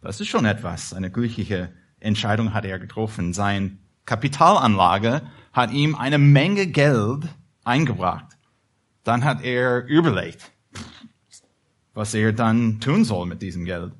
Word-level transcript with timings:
Das 0.00 0.20
ist 0.20 0.28
schon 0.28 0.44
etwas. 0.44 0.92
Eine 0.92 1.10
glückliche 1.10 1.72
Entscheidung 2.00 2.54
hat 2.54 2.64
er 2.64 2.78
getroffen. 2.78 3.32
Sein 3.32 3.78
Kapitalanlage 4.04 5.22
hat 5.52 5.72
ihm 5.72 5.94
eine 5.94 6.18
Menge 6.18 6.66
Geld 6.66 7.28
eingebracht. 7.64 8.36
Dann 9.04 9.24
hat 9.24 9.42
er 9.42 9.86
überlegt, 9.86 10.52
was 11.94 12.14
er 12.14 12.32
dann 12.32 12.80
tun 12.80 13.04
soll 13.04 13.26
mit 13.26 13.42
diesem 13.42 13.64
Geld. 13.64 13.92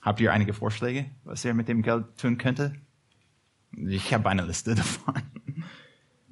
Habt 0.00 0.20
ihr 0.20 0.32
einige 0.32 0.52
Vorschläge, 0.52 1.06
was 1.24 1.44
er 1.44 1.54
mit 1.54 1.68
dem 1.68 1.82
Geld 1.82 2.16
tun 2.16 2.38
könnte? 2.38 2.74
Ich 3.76 4.12
habe 4.12 4.28
eine 4.28 4.44
Liste 4.44 4.74
davon. 4.74 5.14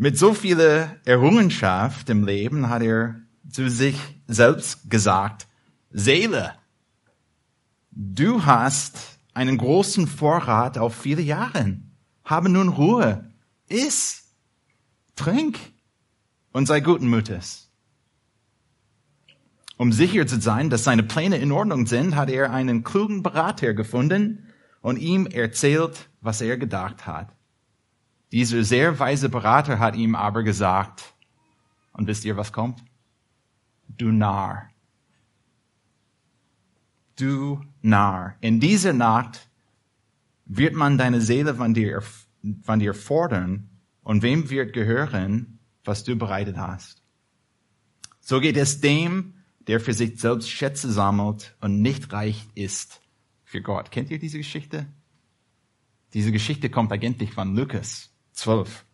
Mit 0.03 0.17
so 0.17 0.33
vieler 0.33 0.97
Errungenschaft 1.05 2.09
im 2.09 2.25
Leben 2.25 2.71
hat 2.71 2.81
er 2.81 3.21
zu 3.51 3.69
sich 3.69 4.01
selbst 4.27 4.89
gesagt, 4.89 5.47
Seele, 5.91 6.55
du 7.91 8.47
hast 8.47 8.97
einen 9.35 9.59
großen 9.59 10.07
Vorrat 10.07 10.79
auf 10.79 10.95
viele 10.95 11.21
Jahre. 11.21 11.77
Habe 12.25 12.49
nun 12.49 12.71
Ruhe. 12.71 13.31
Iss, 13.69 14.23
trink 15.17 15.59
und 16.53 16.65
sei 16.65 16.81
guten 16.81 17.11
Mutes. 17.11 17.69
Um 19.77 19.93
sicher 19.93 20.27
zu 20.27 20.41
sein, 20.41 20.71
dass 20.71 20.85
seine 20.85 21.03
Pläne 21.03 21.37
in 21.37 21.53
Ordnung 21.53 21.87
sind, 21.87 22.17
hat 22.17 22.31
er 22.31 22.53
einen 22.53 22.85
klugen 22.85 23.23
Berater 23.23 23.75
gefunden 23.75 24.47
und 24.81 24.97
ihm 24.97 25.27
erzählt, 25.27 26.09
was 26.23 26.41
er 26.41 26.57
gedacht 26.57 27.07
hat. 27.07 27.37
Dieser 28.33 28.63
sehr 28.63 28.99
weise 28.99 29.29
Berater 29.29 29.79
hat 29.79 29.97
ihm 29.97 30.15
aber 30.15 30.43
gesagt, 30.43 31.15
und 31.93 32.07
wisst 32.07 32.25
ihr, 32.25 32.37
was 32.37 32.53
kommt? 32.53 32.83
Du 33.89 34.13
Narr. 34.13 34.71
Du 37.17 37.61
Narr. 37.83 38.37
In 38.41 38.61
dieser 38.61 38.93
Nacht 38.93 39.49
wird 40.47 40.75
man 40.75 40.97
deine 40.97 41.21
Seele 41.21 41.55
von 41.55 41.75
dir, 41.75 42.03
von 42.63 42.79
dir 42.79 42.95
fordern 42.95 43.69
und 44.03 44.23
wem 44.23 44.49
wird 44.51 44.73
gehören, 44.73 45.59
was 45.85 46.05
du 46.05 46.17
bereitet 46.17 46.57
hast. 46.57 47.03
So 48.21 48.41
geht 48.41 48.57
es 48.57 48.81
dem, 48.81 49.35
der 49.67 49.81
für 49.81 49.93
sich 49.93 50.21
selbst 50.21 50.49
Schätze 50.49 50.91
sammelt 50.91 51.57
und 51.61 51.83
nicht 51.83 52.13
reich 52.13 52.49
ist 52.55 53.01
für 53.45 53.61
Gott. 53.61 53.91
Kennt 53.91 54.11
ihr 54.11 54.19
diese 54.19 54.39
Geschichte? 54.39 54.87
Diese 56.15 56.33
Geschichte 56.33 56.71
kommt 56.71 56.93
eigentlich 56.93 57.33
von 57.33 57.55
Lukas. 57.55 58.11
12. 58.33 58.85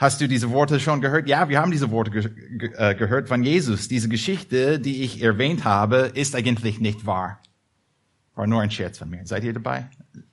Hast 0.00 0.20
du 0.20 0.26
diese 0.28 0.50
Worte 0.50 0.80
schon 0.80 1.00
gehört? 1.02 1.28
Ja, 1.28 1.50
wir 1.50 1.60
haben 1.60 1.70
diese 1.70 1.90
Worte 1.90 2.10
ge 2.10 2.30
ge 2.56 2.72
äh, 2.74 2.94
gehört 2.94 3.28
von 3.28 3.42
Jesus. 3.42 3.86
Diese 3.86 4.08
Geschichte, 4.08 4.80
die 4.80 5.02
ich 5.02 5.22
erwähnt 5.22 5.64
habe, 5.64 6.10
ist 6.14 6.34
eigentlich 6.34 6.80
nicht 6.80 7.04
wahr. 7.04 7.38
War 8.34 8.46
nur 8.46 8.62
ein 8.62 8.70
Scherz 8.70 8.96
von 8.96 9.10
mir. 9.10 9.26
Seid 9.26 9.44
ihr 9.44 9.52
dabei? 9.52 9.90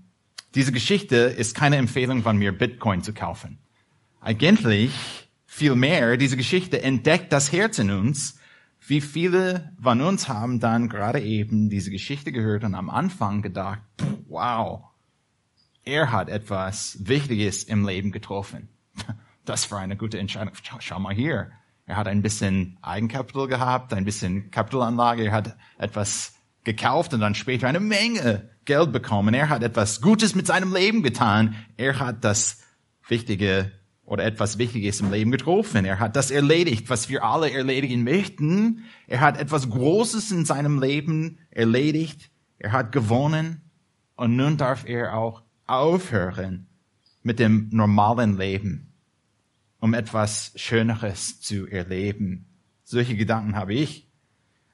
diese 0.55 0.73
Geschichte 0.73 1.17
ist 1.17 1.55
keine 1.55 1.77
Empfehlung 1.77 2.23
von 2.23 2.37
mir, 2.37 2.57
Bitcoin 2.57 3.03
zu 3.03 3.13
kaufen. 3.13 3.59
Eigentlich 4.21 4.93
vielmehr, 5.47 6.17
diese 6.17 6.37
Geschichte 6.37 6.83
entdeckt 6.83 7.33
das 7.33 7.53
Herz 7.53 7.79
in 7.79 7.91
uns. 7.91 8.39
Wie 8.87 9.01
viele 9.01 9.73
von 9.81 10.01
uns 10.01 10.29
haben 10.29 10.59
dann 10.59 10.89
gerade 10.89 11.21
eben 11.21 11.71
diese 11.71 11.91
Geschichte 11.91 12.33
gehört 12.33 12.65
und 12.65 12.75
am 12.75 12.91
Anfang 12.91 13.43
gedacht, 13.43 13.81
wow, 14.29 14.85
er 15.85 16.11
hat 16.13 16.29
etwas 16.29 16.99
Wichtiges 17.01 17.65
im 17.65 17.87
Leben 17.87 18.13
getroffen. 18.13 18.69
Das 19.47 19.73
war 19.73 19.81
eine 19.81 19.97
gute 19.97 20.19
Entscheidung. 20.19 20.53
Schau, 20.63 20.77
schau 20.81 21.01
mal 21.01 21.15
hier. 21.15 21.51
Er 21.87 21.97
hat 21.97 22.07
ein 22.07 22.23
bisschen 22.23 22.79
Eigenkapital 22.83 23.49
gehabt, 23.49 23.93
ein 23.95 24.05
bisschen 24.05 24.51
Kapitalanlage, 24.53 25.25
er 25.25 25.33
hat 25.33 25.57
etwas 25.79 26.35
gekauft 26.65 27.15
und 27.15 27.21
dann 27.21 27.35
später 27.35 27.69
eine 27.69 27.81
Menge 27.81 28.49
Geld 28.65 28.93
bekommen. 28.93 29.35
Er 29.35 29.49
hat 29.49 29.63
etwas 29.63 30.01
Gutes 30.01 30.35
mit 30.35 30.47
seinem 30.47 30.75
Leben 30.75 31.03
getan. 31.03 31.57
Er 31.77 31.99
hat 31.99 32.25
das 32.25 32.63
Wichtige 33.09 33.73
oder 34.05 34.25
etwas 34.25 34.59
Wichtiges 34.59 35.01
im 35.01 35.11
Leben 35.11 35.31
getroffen. 35.31 35.85
Er 35.85 36.01
hat 36.01 36.17
das 36.17 36.31
erledigt, 36.31 36.91
was 36.91 37.09
wir 37.09 37.25
alle 37.25 37.51
erledigen 37.51 38.03
möchten. 38.03 38.85
Er 39.07 39.21
hat 39.21 39.39
etwas 39.39 39.71
Großes 39.71 40.33
in 40.33 40.45
seinem 40.45 40.81
Leben 40.81 41.39
erledigt. 41.51 42.31
Er 42.59 42.73
hat 42.73 42.93
gewonnen. 42.93 43.63
Und 44.17 44.37
nun 44.37 44.57
darf 44.57 44.85
er 44.87 45.17
auch 45.17 45.43
aufhören 45.67 46.67
mit 47.23 47.39
dem 47.39 47.69
normalen 47.71 48.37
Leben, 48.37 48.93
um 49.79 49.95
etwas 49.95 50.53
Schöneres 50.57 51.41
zu 51.41 51.67
erleben. 51.67 52.47
Solche 52.85 53.17
Gedanken 53.17 53.55
habe 53.55 53.75
ich. 53.75 54.10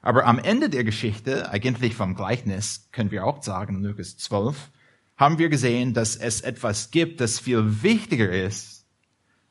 Aber 0.07 0.25
am 0.25 0.39
Ende 0.39 0.69
der 0.69 0.85
Geschichte, 0.85 1.51
eigentlich 1.51 1.93
vom 1.93 2.15
Gleichnis, 2.15 2.87
können 2.93 3.11
wir 3.11 3.25
auch 3.25 3.43
sagen, 3.43 3.83
Lukas 3.83 4.15
12, 4.15 4.71
haben 5.17 5.37
wir 5.37 5.49
gesehen, 5.49 5.93
dass 5.93 6.15
es 6.15 6.39
etwas 6.39 6.91
gibt, 6.91 7.19
das 7.19 7.41
viel 7.41 7.83
wichtiger 7.83 8.31
ist 8.31 8.87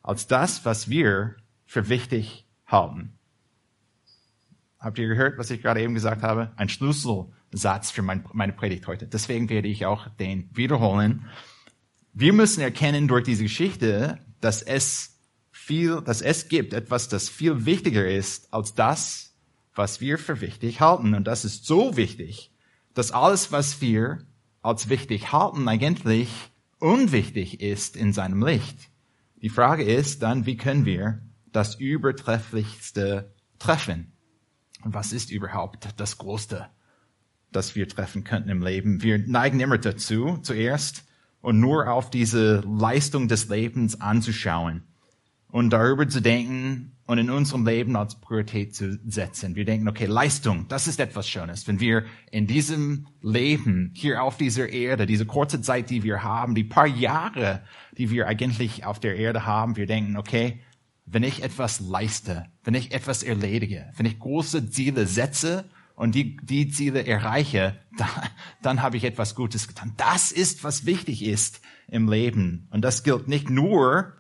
als 0.02 0.28
das, 0.28 0.64
was 0.64 0.88
wir 0.88 1.36
für 1.66 1.90
wichtig 1.90 2.46
halten. 2.66 3.18
Habt 4.78 4.98
ihr 4.98 5.08
gehört, 5.08 5.36
was 5.36 5.50
ich 5.50 5.60
gerade 5.60 5.82
eben 5.82 5.92
gesagt 5.92 6.22
habe? 6.22 6.52
Ein 6.56 6.70
Schlüsselsatz 6.70 7.90
für 7.90 8.00
mein, 8.00 8.24
meine 8.32 8.54
Predigt 8.54 8.86
heute. 8.86 9.06
Deswegen 9.06 9.50
werde 9.50 9.68
ich 9.68 9.84
auch 9.84 10.08
den 10.08 10.48
wiederholen. 10.54 11.26
Wir 12.14 12.32
müssen 12.32 12.62
erkennen 12.62 13.08
durch 13.08 13.24
diese 13.24 13.42
Geschichte, 13.42 14.20
dass 14.40 14.62
es 14.62 15.18
viel, 15.52 16.00
dass 16.00 16.22
es 16.22 16.48
gibt 16.48 16.72
etwas, 16.72 17.10
das 17.10 17.28
viel 17.28 17.66
wichtiger 17.66 18.08
ist 18.08 18.54
als 18.54 18.72
das, 18.72 19.35
was 19.76 20.00
wir 20.00 20.18
für 20.18 20.40
wichtig 20.40 20.80
halten. 20.80 21.14
Und 21.14 21.26
das 21.26 21.44
ist 21.44 21.66
so 21.66 21.96
wichtig, 21.96 22.50
dass 22.94 23.12
alles, 23.12 23.52
was 23.52 23.80
wir 23.80 24.18
als 24.62 24.88
wichtig 24.88 25.32
halten, 25.32 25.68
eigentlich 25.68 26.30
unwichtig 26.78 27.60
ist 27.60 27.96
in 27.96 28.12
seinem 28.12 28.44
Licht. 28.44 28.90
Die 29.42 29.48
Frage 29.48 29.84
ist 29.84 30.22
dann, 30.22 30.46
wie 30.46 30.56
können 30.56 30.84
wir 30.84 31.20
das 31.52 31.76
Übertrefflichste 31.76 33.32
treffen? 33.58 34.12
Und 34.82 34.94
was 34.94 35.12
ist 35.12 35.30
überhaupt 35.30 35.88
das 35.96 36.18
Größte, 36.18 36.66
das 37.52 37.74
wir 37.76 37.88
treffen 37.88 38.24
könnten 38.24 38.48
im 38.48 38.62
Leben? 38.62 39.02
Wir 39.02 39.18
neigen 39.18 39.60
immer 39.60 39.78
dazu, 39.78 40.38
zuerst 40.42 41.04
und 41.40 41.60
nur 41.60 41.90
auf 41.90 42.10
diese 42.10 42.60
Leistung 42.60 43.28
des 43.28 43.48
Lebens 43.48 44.00
anzuschauen 44.00 44.82
und 45.56 45.70
darüber 45.70 46.06
zu 46.06 46.20
denken, 46.20 46.92
und 47.06 47.16
in 47.16 47.30
unserem 47.30 47.64
Leben 47.64 47.96
als 47.96 48.16
Priorität 48.16 48.74
zu 48.74 48.98
setzen. 49.06 49.54
Wir 49.54 49.64
denken, 49.64 49.88
okay, 49.88 50.04
Leistung, 50.04 50.66
das 50.68 50.86
ist 50.86 51.00
etwas 51.00 51.28
Schönes. 51.28 51.66
Wenn 51.66 51.80
wir 51.80 52.04
in 52.30 52.46
diesem 52.46 53.06
Leben, 53.22 53.92
hier 53.94 54.22
auf 54.22 54.36
dieser 54.36 54.68
Erde, 54.68 55.06
diese 55.06 55.24
kurze 55.24 55.62
Zeit, 55.62 55.88
die 55.88 56.02
wir 56.02 56.22
haben, 56.22 56.54
die 56.54 56.64
paar 56.64 56.86
Jahre, 56.86 57.62
die 57.96 58.10
wir 58.10 58.26
eigentlich 58.26 58.84
auf 58.84 59.00
der 59.00 59.16
Erde 59.16 59.46
haben, 59.46 59.76
wir 59.76 59.86
denken, 59.86 60.18
okay, 60.18 60.60
wenn 61.06 61.22
ich 61.22 61.42
etwas 61.42 61.80
leiste, 61.80 62.46
wenn 62.62 62.74
ich 62.74 62.92
etwas 62.92 63.22
erledige, 63.22 63.90
wenn 63.96 64.04
ich 64.04 64.18
große 64.18 64.68
Ziele 64.68 65.06
setze 65.06 65.64
und 65.94 66.14
die, 66.14 66.36
die 66.42 66.68
Ziele 66.68 67.06
erreiche, 67.06 67.78
dann, 67.96 68.08
dann 68.60 68.82
habe 68.82 68.98
ich 68.98 69.04
etwas 69.04 69.34
Gutes 69.34 69.68
getan. 69.68 69.94
Das 69.96 70.32
ist, 70.32 70.64
was 70.64 70.84
wichtig 70.84 71.24
ist 71.24 71.62
im 71.88 72.10
Leben. 72.10 72.68
Und 72.70 72.82
das 72.82 73.04
gilt 73.04 73.26
nicht 73.26 73.48
nur 73.48 74.12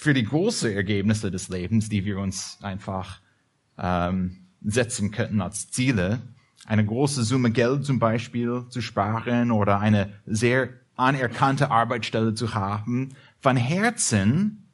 für 0.00 0.14
die 0.14 0.24
großen 0.24 0.72
Ergebnisse 0.72 1.30
des 1.30 1.50
Lebens, 1.50 1.90
die 1.90 2.06
wir 2.06 2.18
uns 2.20 2.56
einfach 2.62 3.20
ähm, 3.76 4.46
setzen 4.62 5.10
könnten 5.10 5.42
als 5.42 5.70
Ziele. 5.70 6.22
Eine 6.64 6.86
große 6.86 7.22
Summe 7.22 7.50
Geld 7.50 7.84
zum 7.84 7.98
Beispiel 7.98 8.64
zu 8.70 8.80
sparen 8.80 9.50
oder 9.50 9.78
eine 9.78 10.14
sehr 10.24 10.70
anerkannte 10.96 11.70
Arbeitsstelle 11.70 12.32
zu 12.32 12.54
haben. 12.54 13.10
Von 13.40 13.58
Herzen 13.58 14.72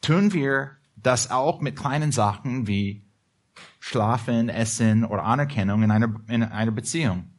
tun 0.00 0.32
wir 0.32 0.72
das 0.96 1.30
auch 1.30 1.60
mit 1.60 1.76
kleinen 1.76 2.10
Sachen 2.10 2.66
wie 2.66 3.06
Schlafen, 3.78 4.48
Essen 4.48 5.04
oder 5.04 5.22
Anerkennung 5.22 5.84
in 5.84 5.92
einer, 5.92 6.20
in 6.26 6.42
einer 6.42 6.72
Beziehung, 6.72 7.30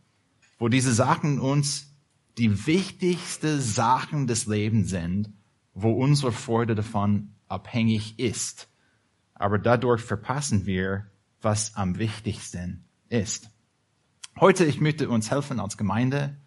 wo 0.57 0.69
diese 0.69 0.93
Sachen 0.93 1.37
uns 1.37 1.93
die 2.37 2.65
wichtigste 2.65 3.59
Sachen 3.59 4.25
des 4.25 4.45
Lebens 4.45 4.89
sind, 4.89 5.34
wo 5.75 5.91
unsere 5.91 6.31
Freude 6.31 6.73
davon 6.73 7.35
abhängig 7.47 8.17
ist. 8.17 8.69
Aber 9.35 9.59
dadurch 9.59 10.01
verpassen 10.01 10.65
wir, 10.65 11.05
was 11.41 11.75
am 11.75 11.99
wichtigsten 11.99 12.85
ist. 13.09 13.51
Heute, 14.39 14.65
ich 14.65 14.81
möchte 14.81 15.09
uns 15.09 15.29
helfen 15.29 15.59
als 15.59 15.77
Gemeinde 15.77 16.37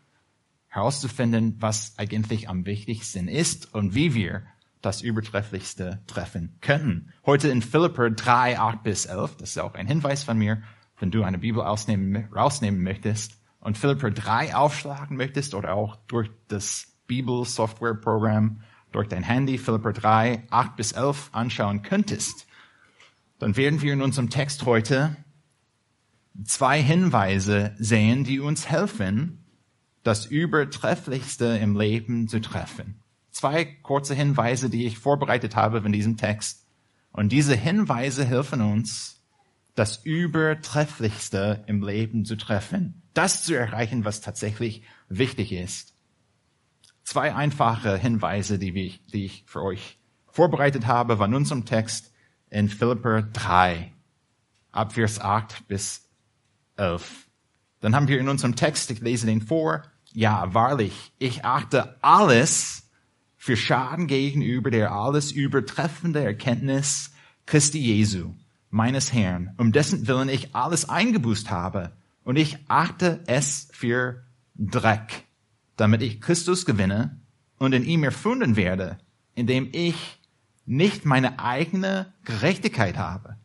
herauszufinden, 0.67 1.57
was 1.61 1.99
eigentlich 1.99 2.49
am 2.49 2.67
wichtigsten 2.67 3.29
ist 3.29 3.73
und 3.75 3.95
wie 3.95 4.15
wir 4.15 4.43
das 4.81 5.03
Übertrefflichste 5.03 6.03
treffen 6.07 6.57
könnten. 6.61 7.13
Heute 7.27 7.49
in 7.49 7.63
Philipper 7.63 8.11
3, 8.11 8.59
8 8.59 8.83
bis 8.83 9.07
11, 9.07 9.37
das 9.37 9.51
ist 9.51 9.59
auch 9.59 9.75
ein 9.75 9.87
Hinweis 9.87 10.25
von 10.25 10.39
mir, 10.39 10.63
wenn 10.99 11.11
du 11.11 11.23
eine 11.23 11.39
Bibel 11.39 11.63
ausnehmen, 11.63 12.29
rausnehmen 12.35 12.83
möchtest 12.83 13.39
und 13.61 13.79
Philipper 13.79 14.11
3 14.11 14.55
aufschlagen 14.55 15.17
möchtest 15.17 15.55
oder 15.55 15.75
auch 15.75 15.97
durch 16.07 16.31
das 16.49 16.87
Bibel-Software-Programm, 17.07 18.63
durch 18.93 19.09
dein 19.09 19.23
Handy 19.23 19.59
Philipper 19.59 19.93
3, 19.93 20.45
8 20.51 20.77
bis 20.77 20.93
11 20.93 21.31
anschauen 21.33 21.83
könntest, 21.83 22.47
dann 23.39 23.57
werden 23.57 23.83
wir 23.83 23.93
in 23.93 24.03
unserem 24.03 24.31
Text 24.31 24.65
heute 24.65 25.17
zwei 26.45 26.83
Hinweise 26.83 27.75
sehen, 27.79 28.25
die 28.25 28.41
uns 28.41 28.69
helfen, 28.69 29.45
das 30.03 30.27
Übertrefflichste 30.27 31.59
im 31.59 31.79
Leben 31.79 32.29
zu 32.29 32.41
treffen 32.41 33.03
zwei 33.39 33.65
kurze 33.65 34.15
Hinweise, 34.15 34.69
die 34.69 34.87
ich 34.87 34.99
vorbereitet 34.99 35.55
habe 35.55 35.79
in 35.79 35.93
diesem 35.93 36.17
Text. 36.17 36.67
Und 37.13 37.31
diese 37.31 37.55
Hinweise 37.55 38.25
helfen 38.25 38.61
uns, 38.61 39.23
das 39.75 40.05
Übertrefflichste 40.05 41.65
im 41.69 41.83
Leben 41.83 42.25
zu 42.25 42.37
treffen, 42.37 43.03
das 43.15 43.45
zu 43.45 43.55
erreichen, 43.55 44.05
was 44.05 44.21
tatsächlich 44.21 44.83
wichtig 45.09 45.53
ist. 45.53 45.95
Zwei 47.11 47.35
einfache 47.35 47.97
Hinweise, 47.97 48.59
die 48.59 48.79
ich, 48.79 49.01
die 49.07 49.25
ich 49.25 49.43
für 49.47 49.63
euch 49.63 49.99
vorbereitet 50.27 50.87
habe, 50.87 51.17
von 51.17 51.33
unserem 51.33 51.65
Text 51.65 52.13
in 52.51 52.69
Philipper 52.69 53.23
3, 53.23 53.95
ab 54.73 54.93
Vers 54.93 55.19
8 55.19 55.67
bis 55.69 56.07
11. 56.77 57.27
Dann 57.81 57.97
haben 57.97 58.09
wir 58.09 58.21
in 58.21 58.29
unserem 58.29 58.57
Text, 58.57 58.91
ich 58.91 59.01
lese 59.01 59.25
den 59.25 59.41
vor, 59.41 59.85
ja, 60.13 60.53
wahrlich, 60.53 61.15
ich 61.19 61.47
achte 61.47 61.97
alles 62.03 62.91
für 63.39 63.57
Schaden 63.57 64.07
gegenüber 64.07 64.71
der 64.71 64.93
alles 64.93 65.33
übertreffende 65.33 66.23
Erkenntnis 66.23 67.15
Christi 67.47 67.79
Jesu, 67.79 68.35
meines 68.69 69.15
Herrn, 69.15 69.55
um 69.57 69.73
dessen 69.73 70.07
Willen 70.09 70.29
ich 70.29 70.55
alles 70.55 70.87
eingebüßt 70.87 71.51
habe. 71.51 71.97
Und 72.23 72.37
ich 72.37 72.59
achte 72.69 73.23
es 73.27 73.71
für 73.73 74.25
Dreck, 74.57 75.25
damit 75.79 76.03
ich 76.03 76.21
Christus 76.21 76.67
gewinne 76.67 77.19
und 77.59 77.73
in 77.73 77.85
ihm 77.85 78.05
erfunden 78.05 78.57
werde, 78.57 78.99
indem 79.35 79.69
ich 79.73 80.19
nicht 80.67 81.07
meine 81.07 81.39
eigene 81.39 82.13
Gerechtigkeit 82.25 82.99
habe, 82.99 83.37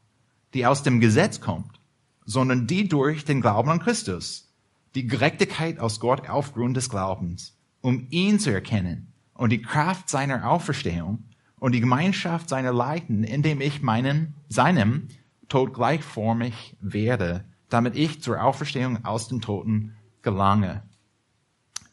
die 0.54 0.66
aus 0.66 0.84
dem 0.84 1.00
Gesetz 1.00 1.40
kommt, 1.40 1.80
sondern 2.26 2.68
die 2.68 2.90
durch 2.90 3.24
den 3.24 3.40
Glauben 3.40 3.70
an 3.70 3.80
Christus, 3.80 4.52
die 4.96 5.08
Gerechtigkeit 5.08 5.80
aus 5.80 6.00
Gott 6.00 6.28
aufgrund 6.28 6.76
des 6.76 6.90
Glaubens, 6.90 7.56
um 7.82 8.08
ihn 8.10 8.40
zu 8.40 8.52
erkennen 8.52 9.14
und 9.36 9.52
die 9.52 9.62
Kraft 9.62 10.10
seiner 10.10 10.50
Auferstehung 10.50 11.24
und 11.60 11.74
die 11.74 11.80
Gemeinschaft 11.80 12.50
seiner 12.50 12.74
Leiden, 12.74 13.24
indem 13.24 13.62
ich 13.62 13.82
meinen, 13.82 14.34
seinem 14.50 15.08
Tod 15.50 15.74
gleichformig 15.74 16.76
werde, 16.82 17.46
damit 17.70 17.96
ich 17.96 18.22
zur 18.22 18.44
Auferstehung 18.44 19.06
aus 19.06 19.28
den 19.28 19.40
Toten 19.40 19.96
gelange. 20.24 20.84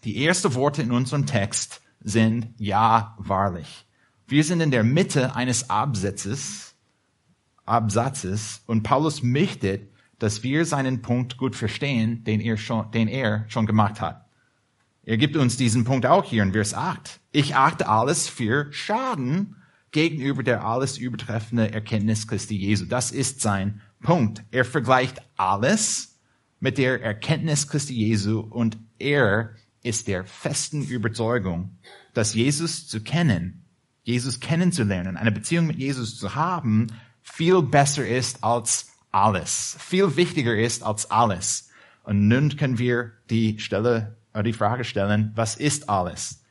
Die 0.04 0.24
ersten 0.24 0.54
Worte 0.54 0.82
in 0.82 0.92
unserem 0.92 1.26
Text 1.26 1.82
sind 2.00 2.48
ja 2.56 3.14
wahrlich. 3.18 3.86
Wir 4.26 4.44
sind 4.44 4.60
in 4.60 4.70
der 4.70 4.84
Mitte 4.84 5.36
eines 5.36 5.68
Absatzes, 5.68 6.74
Absatzes 7.66 8.62
und 8.66 8.82
Paulus 8.82 9.22
möchte, 9.22 9.88
dass 10.18 10.42
wir 10.42 10.64
seinen 10.64 11.02
Punkt 11.02 11.36
gut 11.36 11.56
verstehen, 11.56 12.24
den 12.24 12.40
er 12.40 12.56
schon, 12.56 12.90
den 12.92 13.08
er 13.08 13.44
schon 13.48 13.66
gemacht 13.66 14.00
hat. 14.00 14.26
Er 15.02 15.16
gibt 15.16 15.36
uns 15.36 15.56
diesen 15.56 15.84
Punkt 15.84 16.06
auch 16.06 16.24
hier 16.24 16.42
in 16.42 16.52
Vers 16.52 16.74
8. 16.74 17.20
Ich 17.32 17.56
achte 17.56 17.88
alles 17.88 18.28
für 18.28 18.72
Schaden 18.72 19.56
gegenüber 19.92 20.42
der 20.42 20.64
alles 20.64 20.98
übertreffende 20.98 21.72
Erkenntnis 21.72 22.28
Christi 22.28 22.56
Jesu. 22.56 22.86
Das 22.86 23.10
ist 23.10 23.40
sein 23.40 23.80
Punkt. 24.02 24.44
Er 24.50 24.64
vergleicht 24.64 25.20
alles 25.36 26.18
mit 26.60 26.78
der 26.78 27.02
Erkenntnis 27.02 27.66
Christi 27.66 27.94
Jesu 27.94 28.40
und 28.40 28.78
er 28.98 29.54
ist 29.82 30.08
der 30.08 30.24
festen 30.24 30.82
Überzeugung, 30.82 31.78
dass 32.14 32.34
Jesus 32.34 32.86
zu 32.86 33.02
kennen, 33.02 33.64
Jesus 34.02 34.40
kennenzulernen, 34.40 35.16
eine 35.16 35.32
Beziehung 35.32 35.66
mit 35.66 35.78
Jesus 35.78 36.18
zu 36.18 36.34
haben, 36.34 36.88
viel 37.22 37.62
besser 37.62 38.06
ist 38.06 38.42
als 38.44 38.88
alles, 39.10 39.76
viel 39.78 40.16
wichtiger 40.16 40.56
ist 40.56 40.82
als 40.82 41.10
alles. 41.10 41.70
Und 42.02 42.28
nun 42.28 42.56
können 42.56 42.78
wir 42.78 43.12
die 43.28 43.58
Stelle 43.58 44.16
äh, 44.32 44.42
die 44.42 44.52
Frage 44.52 44.84
stellen, 44.84 45.32
was 45.34 45.56
ist 45.56 45.88
alles? 45.88 46.44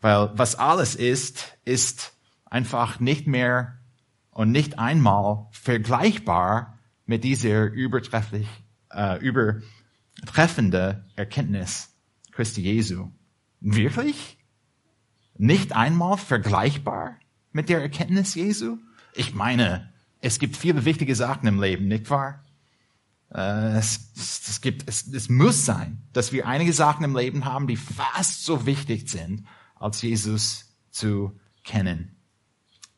Weil 0.00 0.30
was 0.34 0.56
alles 0.56 0.94
ist, 0.94 1.56
ist 1.64 2.12
einfach 2.44 3.00
nicht 3.00 3.26
mehr 3.26 3.78
und 4.30 4.50
nicht 4.50 4.78
einmal 4.78 5.46
vergleichbar 5.52 6.78
mit 7.06 7.24
dieser 7.24 7.64
übertrefflich, 7.66 8.48
äh, 8.90 9.18
übertreffende 9.18 11.04
Erkenntnis 11.16 11.91
Christi 12.32 12.62
Jesu. 12.62 13.10
Wirklich? 13.60 14.38
Nicht 15.36 15.74
einmal 15.74 16.18
vergleichbar 16.18 17.16
mit 17.52 17.68
der 17.68 17.80
Erkenntnis 17.80 18.34
Jesu? 18.34 18.78
Ich 19.14 19.34
meine, 19.34 19.92
es 20.20 20.38
gibt 20.38 20.56
viele 20.56 20.84
wichtige 20.84 21.14
Sachen 21.14 21.46
im 21.46 21.60
Leben, 21.60 21.88
nicht 21.88 22.10
wahr? 22.10 22.42
Äh, 23.32 23.78
es, 23.78 24.12
es, 24.16 24.60
gibt, 24.60 24.88
es, 24.88 25.06
es 25.06 25.28
muss 25.28 25.64
sein, 25.64 26.02
dass 26.12 26.32
wir 26.32 26.46
einige 26.46 26.72
Sachen 26.72 27.04
im 27.04 27.16
Leben 27.16 27.44
haben, 27.44 27.66
die 27.66 27.76
fast 27.76 28.44
so 28.44 28.66
wichtig 28.66 29.08
sind, 29.08 29.46
als 29.76 30.02
Jesus 30.02 30.72
zu 30.90 31.38
kennen. 31.64 32.16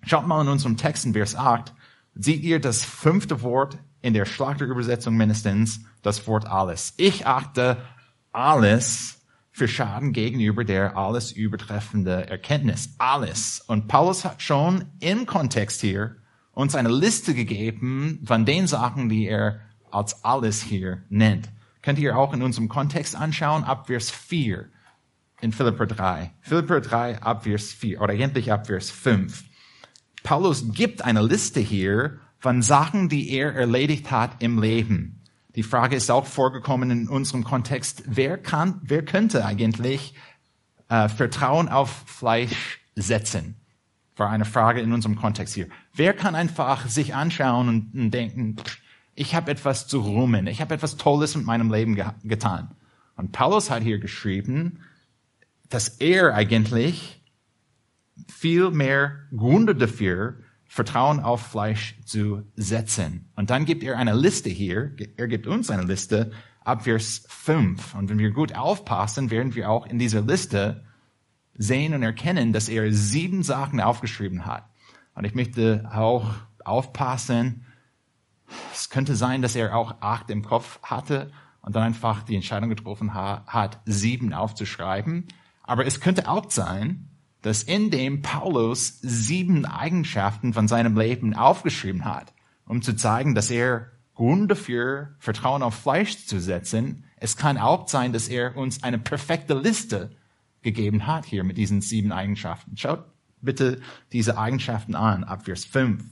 Schaut 0.02 0.26
mal 0.26 0.42
in 0.42 0.48
unserem 0.48 0.76
Text 0.76 1.06
in 1.06 1.14
Vers 1.14 1.34
8. 1.34 1.72
Seht 2.14 2.42
ihr 2.42 2.60
das 2.60 2.84
fünfte 2.84 3.42
Wort 3.42 3.78
in 4.02 4.12
der 4.12 4.26
Schlachterübersetzung 4.26 5.16
mindestens, 5.16 5.80
das 6.02 6.26
Wort 6.26 6.46
alles. 6.46 6.92
Ich 6.98 7.26
achte 7.26 7.78
alles 8.32 9.23
für 9.54 9.68
Schaden 9.68 10.12
gegenüber 10.12 10.64
der 10.64 10.96
alles 10.96 11.30
übertreffende 11.30 12.28
Erkenntnis. 12.28 12.96
Alles. 12.98 13.62
Und 13.68 13.86
Paulus 13.86 14.24
hat 14.24 14.42
schon 14.42 14.86
im 14.98 15.26
Kontext 15.26 15.80
hier 15.80 16.16
uns 16.50 16.74
eine 16.74 16.88
Liste 16.88 17.34
gegeben 17.34 18.20
von 18.26 18.44
den 18.44 18.66
Sachen, 18.66 19.08
die 19.08 19.28
er 19.28 19.60
als 19.92 20.24
alles 20.24 20.60
hier 20.60 21.04
nennt. 21.08 21.50
Könnt 21.82 22.00
ihr 22.00 22.18
auch 22.18 22.34
in 22.34 22.42
unserem 22.42 22.68
Kontext 22.68 23.14
anschauen, 23.14 23.62
ab 23.62 23.86
Vers 23.86 24.10
4 24.10 24.68
in 25.40 25.52
Philipper 25.52 25.86
3. 25.86 26.32
Philipper 26.40 26.80
3 26.80 27.22
ab 27.22 27.44
Vers 27.44 27.72
4 27.72 28.00
oder 28.00 28.12
eigentlich 28.12 28.50
ab 28.50 28.66
Vers 28.66 28.90
5. 28.90 29.44
Paulus 30.24 30.72
gibt 30.72 31.02
eine 31.02 31.22
Liste 31.22 31.60
hier 31.60 32.18
von 32.40 32.60
Sachen, 32.60 33.08
die 33.08 33.30
er 33.30 33.54
erledigt 33.54 34.10
hat 34.10 34.42
im 34.42 34.60
Leben. 34.60 35.22
Die 35.54 35.62
Frage 35.62 35.96
ist 35.96 36.10
auch 36.10 36.26
vorgekommen 36.26 36.90
in 36.90 37.08
unserem 37.08 37.44
Kontext, 37.44 38.02
wer 38.06 38.38
kann, 38.38 38.80
wer 38.82 39.04
könnte 39.04 39.44
eigentlich 39.44 40.14
äh, 40.88 41.08
Vertrauen 41.08 41.68
auf 41.68 41.90
Fleisch 42.06 42.80
setzen? 42.96 43.56
War 44.16 44.30
eine 44.30 44.44
Frage 44.44 44.80
in 44.80 44.92
unserem 44.92 45.16
Kontext 45.16 45.54
hier. 45.54 45.68
Wer 45.92 46.12
kann 46.12 46.34
einfach 46.34 46.86
sich 46.86 47.14
anschauen 47.14 47.68
und, 47.68 47.94
und 47.94 48.10
denken, 48.10 48.56
ich 49.14 49.34
habe 49.34 49.50
etwas 49.50 49.86
zu 49.86 50.00
ruhmen. 50.00 50.46
Ich 50.46 50.60
habe 50.60 50.74
etwas 50.74 50.96
Tolles 50.96 51.36
mit 51.36 51.46
meinem 51.46 51.72
Leben 51.72 51.94
ge 51.94 52.06
getan. 52.24 52.74
Und 53.16 53.30
Paulus 53.30 53.70
hat 53.70 53.82
hier 53.82 53.98
geschrieben, 53.98 54.80
dass 55.68 55.88
er 55.88 56.34
eigentlich 56.34 57.22
viel 58.28 58.70
mehr 58.70 59.20
Gründe 59.36 59.74
dafür, 59.74 60.38
Vertrauen 60.74 61.20
auf 61.20 61.40
Fleisch 61.40 61.94
zu 62.04 62.42
setzen. 62.56 63.30
Und 63.36 63.50
dann 63.50 63.64
gibt 63.64 63.84
er 63.84 63.96
eine 63.96 64.12
Liste 64.12 64.50
hier, 64.50 64.90
er 65.16 65.28
gibt 65.28 65.46
uns 65.46 65.70
eine 65.70 65.84
Liste 65.84 66.32
ab 66.64 66.82
Vers 66.82 67.24
5. 67.28 67.94
Und 67.94 68.10
wenn 68.10 68.18
wir 68.18 68.32
gut 68.32 68.56
aufpassen, 68.56 69.30
werden 69.30 69.54
wir 69.54 69.70
auch 69.70 69.86
in 69.86 70.00
dieser 70.00 70.22
Liste 70.22 70.82
sehen 71.56 71.94
und 71.94 72.02
erkennen, 72.02 72.52
dass 72.52 72.68
er 72.68 72.92
sieben 72.92 73.44
Sachen 73.44 73.80
aufgeschrieben 73.80 74.46
hat. 74.46 74.68
Und 75.14 75.24
ich 75.24 75.36
möchte 75.36 75.88
auch 75.94 76.34
aufpassen, 76.64 77.66
es 78.72 78.90
könnte 78.90 79.14
sein, 79.14 79.42
dass 79.42 79.54
er 79.54 79.76
auch 79.76 80.00
acht 80.00 80.28
im 80.28 80.42
Kopf 80.42 80.82
hatte 80.82 81.30
und 81.60 81.76
dann 81.76 81.84
einfach 81.84 82.24
die 82.24 82.34
Entscheidung 82.34 82.68
getroffen 82.68 83.14
hat, 83.14 83.80
sieben 83.84 84.34
aufzuschreiben. 84.34 85.28
Aber 85.62 85.86
es 85.86 86.00
könnte 86.00 86.28
auch 86.28 86.50
sein, 86.50 87.10
dass 87.44 87.62
in 87.62 87.90
dem 87.90 88.22
Paulus 88.22 89.00
sieben 89.02 89.66
Eigenschaften 89.66 90.54
von 90.54 90.66
seinem 90.66 90.96
Leben 90.98 91.34
aufgeschrieben 91.34 92.06
hat, 92.06 92.32
um 92.64 92.80
zu 92.80 92.96
zeigen, 92.96 93.34
dass 93.34 93.50
er 93.50 93.90
Grund 94.14 94.50
dafür, 94.50 95.10
Vertrauen 95.18 95.62
auf 95.62 95.74
Fleisch 95.74 96.24
zu 96.24 96.40
setzen. 96.40 97.04
Es 97.18 97.36
kann 97.36 97.58
auch 97.58 97.86
sein, 97.86 98.14
dass 98.14 98.28
er 98.28 98.56
uns 98.56 98.82
eine 98.82 98.98
perfekte 98.98 99.52
Liste 99.52 100.10
gegeben 100.62 101.06
hat 101.06 101.26
hier 101.26 101.44
mit 101.44 101.58
diesen 101.58 101.82
sieben 101.82 102.12
Eigenschaften. 102.12 102.78
Schaut 102.78 103.04
bitte 103.42 103.82
diese 104.10 104.38
Eigenschaften 104.38 104.94
an, 104.94 105.22
ab 105.22 105.44
Vers 105.44 105.66
5. 105.66 106.02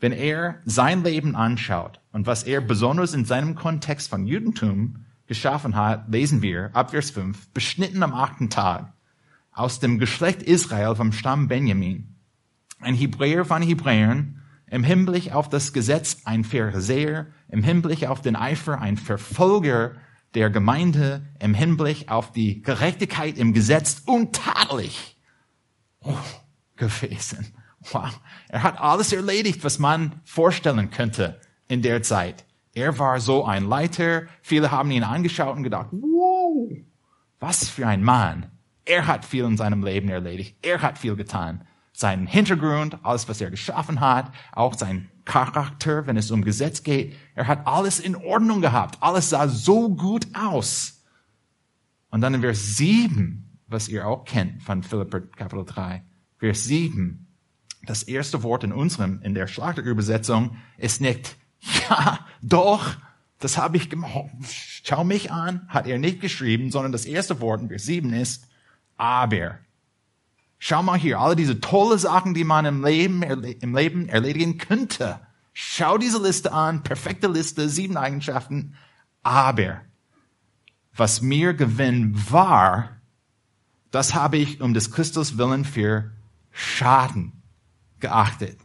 Wenn 0.00 0.12
er 0.12 0.56
sein 0.66 1.02
Leben 1.02 1.34
anschaut 1.34 2.00
und 2.12 2.26
was 2.26 2.42
er 2.42 2.60
besonders 2.60 3.14
in 3.14 3.24
seinem 3.24 3.54
Kontext 3.54 4.10
von 4.10 4.26
Judentum 4.26 5.06
geschaffen 5.26 5.76
hat, 5.76 6.10
lesen 6.10 6.42
wir 6.42 6.68
ab 6.74 6.90
Vers 6.90 7.10
5, 7.12 7.48
beschnitten 7.54 8.02
am 8.02 8.12
achten 8.12 8.50
Tag, 8.50 8.92
aus 9.52 9.80
dem 9.80 9.98
Geschlecht 9.98 10.42
Israel 10.42 10.94
vom 10.94 11.12
Stamm 11.12 11.48
Benjamin, 11.48 12.16
ein 12.80 12.94
Hebräer 12.94 13.44
von 13.44 13.62
Hebräern, 13.62 14.42
im 14.70 14.84
Hinblick 14.84 15.34
auf 15.34 15.48
das 15.48 15.72
Gesetz 15.72 16.22
ein 16.24 16.44
Pharisäer, 16.44 17.26
im 17.48 17.62
Hinblick 17.62 18.06
auf 18.06 18.22
den 18.22 18.36
Eifer 18.36 18.80
ein 18.80 18.96
Verfolger 18.96 19.92
der 20.34 20.48
Gemeinde, 20.48 21.26
im 21.40 21.52
Hinblick 21.52 22.10
auf 22.10 22.32
die 22.32 22.62
Gerechtigkeit 22.62 23.36
im 23.36 23.52
Gesetz 23.52 24.02
untadelig 24.06 25.18
oh, 26.00 26.16
gewesen. 26.76 27.54
Wow. 27.90 28.18
Er 28.48 28.62
hat 28.62 28.80
alles 28.80 29.12
erledigt, 29.12 29.64
was 29.64 29.78
man 29.78 30.20
vorstellen 30.24 30.90
könnte 30.90 31.40
in 31.68 31.82
der 31.82 32.02
Zeit. 32.02 32.44
Er 32.74 32.98
war 32.98 33.20
so 33.20 33.44
ein 33.44 33.64
Leiter. 33.64 34.22
Viele 34.40 34.70
haben 34.70 34.90
ihn 34.90 35.04
angeschaut 35.04 35.56
und 35.56 35.64
gedacht, 35.64 35.88
wow, 35.90 36.70
was 37.40 37.68
für 37.68 37.86
ein 37.86 38.02
Mann. 38.02 38.51
Er 38.84 39.06
hat 39.06 39.24
viel 39.24 39.44
in 39.44 39.56
seinem 39.56 39.84
Leben 39.84 40.08
erledigt. 40.08 40.56
Er 40.62 40.82
hat 40.82 40.98
viel 40.98 41.16
getan 41.16 41.66
seinen 41.92 42.26
Hintergrund, 42.26 42.98
alles, 43.02 43.28
was 43.28 43.40
er 43.40 43.50
geschaffen 43.50 44.00
hat, 44.00 44.32
auch 44.52 44.74
sein 44.74 45.10
Charakter, 45.24 46.06
wenn 46.06 46.16
es 46.16 46.30
um 46.30 46.42
Gesetz 46.42 46.82
geht. 46.82 47.14
Er 47.34 47.46
hat 47.46 47.66
alles 47.66 48.00
in 48.00 48.16
Ordnung 48.16 48.60
gehabt. 48.60 48.98
Alles 49.00 49.30
sah 49.30 49.46
so 49.48 49.88
gut 49.90 50.26
aus. 50.34 51.04
Und 52.10 52.20
dann 52.20 52.34
in 52.34 52.40
Vers 52.40 52.76
7, 52.76 53.58
was 53.68 53.88
ihr 53.88 54.06
auch 54.06 54.24
kennt 54.24 54.62
von 54.62 54.82
Philipper 54.82 55.20
Kapitel 55.20 55.64
3, 55.64 56.02
Vers 56.38 56.64
7, 56.64 57.26
das 57.86 58.02
erste 58.02 58.42
Wort 58.42 58.64
in 58.64 58.72
unserem, 58.72 59.20
in 59.22 59.34
der 59.34 59.46
Schlachterübersetzung 59.46 60.56
ist 60.78 61.00
nicht, 61.00 61.36
ja, 61.88 62.18
doch, 62.42 62.96
das 63.38 63.58
habe 63.58 63.76
ich 63.76 63.90
gemacht. 63.90 64.30
Schau 64.84 65.04
mich 65.04 65.30
an, 65.30 65.68
hat 65.68 65.86
er 65.86 65.98
nicht 65.98 66.20
geschrieben, 66.20 66.70
sondern 66.70 66.92
das 66.92 67.06
erste 67.06 67.40
Wort 67.40 67.60
in 67.60 67.68
Vers 67.68 67.84
7 67.84 68.12
ist, 68.12 68.48
aber. 69.02 69.58
Schau 70.60 70.80
mal 70.84 70.96
hier, 70.96 71.18
alle 71.18 71.34
diese 71.34 71.60
tolle 71.60 71.98
Sachen, 71.98 72.34
die 72.34 72.44
man 72.44 72.64
im 72.64 72.84
Leben, 72.84 73.22
im 73.22 73.74
Leben 73.74 74.08
erledigen 74.08 74.58
könnte. 74.58 75.18
Schau 75.52 75.98
diese 75.98 76.22
Liste 76.22 76.52
an, 76.52 76.84
perfekte 76.84 77.26
Liste, 77.26 77.68
sieben 77.68 77.96
Eigenschaften. 77.96 78.76
Aber 79.24 79.80
was 80.94 81.20
mir 81.20 81.52
Gewinn 81.52 82.14
war, 82.30 82.96
das 83.90 84.14
habe 84.14 84.36
ich 84.36 84.60
um 84.60 84.72
des 84.72 84.92
Christus 84.92 85.36
willen 85.36 85.64
für 85.64 86.12
Schaden 86.52 87.42
geachtet. 87.98 88.58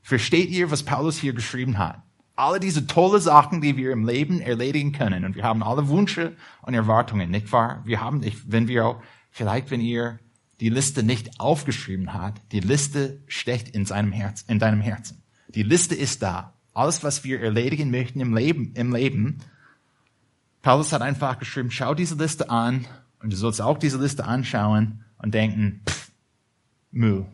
Versteht 0.00 0.50
ihr, 0.50 0.70
was 0.70 0.84
Paulus 0.84 1.18
hier 1.18 1.32
geschrieben 1.32 1.76
hat? 1.78 2.02
Alle 2.38 2.60
diese 2.60 2.86
tolle 2.86 3.18
Sachen, 3.18 3.60
die 3.60 3.76
wir 3.76 3.90
im 3.90 4.06
Leben 4.06 4.40
erledigen 4.40 4.92
können. 4.92 5.24
Und 5.24 5.34
wir 5.34 5.42
haben 5.42 5.64
alle 5.64 5.88
Wünsche 5.88 6.36
und 6.62 6.72
Erwartungen, 6.72 7.32
nicht 7.32 7.50
wahr? 7.50 7.82
Wir 7.84 8.00
haben, 8.00 8.24
wenn 8.46 8.68
wir 8.68 8.86
auch, 8.86 9.02
vielleicht 9.32 9.72
wenn 9.72 9.80
ihr 9.80 10.20
die 10.60 10.68
Liste 10.68 11.02
nicht 11.02 11.40
aufgeschrieben 11.40 12.14
hat, 12.14 12.40
die 12.52 12.60
Liste 12.60 13.20
steckt 13.26 13.68
in 13.68 13.86
seinem 13.86 14.12
Herz, 14.12 14.44
in 14.46 14.60
deinem 14.60 14.80
Herzen. 14.80 15.20
Die 15.48 15.64
Liste 15.64 15.96
ist 15.96 16.22
da. 16.22 16.54
Alles, 16.74 17.02
was 17.02 17.24
wir 17.24 17.40
erledigen 17.40 17.90
möchten 17.90 18.20
im 18.20 18.36
Leben, 18.36 18.72
im 18.74 18.94
Leben. 18.94 19.38
Paulus 20.62 20.92
hat 20.92 21.02
einfach 21.02 21.40
geschrieben, 21.40 21.72
schau 21.72 21.92
diese 21.92 22.14
Liste 22.14 22.50
an 22.50 22.86
und 23.20 23.32
du 23.32 23.36
sollst 23.36 23.60
auch 23.60 23.78
diese 23.78 23.98
Liste 23.98 24.24
anschauen 24.24 25.04
und 25.20 25.34
denken, 25.34 25.82
pff, 25.88 26.12
Müll. 26.92 27.26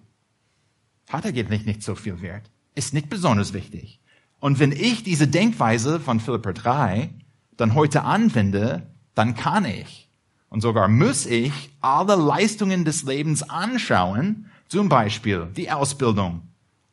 Hat 1.10 1.26
eigentlich 1.26 1.66
nicht 1.66 1.82
so 1.82 1.94
viel 1.94 2.22
Wert. 2.22 2.50
Ist 2.74 2.94
nicht 2.94 3.10
besonders 3.10 3.52
wichtig. 3.52 4.00
Und 4.44 4.58
wenn 4.58 4.72
ich 4.72 5.02
diese 5.02 5.26
Denkweise 5.26 5.98
von 5.98 6.20
Philipper 6.20 6.52
3 6.52 7.08
dann 7.56 7.74
heute 7.74 8.04
anwende, 8.04 8.82
dann 9.14 9.34
kann 9.34 9.64
ich 9.64 10.10
und 10.50 10.60
sogar 10.60 10.86
muss 10.86 11.24
ich 11.24 11.70
alle 11.80 12.14
Leistungen 12.14 12.84
des 12.84 13.04
Lebens 13.04 13.42
anschauen, 13.42 14.50
zum 14.68 14.90
Beispiel 14.90 15.48
die 15.56 15.70
Ausbildung, 15.70 16.42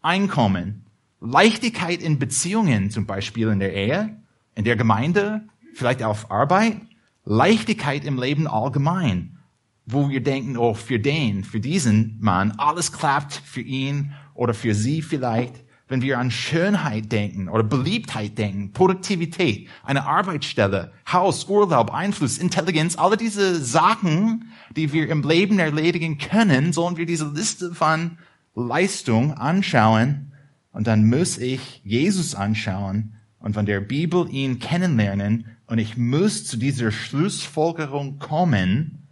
Einkommen, 0.02 0.86
Leichtigkeit 1.20 2.02
in 2.02 2.20
Beziehungen, 2.20 2.90
zum 2.90 3.06
Beispiel 3.06 3.50
in 3.50 3.60
der 3.60 3.74
Ehe, 3.74 4.16
in 4.56 4.64
der 4.64 4.78
Gemeinde, 4.78 5.42
vielleicht 5.74 6.04
auf 6.04 6.32
Arbeit, 6.32 6.78
Leichtigkeit 7.26 8.06
im 8.06 8.18
Leben 8.18 8.48
allgemein, 8.48 9.40
wo 9.86 10.10
wir 10.10 10.24
denken, 10.24 10.56
oh, 10.56 10.74
für 10.74 11.00
den, 11.00 11.44
für 11.44 11.60
diesen 11.60 12.18
Mann, 12.22 12.52
alles 12.52 12.94
klappt 12.94 13.34
für 13.34 13.60
ihn 13.60 14.14
oder 14.36 14.54
für 14.54 14.74
sie 14.74 15.02
vielleicht 15.02 15.66
wenn 15.92 16.02
wir 16.02 16.20
an 16.20 16.32
Schönheit 16.32 17.12
denken 17.12 17.50
oder 17.50 17.64
Beliebtheit 17.64 18.38
denken, 18.38 18.72
Produktivität, 18.72 19.68
eine 19.84 20.06
Arbeitsstelle, 20.06 20.94
Haus, 21.12 21.50
Urlaub, 21.50 21.94
Einfluss, 21.94 22.38
Intelligenz, 22.38 22.98
alle 22.98 23.18
diese 23.18 23.62
Sachen, 23.62 24.54
die 24.74 24.94
wir 24.94 25.10
im 25.10 25.22
Leben 25.22 25.60
erledigen 25.60 26.18
können, 26.18 26.72
sollen 26.72 26.96
wir 26.96 27.06
diese 27.06 27.28
Liste 27.28 27.76
von 27.76 28.18
Leistung 28.56 29.34
anschauen 29.34 30.32
und 30.72 30.88
dann 30.88 31.10
muss 31.10 31.38
ich 31.38 31.82
Jesus 31.84 32.36
anschauen 32.36 33.18
und 33.40 33.54
von 33.54 33.66
der 33.66 33.82
Bibel 33.82 34.30
ihn 34.32 34.60
kennenlernen 34.60 35.58
und 35.68 35.78
ich 35.78 35.98
muss 35.98 36.46
zu 36.46 36.56
dieser 36.56 36.92
Schlussfolgerung 36.92 38.18
kommen, 38.18 39.10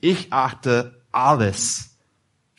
ich 0.00 0.32
achte 0.32 1.02
alles 1.10 1.95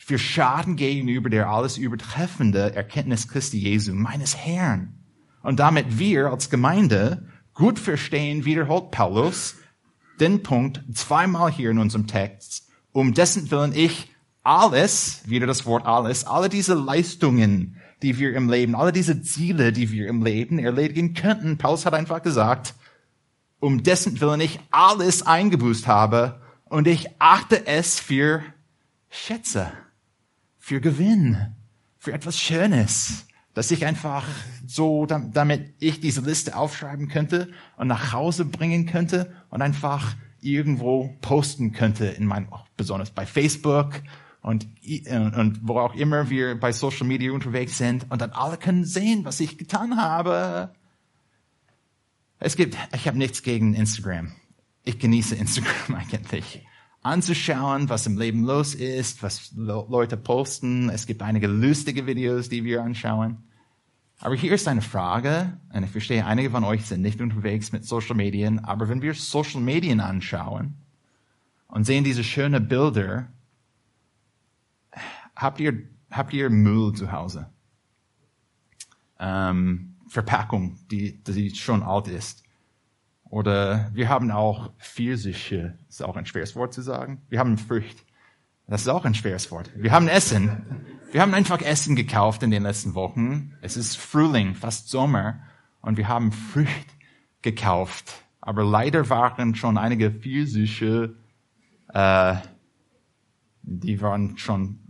für 0.08 0.18
Schaden 0.18 0.76
gegenüber 0.76 1.28
der 1.28 1.50
alles 1.50 1.76
übertreffende 1.76 2.74
Erkenntnis 2.74 3.28
Christi 3.28 3.58
Jesu, 3.58 3.92
meines 3.92 4.34
Herrn. 4.34 4.94
Und 5.42 5.60
damit 5.60 5.98
wir 5.98 6.30
als 6.30 6.48
Gemeinde 6.48 7.28
gut 7.52 7.78
verstehen, 7.78 8.46
wiederholt 8.46 8.90
Paulus 8.90 9.56
den 10.18 10.42
Punkt 10.42 10.82
zweimal 10.94 11.52
hier 11.52 11.70
in 11.70 11.78
unserem 11.78 12.06
Text, 12.06 12.70
um 12.92 13.12
dessen 13.12 13.50
Willen 13.50 13.74
ich 13.74 14.10
alles, 14.42 15.20
wieder 15.26 15.46
das 15.46 15.66
Wort 15.66 15.84
alles, 15.84 16.24
alle 16.24 16.48
diese 16.48 16.72
Leistungen, 16.72 17.76
die 18.00 18.18
wir 18.18 18.34
im 18.34 18.48
Leben, 18.48 18.74
alle 18.74 18.92
diese 18.92 19.20
Ziele, 19.20 19.72
die 19.72 19.92
wir 19.92 20.08
im 20.08 20.24
Leben 20.24 20.58
erledigen 20.58 21.12
könnten, 21.12 21.58
Paulus 21.58 21.84
hat 21.84 21.92
einfach 21.92 22.22
gesagt, 22.22 22.74
um 23.60 23.82
dessen 23.82 24.22
Willen 24.22 24.40
ich 24.40 24.58
alles 24.70 25.26
eingebüßt 25.26 25.86
habe 25.86 26.40
und 26.64 26.86
ich 26.86 27.08
achte 27.18 27.66
es 27.66 28.00
für 28.00 28.42
Schätze 29.10 29.70
für 30.68 30.82
Gewinn, 30.82 31.54
für 31.96 32.12
etwas 32.12 32.38
Schönes, 32.38 33.26
dass 33.54 33.70
ich 33.70 33.86
einfach 33.86 34.26
so, 34.66 35.06
damit 35.06 35.72
ich 35.80 35.98
diese 36.00 36.20
Liste 36.20 36.54
aufschreiben 36.54 37.08
könnte 37.08 37.48
und 37.78 37.88
nach 37.88 38.12
Hause 38.12 38.44
bringen 38.44 38.84
könnte 38.84 39.32
und 39.48 39.62
einfach 39.62 40.14
irgendwo 40.42 41.16
posten 41.22 41.72
könnte 41.72 42.04
in 42.04 42.26
mein, 42.26 42.48
besonders 42.76 43.10
bei 43.10 43.24
Facebook 43.24 44.02
und, 44.42 44.66
und 45.08 45.60
wo 45.62 45.78
auch 45.78 45.94
immer 45.94 46.28
wir 46.28 46.60
bei 46.60 46.70
Social 46.72 47.06
Media 47.06 47.32
unterwegs 47.32 47.78
sind 47.78 48.04
und 48.10 48.20
dann 48.20 48.32
alle 48.32 48.58
können 48.58 48.84
sehen, 48.84 49.24
was 49.24 49.40
ich 49.40 49.56
getan 49.56 49.96
habe. 49.96 50.74
Es 52.40 52.56
gibt, 52.56 52.76
ich 52.94 53.08
habe 53.08 53.16
nichts 53.16 53.42
gegen 53.42 53.72
Instagram. 53.72 54.32
Ich 54.84 54.98
genieße 54.98 55.34
Instagram 55.34 55.94
eigentlich 55.98 56.62
anzuschauen, 57.08 57.88
was 57.88 58.06
im 58.06 58.18
Leben 58.18 58.44
los 58.44 58.74
ist, 58.74 59.22
was 59.22 59.52
Leute 59.54 60.16
posten. 60.16 60.90
Es 60.90 61.06
gibt 61.06 61.22
einige 61.22 61.46
lustige 61.46 62.06
Videos, 62.06 62.48
die 62.48 62.64
wir 62.64 62.82
anschauen. 62.82 63.38
Aber 64.20 64.34
hier 64.34 64.52
ist 64.52 64.66
eine 64.68 64.82
Frage, 64.82 65.58
und 65.72 65.84
ich 65.84 65.90
verstehe, 65.90 66.26
einige 66.26 66.50
von 66.50 66.64
euch 66.64 66.84
sind 66.86 67.02
nicht 67.02 67.20
unterwegs 67.20 67.72
mit 67.72 67.84
Social 67.84 68.16
Medien, 68.16 68.58
aber 68.58 68.88
wenn 68.88 69.00
wir 69.00 69.14
Social 69.14 69.60
Medien 69.60 70.00
anschauen 70.00 70.74
und 71.68 71.84
sehen 71.84 72.04
diese 72.04 72.24
schönen 72.24 72.66
Bilder 72.66 73.28
habt 75.36 75.60
ihr, 75.60 75.88
habt 76.10 76.32
ihr 76.32 76.50
Müll 76.50 76.92
zu 76.94 77.12
Hause? 77.12 77.48
Ähm, 79.20 79.96
Verpackung, 80.08 80.78
die, 80.90 81.22
die 81.22 81.54
schon 81.54 81.82
alt 81.82 82.08
ist. 82.08 82.42
Oder 83.30 83.90
wir 83.92 84.08
haben 84.08 84.30
auch 84.30 84.72
Pfirsiche, 84.78 85.78
ist 85.88 86.02
auch 86.02 86.16
ein 86.16 86.26
schweres 86.26 86.56
Wort 86.56 86.72
zu 86.72 86.82
sagen. 86.82 87.22
Wir 87.28 87.38
haben 87.38 87.58
Frücht. 87.58 88.04
Das 88.66 88.82
ist 88.82 88.88
auch 88.88 89.04
ein 89.04 89.14
schweres 89.14 89.50
Wort. 89.50 89.70
Wir 89.76 89.92
haben 89.92 90.08
Essen. 90.08 90.86
Wir 91.10 91.22
haben 91.22 91.34
einfach 91.34 91.62
Essen 91.62 91.96
gekauft 91.96 92.42
in 92.42 92.50
den 92.50 92.62
letzten 92.62 92.94
Wochen. 92.94 93.54
Es 93.62 93.76
ist 93.76 93.96
Frühling, 93.96 94.54
fast 94.54 94.88
Sommer. 94.88 95.40
Und 95.80 95.96
wir 95.96 96.08
haben 96.08 96.32
Frücht 96.32 96.88
gekauft. 97.42 98.12
Aber 98.40 98.64
leider 98.64 99.08
waren 99.10 99.54
schon 99.54 99.78
einige 99.78 100.10
Pfirsiche, 100.10 101.16
äh, 101.92 102.36
die 103.62 104.00
waren 104.00 104.38
schon 104.38 104.80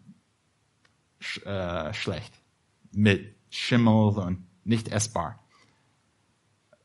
sch 1.19 1.45
äh, 1.45 1.93
schlecht. 1.93 2.33
Mit 2.93 3.37
Schimmel 3.51 4.19
und 4.19 4.47
nicht 4.65 4.89
essbar. 4.89 5.45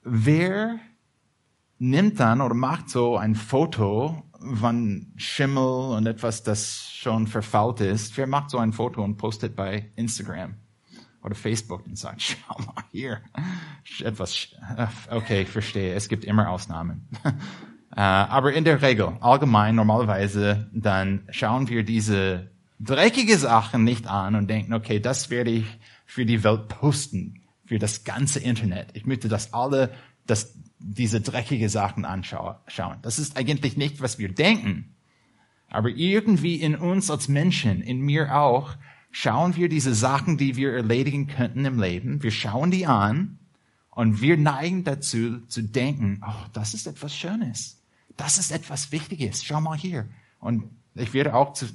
Wer 0.03 0.79
nimmt 1.83 2.19
dann 2.19 2.39
oder 2.39 2.53
macht 2.53 2.89
so 2.89 3.17
ein 3.17 3.35
Foto 3.35 4.23
von 4.55 5.11
Schimmel 5.17 5.95
und 5.97 6.07
etwas, 6.07 6.41
das 6.41 6.89
schon 6.91 7.27
verfault 7.27 7.81
ist. 7.81 8.17
Wer 8.17 8.25
macht 8.27 8.49
so 8.49 8.57
ein 8.57 8.71
Foto 8.71 9.03
und 9.03 9.17
postet 9.17 9.55
bei 9.55 9.91
Instagram 9.97 10.55
oder 11.23 11.35
Facebook 11.35 11.85
und 11.85 11.97
sagt, 11.97 12.21
schau 12.47 12.57
mal 12.59 12.83
hier, 12.91 13.19
etwas, 14.01 14.49
okay, 15.09 15.41
ich 15.41 15.49
verstehe, 15.49 15.93
es 15.93 16.07
gibt 16.07 16.25
immer 16.25 16.49
Ausnahmen. 16.49 17.07
Äh, 17.95 17.99
aber 17.99 18.53
in 18.53 18.63
der 18.63 18.81
Regel, 18.81 19.17
allgemein, 19.21 19.75
normalerweise, 19.75 20.67
dann 20.73 21.27
schauen 21.29 21.69
wir 21.69 21.83
diese 21.83 22.49
dreckige 22.79 23.37
Sachen 23.37 23.83
nicht 23.83 24.07
an 24.07 24.33
und 24.33 24.49
denken, 24.49 24.73
okay, 24.73 24.99
das 24.99 25.29
werde 25.29 25.51
ich 25.51 25.67
für 26.07 26.25
die 26.25 26.43
Welt 26.43 26.69
posten, 26.69 27.43
für 27.67 27.77
das 27.77 28.03
ganze 28.03 28.39
Internet. 28.39 28.87
Ich 28.93 29.05
möchte, 29.05 29.27
dass 29.27 29.53
alle 29.53 29.91
das 30.25 30.55
diese 30.83 31.21
dreckige 31.21 31.69
Sachen 31.69 32.05
anschauen. 32.05 32.97
Das 33.01 33.17
ist 33.17 33.37
eigentlich 33.37 33.77
nicht, 33.77 34.01
was 34.01 34.19
wir 34.19 34.29
denken. 34.29 34.93
Aber 35.69 35.89
irgendwie 35.89 36.57
in 36.57 36.75
uns 36.75 37.09
als 37.09 37.27
Menschen, 37.27 37.81
in 37.81 38.01
mir 38.01 38.35
auch, 38.35 38.75
schauen 39.11 39.55
wir 39.55 39.69
diese 39.69 39.95
Sachen, 39.95 40.37
die 40.37 40.55
wir 40.55 40.73
erledigen 40.73 41.27
könnten 41.27 41.65
im 41.65 41.79
Leben. 41.79 42.21
Wir 42.21 42.31
schauen 42.31 42.69
die 42.69 42.85
an 42.85 43.39
und 43.91 44.21
wir 44.21 44.37
neigen 44.37 44.83
dazu 44.83 45.39
zu 45.47 45.63
denken, 45.63 46.21
oh, 46.25 46.45
das 46.51 46.73
ist 46.73 46.85
etwas 46.85 47.15
Schönes. 47.15 47.81
Das 48.17 48.37
ist 48.37 48.51
etwas 48.51 48.91
Wichtiges. 48.91 49.43
Schau 49.43 49.61
mal 49.61 49.77
hier. 49.77 50.07
Und 50.39 50.69
ich 50.95 51.13
werde 51.13 51.33
auch 51.33 51.53
zu, 51.53 51.65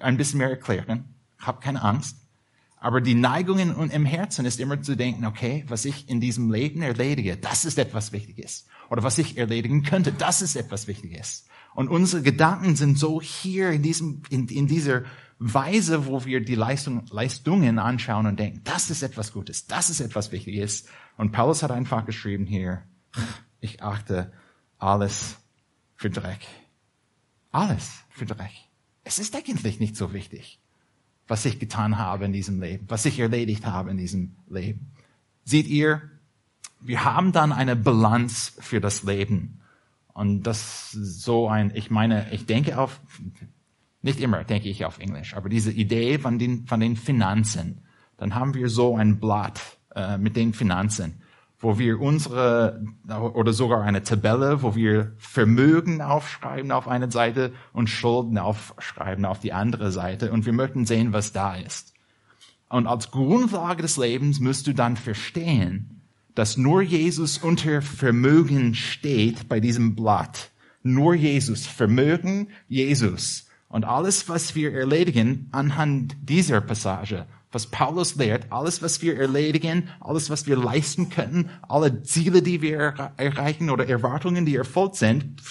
ein 0.00 0.16
bisschen 0.16 0.38
mehr 0.38 0.50
erklären. 0.50 1.04
Hab 1.38 1.60
keine 1.60 1.82
Angst. 1.82 2.25
Aber 2.78 3.00
die 3.00 3.14
Neigung 3.14 3.58
im 3.58 4.04
Herzen 4.04 4.44
ist 4.44 4.60
immer 4.60 4.82
zu 4.82 4.96
denken, 4.96 5.24
okay, 5.24 5.64
was 5.68 5.84
ich 5.86 6.08
in 6.10 6.20
diesem 6.20 6.52
Leben 6.52 6.82
erledige, 6.82 7.36
das 7.36 7.64
ist 7.64 7.78
etwas 7.78 8.12
Wichtiges. 8.12 8.66
Oder 8.90 9.02
was 9.02 9.18
ich 9.18 9.38
erledigen 9.38 9.82
könnte, 9.82 10.12
das 10.12 10.42
ist 10.42 10.56
etwas 10.56 10.86
Wichtiges. 10.86 11.46
Und 11.74 11.88
unsere 11.88 12.22
Gedanken 12.22 12.76
sind 12.76 12.98
so 12.98 13.20
hier 13.20 13.70
in 13.70 13.82
diesem, 13.82 14.22
in, 14.28 14.46
in 14.48 14.66
dieser 14.66 15.04
Weise, 15.38 16.06
wo 16.06 16.24
wir 16.24 16.44
die 16.44 16.54
Leistung, 16.54 17.04
Leistungen 17.10 17.78
anschauen 17.78 18.26
und 18.26 18.38
denken, 18.38 18.60
das 18.64 18.90
ist 18.90 19.02
etwas 19.02 19.32
Gutes, 19.32 19.66
das 19.66 19.90
ist 19.90 20.00
etwas 20.00 20.30
Wichtiges. 20.30 20.86
Und 21.16 21.32
Paulus 21.32 21.62
hat 21.62 21.70
einfach 21.70 22.04
geschrieben 22.04 22.46
hier, 22.46 22.82
ich 23.60 23.82
achte 23.82 24.32
alles 24.78 25.36
für 25.94 26.10
Dreck. 26.10 26.46
Alles 27.52 27.90
für 28.10 28.26
Dreck. 28.26 28.52
Es 29.02 29.18
ist 29.18 29.34
eigentlich 29.34 29.80
nicht 29.80 29.96
so 29.96 30.12
wichtig 30.12 30.60
was 31.28 31.44
ich 31.44 31.58
getan 31.58 31.98
habe 31.98 32.24
in 32.24 32.32
diesem 32.32 32.60
Leben, 32.60 32.86
was 32.88 33.04
ich 33.04 33.18
erledigt 33.18 33.66
habe 33.66 33.90
in 33.90 33.96
diesem 33.96 34.36
Leben. 34.48 34.92
Seht 35.44 35.66
ihr, 35.66 36.02
wir 36.80 37.04
haben 37.04 37.32
dann 37.32 37.52
eine 37.52 37.76
Bilanz 37.76 38.56
für 38.60 38.80
das 38.80 39.02
Leben. 39.02 39.60
Und 40.12 40.44
das 40.44 40.92
so 40.92 41.48
ein, 41.48 41.72
ich 41.74 41.90
meine, 41.90 42.32
ich 42.32 42.46
denke 42.46 42.78
auf, 42.78 43.00
nicht 44.02 44.20
immer 44.20 44.44
denke 44.44 44.68
ich 44.68 44.84
auf 44.84 44.98
Englisch, 44.98 45.34
aber 45.34 45.48
diese 45.48 45.72
Idee 45.72 46.18
von 46.18 46.38
den, 46.38 46.66
von 46.66 46.80
den 46.80 46.96
Finanzen. 46.96 47.82
Dann 48.16 48.34
haben 48.34 48.54
wir 48.54 48.70
so 48.70 48.96
ein 48.96 49.18
Blatt 49.20 49.60
äh, 49.94 50.16
mit 50.16 50.36
den 50.36 50.54
Finanzen 50.54 51.20
wo 51.66 51.80
wir 51.80 52.00
unsere, 52.00 52.80
oder 53.08 53.52
sogar 53.52 53.82
eine 53.82 54.04
Tabelle, 54.04 54.62
wo 54.62 54.76
wir 54.76 55.14
Vermögen 55.18 56.00
aufschreiben 56.00 56.70
auf 56.70 56.86
eine 56.86 57.10
Seite 57.10 57.52
und 57.72 57.90
Schulden 57.90 58.38
aufschreiben 58.38 59.24
auf 59.24 59.40
die 59.40 59.52
andere 59.52 59.90
Seite 59.90 60.30
und 60.30 60.46
wir 60.46 60.52
möchten 60.52 60.86
sehen, 60.86 61.12
was 61.12 61.32
da 61.32 61.56
ist. 61.56 61.92
Und 62.68 62.86
als 62.86 63.10
Grundlage 63.10 63.82
des 63.82 63.96
Lebens 63.96 64.38
musst 64.38 64.68
du 64.68 64.74
dann 64.74 64.96
verstehen, 64.96 66.02
dass 66.36 66.56
nur 66.56 66.82
Jesus 66.82 67.38
unter 67.38 67.82
Vermögen 67.82 68.76
steht 68.76 69.48
bei 69.48 69.58
diesem 69.58 69.96
Blatt. 69.96 70.52
Nur 70.84 71.16
Jesus. 71.16 71.66
Vermögen, 71.66 72.46
Jesus. 72.68 73.48
Und 73.68 73.84
alles, 73.84 74.28
was 74.28 74.54
wir 74.54 74.72
erledigen 74.72 75.48
anhand 75.50 76.16
dieser 76.22 76.60
Passage, 76.60 77.26
was 77.52 77.66
Paulus 77.66 78.16
lehrt, 78.16 78.50
alles, 78.50 78.82
was 78.82 79.02
wir 79.02 79.18
erledigen, 79.18 79.88
alles, 80.00 80.30
was 80.30 80.46
wir 80.46 80.56
leisten 80.56 81.08
könnten, 81.08 81.50
alle 81.68 82.02
Ziele, 82.02 82.42
die 82.42 82.60
wir 82.60 83.12
erreichen 83.16 83.70
oder 83.70 83.88
Erwartungen, 83.88 84.46
die 84.46 84.56
erfolgt 84.56 84.96
sind, 84.96 85.42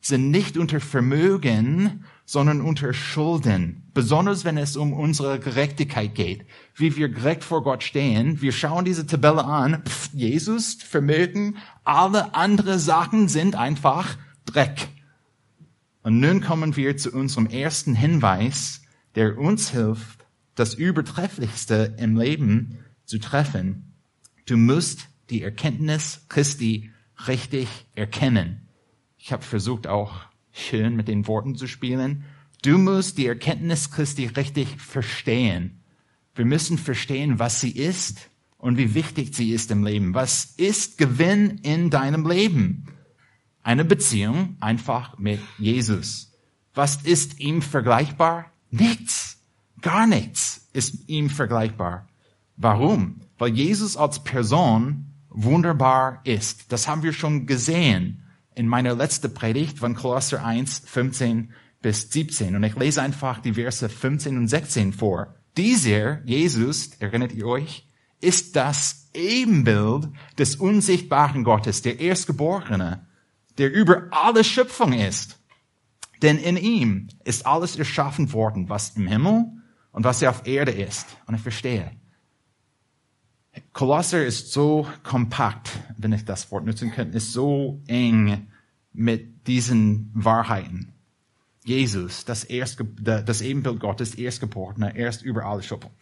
sind 0.00 0.30
nicht 0.30 0.56
unter 0.56 0.80
Vermögen, 0.80 2.04
sondern 2.24 2.60
unter 2.60 2.92
Schulden. 2.92 3.90
Besonders 3.92 4.44
wenn 4.44 4.56
es 4.56 4.76
um 4.76 4.92
unsere 4.92 5.40
Gerechtigkeit 5.40 6.14
geht. 6.14 6.46
Wie 6.76 6.96
wir 6.96 7.08
gerecht 7.08 7.42
vor 7.42 7.64
Gott 7.64 7.82
stehen. 7.82 8.40
Wir 8.40 8.52
schauen 8.52 8.84
diese 8.84 9.04
Tabelle 9.04 9.44
an. 9.44 9.82
Pff, 9.84 10.10
Jesus, 10.14 10.74
Vermögen, 10.74 11.56
alle 11.82 12.34
andere 12.34 12.78
Sachen 12.78 13.26
sind 13.26 13.56
einfach 13.56 14.16
Dreck. 14.46 14.88
Und 16.02 16.20
nun 16.20 16.40
kommen 16.40 16.76
wir 16.76 16.96
zu 16.96 17.10
unserem 17.10 17.46
ersten 17.46 17.94
Hinweis, 17.94 18.82
der 19.16 19.36
uns 19.36 19.70
hilft, 19.70 20.19
das 20.54 20.74
Übertrefflichste 20.74 21.96
im 21.98 22.16
Leben 22.16 22.78
zu 23.04 23.18
treffen, 23.18 23.94
du 24.46 24.56
musst 24.56 25.08
die 25.30 25.42
Erkenntnis 25.42 26.26
Christi 26.28 26.90
richtig 27.26 27.68
erkennen. 27.94 28.68
Ich 29.16 29.32
habe 29.32 29.42
versucht 29.42 29.86
auch 29.86 30.22
schön 30.52 30.96
mit 30.96 31.08
den 31.08 31.26
Worten 31.26 31.54
zu 31.56 31.66
spielen. 31.66 32.24
Du 32.62 32.78
musst 32.78 33.18
die 33.18 33.26
Erkenntnis 33.26 33.90
Christi 33.90 34.26
richtig 34.26 34.80
verstehen. 34.80 35.82
Wir 36.34 36.44
müssen 36.44 36.78
verstehen, 36.78 37.38
was 37.38 37.60
sie 37.60 37.70
ist 37.70 38.30
und 38.56 38.76
wie 38.76 38.94
wichtig 38.94 39.34
sie 39.34 39.52
ist 39.52 39.70
im 39.70 39.84
Leben. 39.84 40.14
Was 40.14 40.44
ist 40.56 40.98
Gewinn 40.98 41.58
in 41.62 41.90
deinem 41.90 42.28
Leben? 42.28 42.86
Eine 43.62 43.84
Beziehung 43.84 44.56
einfach 44.60 45.18
mit 45.18 45.40
Jesus. 45.58 46.32
Was 46.74 47.02
ist 47.02 47.40
ihm 47.40 47.62
vergleichbar? 47.62 48.52
Nichts. 48.70 49.39
Gar 49.82 50.06
nichts 50.06 50.68
ist 50.72 51.08
ihm 51.08 51.30
vergleichbar. 51.30 52.08
Warum? 52.56 53.20
Weil 53.38 53.50
Jesus 53.50 53.96
als 53.96 54.22
Person 54.22 55.14
wunderbar 55.30 56.20
ist. 56.24 56.72
Das 56.72 56.88
haben 56.88 57.02
wir 57.02 57.12
schon 57.12 57.46
gesehen 57.46 58.22
in 58.54 58.66
meiner 58.66 58.94
letzten 58.94 59.32
Predigt 59.32 59.78
von 59.78 59.94
Kolosser 59.94 60.44
1, 60.44 60.82
15 60.84 61.52
bis 61.80 62.10
17. 62.10 62.56
Und 62.56 62.64
ich 62.64 62.76
lese 62.76 63.00
einfach 63.00 63.38
die 63.40 63.54
Verse 63.54 63.88
15 63.88 64.36
und 64.36 64.48
16 64.48 64.92
vor. 64.92 65.34
Dieser, 65.56 66.22
Jesus, 66.24 66.90
erinnert 66.98 67.32
ihr 67.32 67.46
euch, 67.46 67.86
ist 68.20 68.56
das 68.56 69.08
Ebenbild 69.14 70.08
des 70.38 70.56
unsichtbaren 70.56 71.42
Gottes, 71.42 71.82
der 71.82 72.00
Erstgeborene, 72.00 73.06
der 73.58 73.72
über 73.72 74.08
alle 74.10 74.44
Schöpfung 74.44 74.92
ist. 74.92 75.38
Denn 76.22 76.36
in 76.36 76.56
ihm 76.56 77.08
ist 77.24 77.46
alles 77.46 77.76
erschaffen 77.76 78.32
worden, 78.32 78.68
was 78.68 78.96
im 78.96 79.06
Himmel 79.06 79.59
und 79.92 80.04
was 80.04 80.22
er 80.22 80.30
auf 80.30 80.46
Erde 80.46 80.72
ist. 80.72 81.06
Und 81.26 81.34
ich 81.34 81.40
verstehe. 81.40 81.90
Kolosser 83.72 84.24
ist 84.24 84.52
so 84.52 84.86
kompakt, 85.02 85.70
wenn 85.96 86.12
ich 86.12 86.24
das 86.24 86.50
Wort 86.52 86.64
nutzen 86.64 86.92
könnte, 86.92 87.16
ist 87.16 87.32
so 87.32 87.82
eng 87.86 88.48
mit 88.92 89.46
diesen 89.46 90.10
Wahrheiten. 90.14 90.92
Jesus, 91.64 92.24
das, 92.24 92.44
Erstge 92.44 92.84
das 92.84 93.40
Ebenbild 93.42 93.80
Gottes, 93.80 94.14
Erstgeborene, 94.14 94.96
erst 94.96 95.22
über 95.22 95.44
alle 95.44 95.62
Schöpfung. 95.62 95.92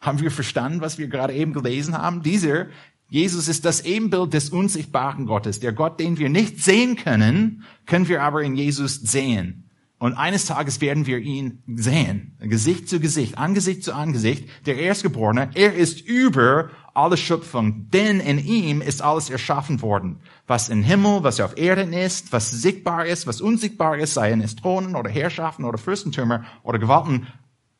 Haben 0.00 0.20
wir 0.20 0.30
verstanden, 0.30 0.80
was 0.80 0.98
wir 0.98 1.08
gerade 1.08 1.32
eben 1.32 1.52
gelesen 1.52 1.96
haben? 1.96 2.22
Dieser 2.22 2.66
Jesus 3.12 3.46
ist 3.46 3.66
das 3.66 3.82
Ebenbild 3.82 4.32
des 4.32 4.48
unsichtbaren 4.48 5.26
Gottes. 5.26 5.60
Der 5.60 5.74
Gott, 5.74 6.00
den 6.00 6.16
wir 6.16 6.30
nicht 6.30 6.60
sehen 6.60 6.96
können, 6.96 7.62
können 7.84 8.08
wir 8.08 8.22
aber 8.22 8.42
in 8.42 8.56
Jesus 8.56 8.94
sehen. 8.94 9.68
Und 10.02 10.14
eines 10.14 10.46
Tages 10.46 10.80
werden 10.80 11.06
wir 11.06 11.18
ihn 11.18 11.62
sehen, 11.76 12.36
Gesicht 12.40 12.88
zu 12.88 12.98
Gesicht, 12.98 13.38
Angesicht 13.38 13.84
zu 13.84 13.94
Angesicht, 13.94 14.48
der 14.66 14.76
Erstgeborene. 14.76 15.50
Er 15.54 15.74
ist 15.74 16.00
über 16.00 16.70
alle 16.92 17.16
Schöpfung, 17.16 17.88
denn 17.90 18.18
in 18.18 18.44
ihm 18.44 18.82
ist 18.82 19.00
alles 19.00 19.30
erschaffen 19.30 19.80
worden. 19.80 20.18
Was 20.48 20.70
im 20.70 20.82
Himmel, 20.82 21.22
was 21.22 21.38
auf 21.38 21.56
Erden 21.56 21.92
ist, 21.92 22.32
was 22.32 22.50
sichtbar 22.50 23.06
ist, 23.06 23.28
was 23.28 23.40
unsichtbar 23.40 23.96
ist, 23.96 24.14
seien 24.14 24.40
es 24.40 24.56
Thronen 24.56 24.96
oder 24.96 25.08
Herrschaften 25.08 25.62
oder 25.62 25.78
Fürstentümer 25.78 26.46
oder 26.64 26.80
Gewalten, 26.80 27.28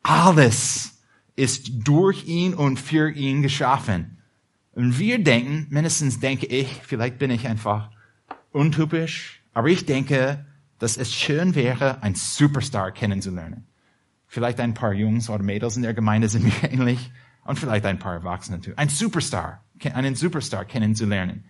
alles 0.05 1.03
ist 1.35 1.71
durch 1.89 2.29
ihn 2.29 2.55
und 2.55 2.79
für 2.79 3.11
ihn 3.11 3.43
geschaffen. 3.43 4.19
Und 4.77 5.01
wir 5.01 5.19
denken, 5.19 5.67
mindestens 5.71 6.21
denke 6.21 6.47
ich, 6.47 6.69
vielleicht 6.85 7.19
bin 7.19 7.33
ich 7.33 7.49
einfach 7.49 7.91
untypisch, 8.53 9.43
aber 9.55 9.71
ich 9.71 9.87
denke, 9.87 10.47
dass 10.83 10.97
es 10.97 11.15
schön 11.15 11.55
wäre, 11.55 12.03
ein 12.03 12.17
Superstar 12.17 12.91
kennenzulernen. 12.91 13.69
Vielleicht 14.27 14.59
ein 14.59 14.75
paar 14.75 14.93
Jungs 14.93 15.31
oder 15.31 15.45
Mädels 15.45 15.77
in 15.77 15.85
der 15.85 15.95
Gemeinde 15.95 16.29
sind 16.29 16.43
mir 16.43 16.73
ähnlich 16.73 17.13
und 17.45 17.57
vielleicht 17.57 17.87
ein 17.87 18.01
paar 18.01 18.15
Erwachsene 18.15 18.57
natürlich. 18.57 18.81
Ein 18.81 18.89
Superstar, 18.89 19.63
einen 19.95 20.17
Superstar 20.17 20.65
kennenzulernen. 20.65 21.45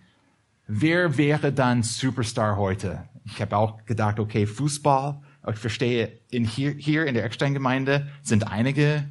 Wer 0.67 1.17
wäre 1.17 1.51
dann 1.51 1.81
Superstar 1.81 2.57
heute? 2.57 3.09
Ich 3.25 3.41
habe 3.41 3.57
auch 3.57 3.83
gedacht, 3.85 4.19
okay, 4.19 4.45
Fußball. 4.45 5.19
Ich 5.49 5.57
verstehe, 5.57 6.19
in 6.29 6.45
hier, 6.45 6.73
hier 6.73 7.07
in 7.07 7.15
der 7.15 7.25
Eckstein-Gemeinde 7.25 8.09
sind 8.21 8.51
einige 8.51 9.09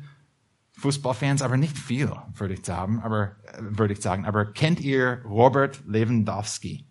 Fußballfans, 0.79 1.43
aber 1.43 1.57
nicht 1.57 1.77
viel, 1.77 2.13
würde 2.35 2.55
ich 2.55 2.65
sagen. 2.65 3.01
Aber, 3.01 3.35
äh, 3.55 3.59
würde 3.59 3.95
ich 3.95 4.01
sagen. 4.01 4.25
Aber 4.25 4.45
kennt 4.53 4.79
ihr 4.79 5.21
Robert 5.25 5.83
Lewandowski 5.85 6.87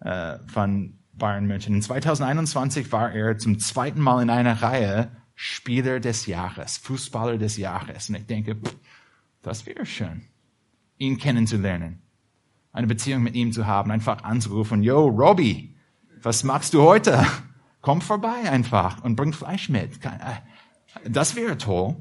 äh, 0.00 0.38
von 0.48 0.97
Bayern 1.18 1.46
München. 1.46 1.74
In 1.74 1.82
2021 1.82 2.92
war 2.92 3.12
er 3.12 3.38
zum 3.38 3.58
zweiten 3.58 4.00
Mal 4.00 4.22
in 4.22 4.30
einer 4.30 4.62
Reihe 4.62 5.10
Spieler 5.34 6.00
des 6.00 6.26
Jahres, 6.26 6.78
Fußballer 6.78 7.38
des 7.38 7.56
Jahres. 7.56 8.08
Und 8.08 8.16
ich 8.16 8.26
denke, 8.26 8.56
pff, 8.56 8.74
das 9.42 9.66
wäre 9.66 9.86
schön, 9.86 10.22
ihn 10.98 11.18
kennenzulernen, 11.18 12.02
eine 12.72 12.86
Beziehung 12.86 13.22
mit 13.22 13.34
ihm 13.34 13.52
zu 13.52 13.66
haben, 13.66 13.90
einfach 13.90 14.24
anzurufen, 14.24 14.82
yo, 14.82 15.06
Robbie, 15.06 15.76
was 16.22 16.42
machst 16.44 16.74
du 16.74 16.82
heute? 16.82 17.24
Komm 17.80 18.00
vorbei 18.00 18.50
einfach 18.50 19.02
und 19.04 19.16
bring 19.16 19.32
Fleisch 19.32 19.68
mit. 19.68 20.04
Äh, 20.04 21.08
das 21.08 21.36
wäre 21.36 21.56
toll. 21.56 21.96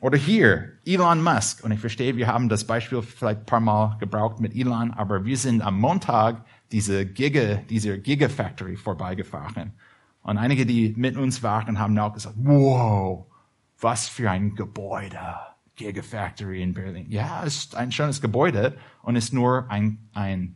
Oder 0.00 0.18
hier, 0.18 0.72
Elon 0.84 1.22
Musk. 1.22 1.62
Und 1.62 1.70
ich 1.70 1.78
verstehe, 1.78 2.16
wir 2.16 2.26
haben 2.26 2.48
das 2.48 2.66
Beispiel 2.66 3.02
vielleicht 3.02 3.40
ein 3.40 3.46
paar 3.46 3.60
Mal 3.60 3.98
gebraucht 3.98 4.40
mit 4.40 4.54
Elon, 4.54 4.90
aber 4.90 5.24
wir 5.24 5.36
sind 5.36 5.62
am 5.62 5.78
Montag 5.78 6.44
diese 6.72 7.06
Giga, 7.06 7.56
diese 7.68 7.98
Gigafactory 7.98 8.76
vorbeigefahren. 8.76 9.72
Und 10.22 10.38
einige, 10.38 10.66
die 10.66 10.94
mit 10.96 11.16
uns 11.16 11.42
waren, 11.42 11.78
haben 11.78 11.98
auch 11.98 12.14
gesagt, 12.14 12.36
wow, 12.38 13.26
was 13.80 14.08
für 14.08 14.30
ein 14.30 14.54
Gebäude. 14.54 15.18
Gigafactory 15.74 16.62
in 16.62 16.74
Berlin. 16.74 17.06
Ja, 17.10 17.42
ist 17.42 17.74
ein 17.74 17.92
schönes 17.92 18.20
Gebäude 18.20 18.76
und 19.02 19.16
ist 19.16 19.32
nur 19.32 19.70
ein, 19.70 20.08
ein, 20.12 20.54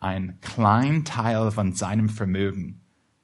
ein 0.00 0.38
klein 0.40 1.04
Teil 1.04 1.50
von 1.50 1.74
seinem 1.74 2.08
Vermögen. 2.08 2.80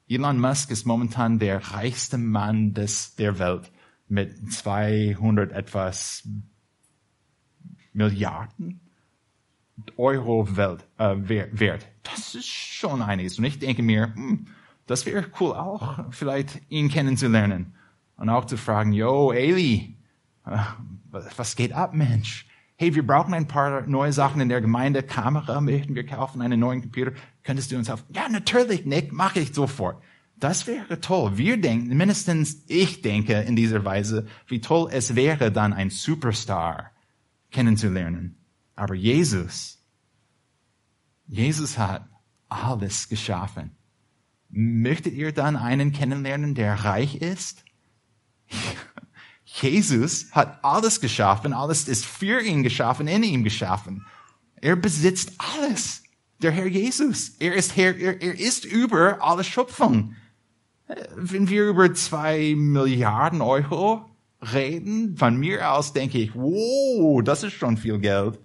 Elon 0.07 0.39
Musk 0.39 0.69
ist 0.69 0.85
momentan 0.85 1.39
der 1.39 1.71
reichste 1.71 2.17
Mann 2.17 2.73
des, 2.73 3.15
der 3.15 3.39
Welt 3.39 3.71
mit 4.07 4.53
200 4.53 5.51
etwas 5.51 6.27
Milliarden 7.91 8.84
Euro 9.97 10.55
Welt, 10.55 10.85
äh, 10.97 11.15
Wert. 11.17 11.87
Das 12.03 12.35
ist 12.35 12.47
schon 12.47 13.01
einiges. 13.01 13.37
Und 13.39 13.45
ich 13.45 13.59
denke 13.59 13.83
mir, 13.83 14.13
hm, 14.13 14.47
das 14.87 15.05
wäre 15.05 15.25
cool 15.39 15.53
auch, 15.53 16.11
vielleicht 16.11 16.61
ihn 16.69 16.89
kennenzulernen. 16.89 17.73
Und 18.17 18.29
auch 18.29 18.45
zu 18.45 18.57
fragen, 18.57 18.93
yo, 18.93 19.31
Eli, 19.31 19.97
äh, 20.45 20.57
was 21.11 21.55
geht 21.55 21.73
ab, 21.73 21.93
Mensch? 21.93 22.45
Hey, 22.77 22.93
wir 22.93 23.07
brauchen 23.07 23.33
ein 23.33 23.47
paar 23.47 23.87
neue 23.87 24.11
Sachen 24.11 24.41
in 24.41 24.49
der 24.49 24.59
Gemeinde. 24.59 25.01
Kamera 25.01 25.61
möchten 25.61 25.95
wir 25.95 26.05
kaufen, 26.05 26.41
einen 26.41 26.59
neuen 26.59 26.81
Computer. 26.81 27.13
Könntest 27.43 27.71
du 27.71 27.77
uns 27.77 27.87
helfen? 27.87 28.05
Ja, 28.13 28.27
natürlich, 28.27 28.85
Nick, 28.85 29.13
mache 29.13 29.39
ich 29.39 29.53
sofort. 29.53 30.01
Das 30.37 30.67
wäre 30.67 30.99
toll. 30.99 31.37
Wir 31.37 31.59
denken, 31.59 31.95
mindestens 31.95 32.63
ich 32.67 33.01
denke 33.01 33.39
in 33.41 33.55
dieser 33.55 33.85
Weise, 33.85 34.27
wie 34.47 34.59
toll 34.59 34.89
es 34.91 35.15
wäre, 35.15 35.51
dann 35.51 35.71
ein 35.71 35.89
Superstar 35.89 36.91
kennenzulernen. 37.51 38.35
Aber 38.75 38.95
Jesus, 38.95 39.74
Jesus 41.27 41.77
hat 41.77 42.07
alles 42.49 43.09
geschaffen. 43.09 43.71
Möchtet 44.49 45.13
ihr 45.13 45.31
dann 45.31 45.55
einen 45.55 45.91
kennenlernen, 45.91 46.55
der 46.55 46.85
reich 46.85 47.15
ist? 47.15 47.63
Jesus 49.43 50.31
hat 50.31 50.63
alles 50.63 50.99
geschaffen, 50.99 51.53
alles 51.53 51.87
ist 51.87 52.05
für 52.05 52.41
ihn 52.41 52.63
geschaffen, 52.63 53.07
in 53.07 53.23
ihm 53.23 53.43
geschaffen. 53.43 54.05
Er 54.55 54.75
besitzt 54.75 55.33
alles. 55.37 56.03
Der 56.41 56.51
Herr 56.51 56.67
Jesus. 56.67 57.29
Er 57.39 57.55
ist 57.55 57.75
Herr, 57.75 57.95
er, 57.95 58.21
er 58.21 58.37
ist 58.37 58.65
über 58.65 59.23
alle 59.23 59.43
Schöpfung. 59.43 60.15
Wenn 61.15 61.49
wir 61.49 61.69
über 61.69 61.93
zwei 61.93 62.53
Milliarden 62.55 63.41
Euro 63.41 64.05
reden, 64.53 65.17
von 65.17 65.37
mir 65.37 65.71
aus 65.71 65.93
denke 65.93 66.19
ich, 66.19 66.35
wow, 66.35 67.23
das 67.23 67.43
ist 67.43 67.53
schon 67.53 67.77
viel 67.77 67.99
Geld. 67.99 68.39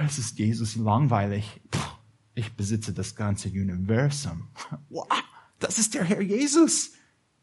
Es 0.00 0.18
ist 0.18 0.38
Jesus 0.38 0.76
langweilig. 0.76 1.60
Ich 2.34 2.54
besitze 2.54 2.92
das 2.92 3.16
ganze 3.16 3.48
Universum. 3.48 4.48
Das 5.60 5.76
ist 5.76 5.94
der 5.94 6.04
Herr 6.04 6.20
Jesus. 6.20 6.92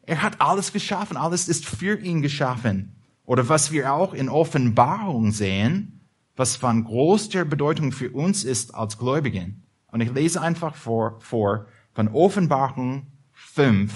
Er 0.00 0.22
hat 0.22 0.40
alles 0.40 0.72
geschaffen. 0.72 1.18
Alles 1.18 1.48
ist 1.48 1.66
für 1.66 1.98
ihn 1.98 2.22
geschaffen. 2.22 2.96
Oder 3.26 3.50
was 3.50 3.72
wir 3.72 3.92
auch 3.92 4.14
in 4.14 4.30
Offenbarung 4.30 5.32
sehen, 5.32 6.00
was 6.34 6.56
von 6.56 6.84
großer 6.84 7.44
Bedeutung 7.44 7.92
für 7.92 8.10
uns 8.10 8.42
ist 8.42 8.74
als 8.74 8.96
Gläubigen. 8.96 9.66
Und 9.88 10.00
ich 10.00 10.10
lese 10.14 10.40
einfach 10.40 10.74
vor, 10.74 11.20
vor 11.20 11.66
von 11.92 12.08
Offenbarung 12.08 13.08
5, 13.32 13.92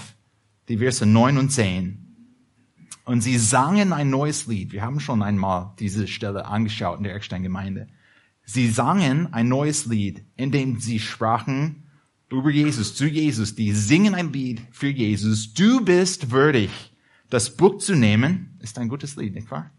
die 0.68 0.76
Verse 0.76 1.06
9 1.06 1.38
und 1.38 1.48
10. 1.48 2.06
Und 3.06 3.22
sie 3.22 3.38
sangen 3.38 3.94
ein 3.94 4.10
neues 4.10 4.46
Lied. 4.46 4.72
Wir 4.72 4.82
haben 4.82 5.00
schon 5.00 5.22
einmal 5.22 5.72
diese 5.78 6.06
Stelle 6.06 6.44
angeschaut 6.44 6.98
in 6.98 7.04
der 7.04 7.14
Eckstein-Gemeinde. 7.14 7.88
Sie 8.52 8.68
sangen 8.68 9.32
ein 9.32 9.48
neues 9.48 9.86
Lied, 9.86 10.24
in 10.34 10.50
dem 10.50 10.80
sie 10.80 10.98
sprachen 10.98 11.84
über 12.32 12.50
Jesus, 12.50 12.96
zu 12.96 13.06
Jesus. 13.06 13.54
Die 13.54 13.70
singen 13.70 14.12
ein 14.12 14.32
Lied 14.32 14.60
für 14.72 14.88
Jesus. 14.88 15.54
Du 15.54 15.84
bist 15.84 16.32
würdig, 16.32 16.70
das 17.28 17.56
Buch 17.56 17.78
zu 17.78 17.94
nehmen. 17.94 18.58
Ist 18.58 18.76
ein 18.80 18.88
gutes 18.88 19.14
Lied, 19.14 19.36
nicht 19.36 19.52
wahr? 19.52 19.70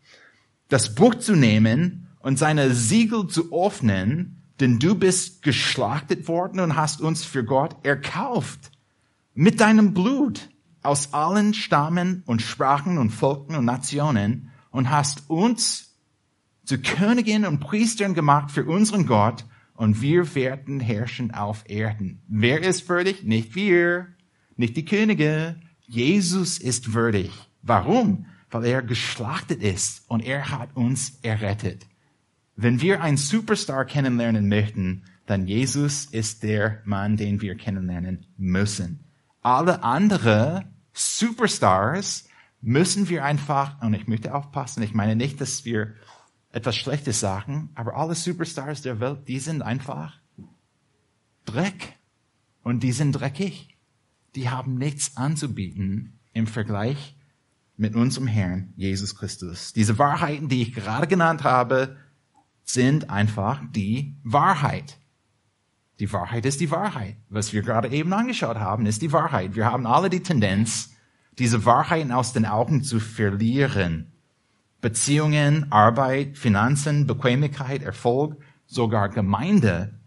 Das 0.69 0.95
Buch 0.95 1.15
zu 1.15 1.35
nehmen 1.35 2.07
und 2.19 2.39
seine 2.39 2.73
Siegel 2.73 3.27
zu 3.27 3.51
öffnen, 3.51 4.41
denn 4.61 4.79
du 4.79 4.95
bist 4.95 5.41
geschlachtet 5.41 6.29
worden 6.29 6.61
und 6.61 6.77
hast 6.77 7.01
uns 7.01 7.25
für 7.25 7.43
Gott 7.43 7.75
erkauft. 7.85 8.71
Mit 9.33 9.59
deinem 9.59 9.93
Blut 9.93 10.47
aus 10.81 11.13
allen 11.13 11.53
Stammen 11.53 12.23
und 12.25 12.41
Sprachen 12.41 12.97
und 12.99 13.09
Volken 13.09 13.57
und 13.57 13.65
Nationen 13.65 14.49
und 14.69 14.89
hast 14.89 15.29
uns 15.29 15.90
zu 16.71 16.79
Königinnen 16.79 17.45
und 17.45 17.59
Priestern 17.59 18.13
gemacht 18.13 18.49
für 18.49 18.63
unseren 18.63 19.05
Gott 19.05 19.43
und 19.73 20.01
wir 20.01 20.35
werden 20.35 20.79
herrschen 20.79 21.33
auf 21.33 21.65
Erden. 21.69 22.21
Wer 22.29 22.63
ist 22.63 22.87
würdig? 22.87 23.23
Nicht 23.23 23.55
wir, 23.55 24.07
nicht 24.55 24.77
die 24.77 24.85
Könige. 24.85 25.57
Jesus 25.81 26.59
ist 26.59 26.93
würdig. 26.93 27.29
Warum? 27.61 28.25
Weil 28.49 28.63
er 28.67 28.81
geschlachtet 28.83 29.61
ist 29.61 30.09
und 30.09 30.23
er 30.23 30.49
hat 30.49 30.77
uns 30.77 31.19
errettet. 31.23 31.87
Wenn 32.55 32.79
wir 32.79 33.01
einen 33.01 33.17
Superstar 33.17 33.83
kennenlernen 33.83 34.47
möchten, 34.47 35.03
dann 35.25 35.47
Jesus 35.47 36.05
ist 36.05 36.41
der 36.41 36.81
Mann, 36.85 37.17
den 37.17 37.41
wir 37.41 37.55
kennenlernen 37.55 38.27
müssen. 38.37 39.03
Alle 39.41 39.83
andere 39.83 40.71
Superstars 40.93 42.29
müssen 42.61 43.09
wir 43.09 43.25
einfach, 43.25 43.81
und 43.81 43.93
ich 43.93 44.07
möchte 44.07 44.33
aufpassen, 44.33 44.83
ich 44.83 44.93
meine 44.93 45.17
nicht, 45.17 45.41
dass 45.41 45.65
wir 45.65 45.95
etwas 46.51 46.75
Schlechtes 46.75 47.19
sagen, 47.19 47.69
aber 47.75 47.95
alle 47.95 48.15
Superstars 48.15 48.81
der 48.81 48.99
Welt, 48.99 49.27
die 49.27 49.39
sind 49.39 49.61
einfach 49.61 50.21
Dreck. 51.45 51.97
Und 52.63 52.83
die 52.83 52.91
sind 52.91 53.13
dreckig. 53.13 53.75
Die 54.35 54.49
haben 54.49 54.75
nichts 54.75 55.17
anzubieten 55.17 56.19
im 56.33 56.47
Vergleich 56.47 57.17
mit 57.75 57.95
unserem 57.95 58.27
Herrn 58.27 58.73
Jesus 58.75 59.15
Christus. 59.15 59.73
Diese 59.73 59.97
Wahrheiten, 59.97 60.47
die 60.47 60.61
ich 60.61 60.73
gerade 60.73 61.07
genannt 61.07 61.43
habe, 61.43 61.97
sind 62.63 63.09
einfach 63.09 63.61
die 63.71 64.15
Wahrheit. 64.23 64.99
Die 65.99 66.13
Wahrheit 66.13 66.45
ist 66.45 66.61
die 66.61 66.71
Wahrheit. 66.71 67.17
Was 67.29 67.53
wir 67.53 67.63
gerade 67.63 67.89
eben 67.89 68.13
angeschaut 68.13 68.57
haben, 68.57 68.85
ist 68.85 69.01
die 69.01 69.11
Wahrheit. 69.11 69.55
Wir 69.55 69.65
haben 69.65 69.85
alle 69.85 70.09
die 70.09 70.23
Tendenz, 70.23 70.91
diese 71.37 71.65
Wahrheiten 71.65 72.11
aus 72.11 72.33
den 72.33 72.45
Augen 72.45 72.83
zu 72.83 72.99
verlieren. 72.99 74.10
Beziehungen, 74.81 75.71
Arbeit, 75.71 76.37
Finanzen, 76.37 77.05
Bequemlichkeit, 77.05 77.83
Erfolg, 77.83 78.37
sogar 78.65 79.09
Gemeinde 79.09 79.99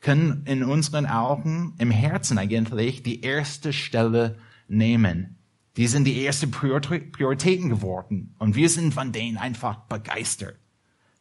können 0.00 0.44
in 0.44 0.62
unseren 0.62 1.06
Augen 1.06 1.74
im 1.78 1.90
Herzen 1.90 2.38
eigentlich 2.38 3.02
die 3.02 3.22
erste 3.22 3.72
Stelle 3.72 4.38
nehmen. 4.68 5.38
Die 5.76 5.86
sind 5.86 6.04
die 6.04 6.24
ersten 6.24 6.50
Prioritäten 6.50 7.68
geworden 7.68 8.34
und 8.38 8.54
wir 8.54 8.68
sind 8.68 8.94
von 8.94 9.12
denen 9.12 9.38
einfach 9.38 9.76
begeistert. 9.86 10.56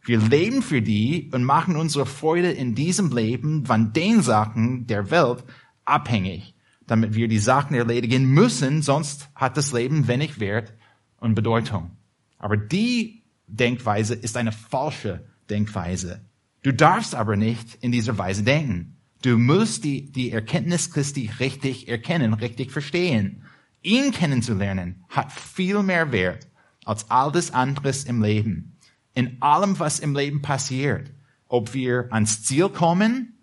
Wir 0.04 0.20
leben 0.20 0.62
für 0.62 0.82
die 0.82 1.30
und 1.34 1.44
machen 1.44 1.76
unsere 1.76 2.06
Freude 2.06 2.52
in 2.52 2.76
diesem 2.76 3.12
Leben 3.12 3.66
von 3.66 3.94
den 3.94 4.22
Sachen 4.22 4.88
der 4.88 5.12
Welt 5.12 5.44
abhängig, 5.86 6.56
damit 6.88 7.14
wir 7.14 7.28
die 7.28 7.40
Sachen 7.40 7.76
erledigen 7.76 8.26
müssen, 8.26 8.82
sonst 8.82 9.30
hat 9.36 9.58
das 9.58 9.74
Leben 9.74 10.08
wenig 10.08 10.40
Wert 10.40 10.74
und 11.20 11.36
Bedeutung. 11.36 11.97
Aber 12.38 12.58
die 12.58 13.24
Denkweise 13.48 14.14
ist 14.14 14.38
eine 14.38 14.52
falsche 14.52 15.26
Denkweise. 15.50 16.22
Du 16.64 16.74
darfst 16.74 17.16
aber 17.16 17.36
nicht 17.36 17.76
in 17.82 17.92
dieser 17.92 18.18
Weise 18.18 18.44
denken. 18.44 18.98
Du 19.22 19.38
musst 19.38 19.84
die, 19.84 20.12
die 20.12 20.32
Erkenntnis 20.32 20.92
Christi 20.92 21.32
richtig 21.40 21.88
erkennen, 21.88 22.34
richtig 22.34 22.72
verstehen. 22.72 23.44
Ihn 23.82 24.12
kennenzulernen 24.12 25.04
hat 25.10 25.32
viel 25.32 25.82
mehr 25.82 26.12
Wert 26.12 26.48
als 26.86 27.10
all 27.10 27.32
das 27.32 27.52
anderes 27.52 28.04
im 28.04 28.22
Leben. 28.22 28.78
In 29.14 29.42
allem, 29.42 29.80
was 29.80 30.00
im 30.00 30.16
Leben 30.16 30.42
passiert. 30.42 31.12
Ob 31.48 31.74
wir 31.74 32.08
ans 32.12 32.44
Ziel 32.44 32.70
kommen 32.70 33.38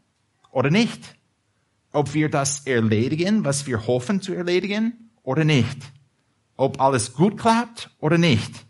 oder 0.50 0.70
nicht. 0.70 1.16
Ob 1.92 2.14
wir 2.14 2.28
das 2.28 2.66
erledigen, 2.66 3.44
was 3.44 3.66
wir 3.66 3.86
hoffen 3.86 4.20
zu 4.20 4.34
erledigen 4.34 5.10
oder 5.22 5.44
nicht. 5.44 5.78
Ob 6.56 6.80
alles 6.80 7.14
gut 7.14 7.38
klappt 7.38 7.90
oder 7.98 8.18
nicht. 8.18 8.63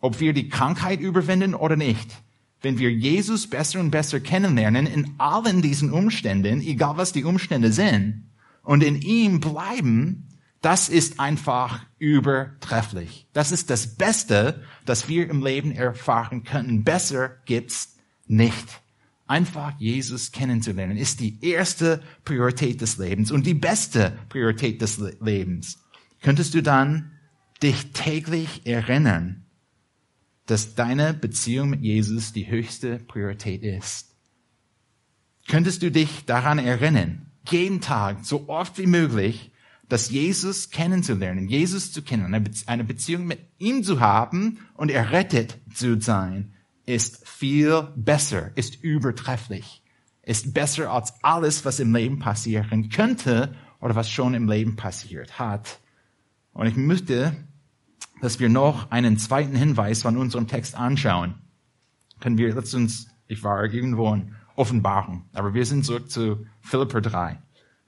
Ob 0.00 0.20
wir 0.20 0.32
die 0.32 0.48
Krankheit 0.48 1.00
überwinden 1.00 1.54
oder 1.54 1.76
nicht 1.76 2.22
wenn 2.62 2.78
wir 2.78 2.92
Jesus 2.92 3.48
besser 3.48 3.80
und 3.80 3.90
besser 3.90 4.20
kennenlernen 4.20 4.86
in 4.86 5.14
allen 5.18 5.62
diesen 5.62 5.90
Umständen, 5.90 6.60
egal 6.60 6.96
was 6.96 7.12
die 7.12 7.24
Umstände 7.24 7.72
sind, 7.72 8.26
und 8.62 8.82
in 8.82 9.00
ihm 9.00 9.40
bleiben, 9.40 10.28
das 10.60 10.90
ist 10.90 11.18
einfach 11.18 11.80
übertrefflich. 11.98 13.26
Das 13.32 13.50
ist 13.50 13.70
das 13.70 13.96
Beste, 13.96 14.62
das 14.84 15.08
wir 15.08 15.30
im 15.30 15.42
Leben 15.42 15.72
erfahren 15.72 16.44
können. 16.44 16.84
Besser 16.84 17.30
gibt's 17.46 17.96
nicht. 18.26 18.82
Einfach 19.26 19.72
Jesus 19.78 20.32
kennenzulernen 20.32 20.98
ist 20.98 21.20
die 21.20 21.38
erste 21.40 22.02
Priorität 22.24 22.80
des 22.80 22.98
Lebens 22.98 23.30
und 23.30 23.46
die 23.46 23.54
beste 23.54 24.18
Priorität 24.28 24.82
des 24.82 24.98
Lebens. 25.20 25.78
Könntest 26.20 26.52
du 26.52 26.62
dann 26.62 27.12
dich 27.62 27.92
täglich 27.92 28.66
erinnern, 28.66 29.39
dass 30.50 30.74
deine 30.74 31.14
Beziehung 31.14 31.70
mit 31.70 31.82
Jesus 31.82 32.32
die 32.32 32.50
höchste 32.50 32.98
Priorität 32.98 33.62
ist. 33.62 34.16
Könntest 35.48 35.82
du 35.82 35.90
dich 35.90 36.24
daran 36.26 36.58
erinnern, 36.58 37.26
jeden 37.48 37.80
Tag, 37.80 38.24
so 38.24 38.48
oft 38.48 38.76
wie 38.78 38.86
möglich, 38.86 39.52
dass 39.88 40.10
Jesus 40.10 40.70
kennenzulernen, 40.70 41.48
Jesus 41.48 41.92
zu 41.92 42.02
kennen, 42.02 42.34
eine 42.66 42.84
Beziehung 42.84 43.26
mit 43.26 43.40
ihm 43.58 43.82
zu 43.82 44.00
haben 44.00 44.58
und 44.74 44.90
errettet 44.90 45.58
zu 45.74 46.00
sein, 46.00 46.52
ist 46.86 47.26
viel 47.28 47.88
besser, 47.96 48.50
ist 48.56 48.82
übertrefflich, 48.82 49.82
ist 50.22 50.52
besser 50.52 50.90
als 50.90 51.14
alles, 51.22 51.64
was 51.64 51.80
im 51.80 51.94
Leben 51.94 52.18
passieren 52.18 52.88
könnte 52.88 53.54
oder 53.80 53.94
was 53.94 54.10
schon 54.10 54.34
im 54.34 54.48
Leben 54.48 54.76
passiert 54.76 55.38
hat. 55.38 55.80
Und 56.52 56.66
ich 56.66 56.76
möchte 56.76 57.36
dass 58.20 58.40
wir 58.40 58.48
noch 58.48 58.90
einen 58.90 59.18
zweiten 59.18 59.56
Hinweis 59.56 60.02
von 60.02 60.16
unserem 60.16 60.46
Text 60.46 60.74
anschauen. 60.74 61.34
Können 62.20 62.38
wir, 62.38 62.54
let's 62.54 62.74
uns, 62.74 63.08
ich 63.26 63.42
war 63.42 63.62
irgendwo 63.62 64.12
in 64.12 64.34
Offenbarung, 64.56 65.24
aber 65.32 65.54
wir 65.54 65.64
sind 65.64 65.84
zurück 65.84 66.10
zu 66.10 66.46
Philipper 66.60 67.00
3, 67.00 67.38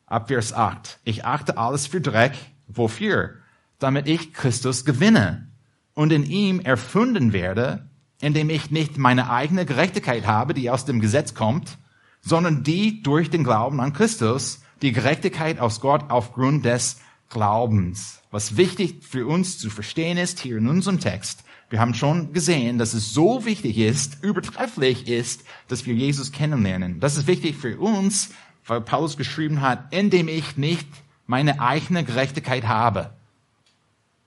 ab 0.07 0.29
Vers 0.29 0.53
8. 0.53 1.01
Ich 1.05 1.25
achte 1.25 1.59
alles 1.59 1.87
für 1.87 2.01
Dreck, 2.01 2.33
wofür? 2.67 3.35
Damit 3.79 4.09
ich 4.09 4.33
Christus 4.33 4.85
gewinne 4.85 5.49
und 5.95 6.13
in 6.13 6.25
ihm 6.25 6.61
erfunden 6.61 7.33
werde, 7.33 7.89
indem 8.21 8.49
ich 8.49 8.71
nicht 8.71 8.97
meine 8.97 9.31
eigene 9.31 9.67
Gerechtigkeit 9.67 10.27
habe, 10.27 10.55
die 10.55 10.71
aus 10.71 10.85
dem 10.85 11.01
Gesetz 11.01 11.35
kommt, 11.35 11.79
sondern 12.21 12.63
die 12.63 13.03
durch 13.03 13.31
den 13.31 13.45
Glauben 13.45 13.81
an 13.81 13.93
Christus, 13.93 14.63
die 14.81 14.93
Gerechtigkeit 14.93 15.59
aus 15.59 15.81
Gott 15.81 16.05
aufgrund 16.09 16.65
des 16.65 17.01
Glaubens. 17.33 18.21
Was 18.31 18.57
wichtig 18.57 19.03
für 19.03 19.27
uns 19.27 19.59
zu 19.59 19.71
verstehen 19.71 20.19
ist 20.19 20.41
hier 20.41 20.59
in 20.59 20.69
unserem 20.69 21.01
Text, 21.01 21.45
wir 21.71 21.81
haben 21.81 21.95
schon 21.95 22.35
gesehen, 22.35 22.77
dass 22.77 22.93
es 22.93 23.15
so 23.15 23.47
wichtig 23.47 23.79
ist, 23.79 24.23
übertrefflich 24.23 25.09
ist, 25.09 25.43
dass 25.69 25.87
wir 25.87 25.95
Jesus 25.95 26.31
kennenlernen. 26.31 27.01
Das 27.01 27.17
ist 27.17 27.27
wichtig 27.27 27.57
für 27.57 27.79
uns, 27.79 28.29
weil 28.67 28.83
Paulus 28.83 29.17
geschrieben 29.17 29.63
hat, 29.63 29.91
indem 29.95 30.29
ich 30.29 30.59
nicht 30.59 30.87
meine 31.27 31.63
eigene 31.63 32.05
Gerechtigkeit 32.05 32.69
habe, 32.69 33.15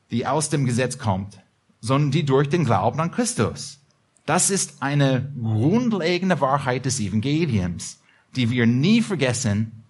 die 0.09 0.25
aus 0.25 0.49
dem 0.49 0.65
Gesetz 0.65 0.97
kommt, 0.97 1.39
sondern 1.81 2.09
die 2.09 2.25
durch 2.25 2.49
den 2.49 2.65
Glauben 2.65 2.99
an 2.99 3.11
Christus. 3.11 3.79
Das 4.25 4.49
ist 4.49 4.81
eine 4.81 5.31
grundlegende 5.39 6.41
Wahrheit 6.41 6.85
des 6.85 6.99
Evangeliums, 6.99 7.99
die 8.35 8.49
wir 8.49 8.65
nie 8.65 9.03
vergessen 9.03 9.83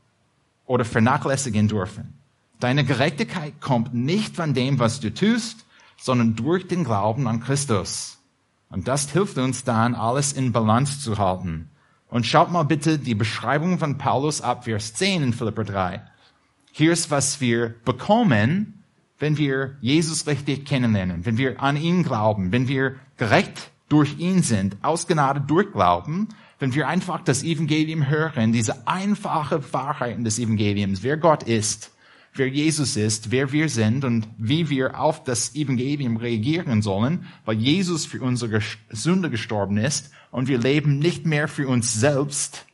oder 0.66 0.84
vernachlässigen 0.84 1.70
dürfen. 1.70 2.15
Deine 2.60 2.86
Gerechtigkeit 2.86 3.60
kommt 3.62 3.94
nicht 3.94 4.36
von 4.36 4.54
dem, 4.54 4.80
was 4.80 5.00
du 5.00 5.14
tust, 5.14 5.66
sondern 5.98 6.36
durch 6.36 6.68
den 6.68 6.84
Glauben 6.84 7.28
an 7.28 7.42
Christus. 7.42 8.18
Und 8.70 8.88
das 8.88 9.10
hilft 9.12 9.38
uns 9.38 9.64
dann, 9.64 9.96
alles 9.96 10.34
in 10.34 10.52
Balance 10.52 11.00
zu 11.00 11.18
halten. 11.18 11.70
Und 12.10 12.26
schaut 12.26 12.52
mal 12.52 12.64
bitte 12.64 13.00
die 13.00 13.16
Beschreibung 13.16 13.80
von 13.80 13.98
Paulus 13.98 14.42
ab 14.42 14.66
Vers 14.66 14.94
10 14.94 15.24
in 15.24 15.34
Philipper 15.34 15.64
3. 15.64 16.02
Hier 16.72 16.92
ist, 16.92 17.12
was 17.12 17.42
wir 17.42 17.76
bekommen, 17.86 18.84
wenn 19.20 19.38
wir 19.38 19.78
Jesus 19.82 20.28
richtig 20.28 20.66
kennenlernen, 20.66 21.26
wenn 21.26 21.38
wir 21.38 21.62
an 21.62 21.78
ihn 21.78 22.04
glauben, 22.04 22.52
wenn 22.52 22.68
wir 22.68 22.96
gerecht 23.18 23.72
durch 23.88 24.18
ihn 24.20 24.44
sind, 24.44 24.78
aus 24.82 25.08
Gnade 25.08 25.42
durch 25.42 25.72
Glauben, 25.72 26.30
wenn 26.60 26.74
wir 26.74 26.88
einfach 26.88 27.22
das 27.24 27.44
Evangelium 27.44 28.08
hören, 28.08 28.52
diese 28.52 28.88
einfache 28.88 29.74
Wahrheiten 29.74 30.24
des 30.24 30.40
Evangeliums, 30.40 31.04
wer 31.04 31.18
Gott 31.18 31.44
ist, 31.44 31.92
wer 32.36 32.48
Jesus 32.48 32.98
ist, 32.98 33.32
wer 33.32 33.52
wir 33.52 33.70
sind 33.70 34.04
und 34.04 34.28
wie 34.38 34.70
wir 34.70 35.00
auf 35.00 35.24
das 35.24 35.56
Evangelium 35.56 36.18
reagieren 36.18 36.82
sollen, 36.82 37.26
weil 37.46 37.58
Jesus 37.58 38.06
für 38.06 38.22
unsere 38.22 38.60
Sünde 38.90 39.30
gestorben 39.30 39.78
ist 39.78 40.12
und 40.32 40.48
wir 40.48 40.58
leben 40.58 41.00
nicht 41.00 41.26
mehr 41.26 41.48
für 41.48 41.68
uns 41.68 41.94
selbst, 41.94 42.66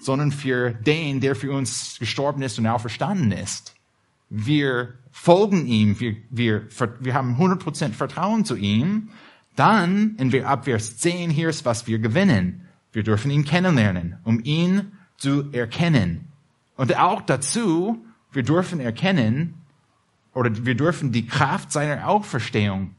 sondern 0.00 0.32
für 0.32 0.70
den, 0.70 1.20
der 1.20 1.34
für 1.34 1.52
uns 1.52 1.98
gestorben 1.98 2.42
ist 2.42 2.58
und 2.58 2.66
auferstanden 2.66 3.32
ist. 3.32 3.74
Wir 4.28 4.94
folgen 5.10 5.66
ihm, 5.66 5.98
wir, 6.00 6.16
wir, 6.30 6.68
wir 7.00 7.14
haben 7.14 7.36
100% 7.36 7.92
Vertrauen 7.92 8.44
zu 8.44 8.56
ihm, 8.56 9.10
dann, 9.56 10.16
in 10.18 10.44
ab 10.44 10.66
Vers 10.66 10.98
10, 10.98 11.30
hier 11.30 11.48
ist, 11.48 11.64
was 11.64 11.86
wir 11.86 11.98
gewinnen. 11.98 12.66
Wir 12.92 13.02
dürfen 13.02 13.30
ihn 13.30 13.44
kennenlernen, 13.44 14.16
um 14.24 14.40
ihn 14.44 14.92
zu 15.16 15.50
erkennen. 15.52 16.28
Und 16.76 16.96
auch 16.98 17.22
dazu, 17.22 18.04
wir 18.36 18.42
dürfen 18.42 18.78
erkennen, 18.78 19.54
oder 20.34 20.66
wir 20.66 20.74
dürfen 20.74 21.12
die 21.12 21.26
Kraft 21.26 21.72
seiner 21.72 22.06
Auferstehung 22.06 22.94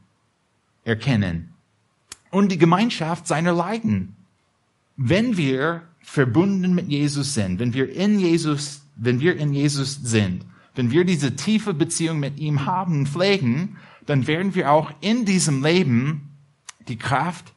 erkennen 0.82 1.54
und 2.30 2.50
die 2.50 2.58
Gemeinschaft 2.58 3.28
seiner 3.28 3.52
Leiden. 3.52 4.16
Wenn 4.96 5.36
wir 5.36 5.82
verbunden 6.00 6.74
mit 6.74 6.88
Jesus 6.88 7.34
sind, 7.34 7.60
wenn 7.60 7.72
wir 7.72 7.94
in 7.94 8.18
Jesus, 8.18 8.82
wenn 8.96 9.20
wir 9.20 9.36
in 9.36 9.52
Jesus 9.52 10.00
sind, 10.02 10.44
wenn 10.74 10.90
wir 10.90 11.04
diese 11.04 11.36
tiefe 11.36 11.72
Beziehung 11.72 12.18
mit 12.18 12.40
ihm 12.40 12.66
haben, 12.66 13.06
pflegen, 13.06 13.76
dann 14.06 14.26
werden 14.26 14.56
wir 14.56 14.72
auch 14.72 14.90
in 15.00 15.24
diesem 15.24 15.62
Leben 15.62 16.30
die 16.88 16.98
Kraft 16.98 17.52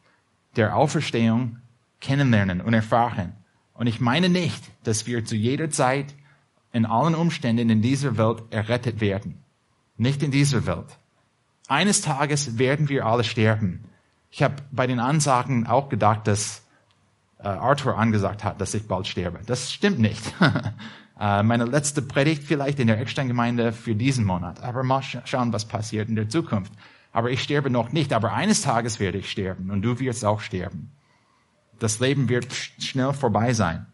der 0.56 0.76
Auferstehung 0.76 1.58
kennenlernen 2.00 2.62
und 2.62 2.76
erfahren. 2.76 3.34
Und 3.74 3.88
ich 3.88 4.00
meine 4.00 4.30
nicht, 4.30 4.64
dass 4.84 5.08
wir 5.08 5.26
zu 5.26 5.36
jeder 5.36 5.72
Zeit 5.72 6.14
in 6.72 6.86
allen 6.86 7.16
Umständen 7.16 7.70
in 7.70 7.82
dieser 7.82 8.18
Welt 8.18 8.44
errettet 8.50 9.02
werden. 9.02 9.44
Nicht 9.98 10.24
in 10.24 10.32
dieser 10.32 10.66
Welt. 10.66 10.98
Eines 11.68 12.02
Tages 12.02 12.58
werden 12.58 12.90
wir 12.90 13.06
alle 13.06 13.24
sterben. 13.24 13.84
Ich 14.30 14.44
habe 14.44 14.56
bei 14.72 14.88
den 14.88 15.00
Ansagen 15.00 15.68
auch 15.68 15.90
gedacht, 15.90 16.28
dass 16.28 16.64
äh, 17.40 17.48
Arthur 17.48 17.98
angesagt 17.98 18.44
hat, 18.44 18.62
dass 18.62 18.74
ich 18.74 18.88
bald 18.88 19.08
sterbe. 19.08 19.40
Das 19.46 19.72
stimmt 19.72 20.00
nicht. 20.00 20.34
äh, 21.20 21.44
meine 21.44 21.66
letzte 21.66 22.02
Predigt 22.02 22.44
vielleicht 22.44 22.80
in 22.80 22.88
der 22.88 23.00
Eckstein-Gemeinde 23.00 23.74
für 23.74 23.96
diesen 23.96 24.26
Monat. 24.26 24.64
Aber 24.64 24.84
mal 24.84 25.02
sch 25.02 25.18
schauen, 25.26 25.52
was 25.54 25.66
passiert 25.66 26.10
in 26.10 26.16
der 26.16 26.30
Zukunft. 26.30 26.72
Aber 27.12 27.30
ich 27.30 27.44
sterbe 27.44 27.70
noch 27.70 27.92
nicht. 27.92 28.14
Aber 28.14 28.34
eines 28.34 28.62
Tages 28.62 29.00
werde 29.00 29.18
ich 29.18 29.30
sterben 29.30 29.70
und 29.70 29.82
du 29.82 30.00
wirst 30.00 30.24
auch 30.24 30.40
sterben. 30.40 30.92
Das 31.80 32.00
Leben 32.00 32.30
wird 32.30 32.54
schnell 32.80 33.12
vorbei 33.12 33.54
sein. 33.54 33.88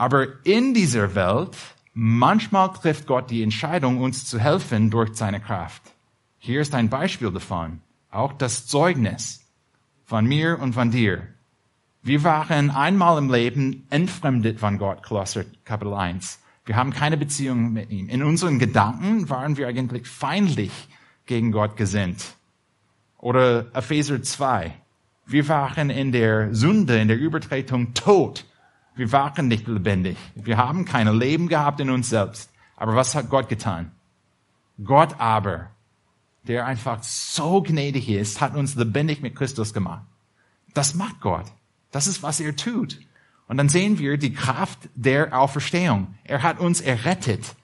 Aber 0.00 0.28
in 0.46 0.72
dieser 0.72 1.14
Welt, 1.14 1.54
manchmal 1.92 2.72
trifft 2.72 3.06
Gott 3.06 3.28
die 3.28 3.42
Entscheidung, 3.42 4.00
uns 4.00 4.24
zu 4.24 4.38
helfen 4.38 4.88
durch 4.88 5.14
seine 5.14 5.40
Kraft. 5.40 5.82
Hier 6.38 6.62
ist 6.62 6.74
ein 6.74 6.88
Beispiel 6.88 7.30
davon. 7.30 7.82
Auch 8.10 8.32
das 8.32 8.66
Zeugnis 8.66 9.44
von 10.06 10.24
mir 10.24 10.58
und 10.58 10.72
von 10.72 10.90
dir. 10.90 11.26
Wir 12.02 12.24
waren 12.24 12.70
einmal 12.70 13.18
im 13.18 13.30
Leben 13.30 13.86
entfremdet 13.90 14.58
von 14.58 14.78
Gott, 14.78 15.02
Kolosser 15.02 15.44
Kapitel 15.66 15.92
1. 15.92 16.38
Wir 16.64 16.76
haben 16.76 16.94
keine 16.94 17.18
Beziehung 17.18 17.74
mit 17.74 17.90
ihm. 17.90 18.08
In 18.08 18.22
unseren 18.22 18.58
Gedanken 18.58 19.28
waren 19.28 19.58
wir 19.58 19.68
eigentlich 19.68 20.06
feindlich 20.06 20.72
gegen 21.26 21.52
Gott 21.52 21.76
gesinnt. 21.76 22.36
Oder 23.18 23.66
Epheser 23.74 24.22
2. 24.22 24.72
Wir 25.26 25.48
waren 25.48 25.90
in 25.90 26.10
der 26.10 26.54
Sünde, 26.54 26.98
in 26.98 27.08
der 27.08 27.18
Übertretung 27.18 27.92
tot. 27.92 28.46
Wir 28.94 29.12
waren 29.12 29.48
nicht 29.48 29.66
lebendig. 29.66 30.16
Wir 30.34 30.56
haben 30.56 30.84
kein 30.84 31.08
Leben 31.18 31.48
gehabt 31.48 31.80
in 31.80 31.90
uns 31.90 32.10
selbst. 32.10 32.50
Aber 32.76 32.96
was 32.96 33.14
hat 33.14 33.30
Gott 33.30 33.48
getan? 33.48 33.92
Gott 34.82 35.18
aber, 35.18 35.70
der 36.44 36.66
einfach 36.66 37.02
so 37.02 37.62
gnädig 37.62 38.08
ist, 38.08 38.40
hat 38.40 38.54
uns 38.54 38.74
lebendig 38.74 39.20
mit 39.20 39.36
Christus 39.36 39.74
gemacht. 39.74 40.04
Das 40.74 40.94
macht 40.94 41.20
Gott. 41.20 41.46
Das 41.90 42.06
ist, 42.06 42.22
was 42.22 42.40
er 42.40 42.56
tut. 42.56 42.98
Und 43.48 43.56
dann 43.56 43.68
sehen 43.68 43.98
wir 43.98 44.16
die 44.16 44.32
Kraft 44.32 44.78
der 44.94 45.38
Auferstehung. 45.38 46.14
Er 46.24 46.42
hat 46.42 46.60
uns 46.60 46.80
errettet. 46.80 47.56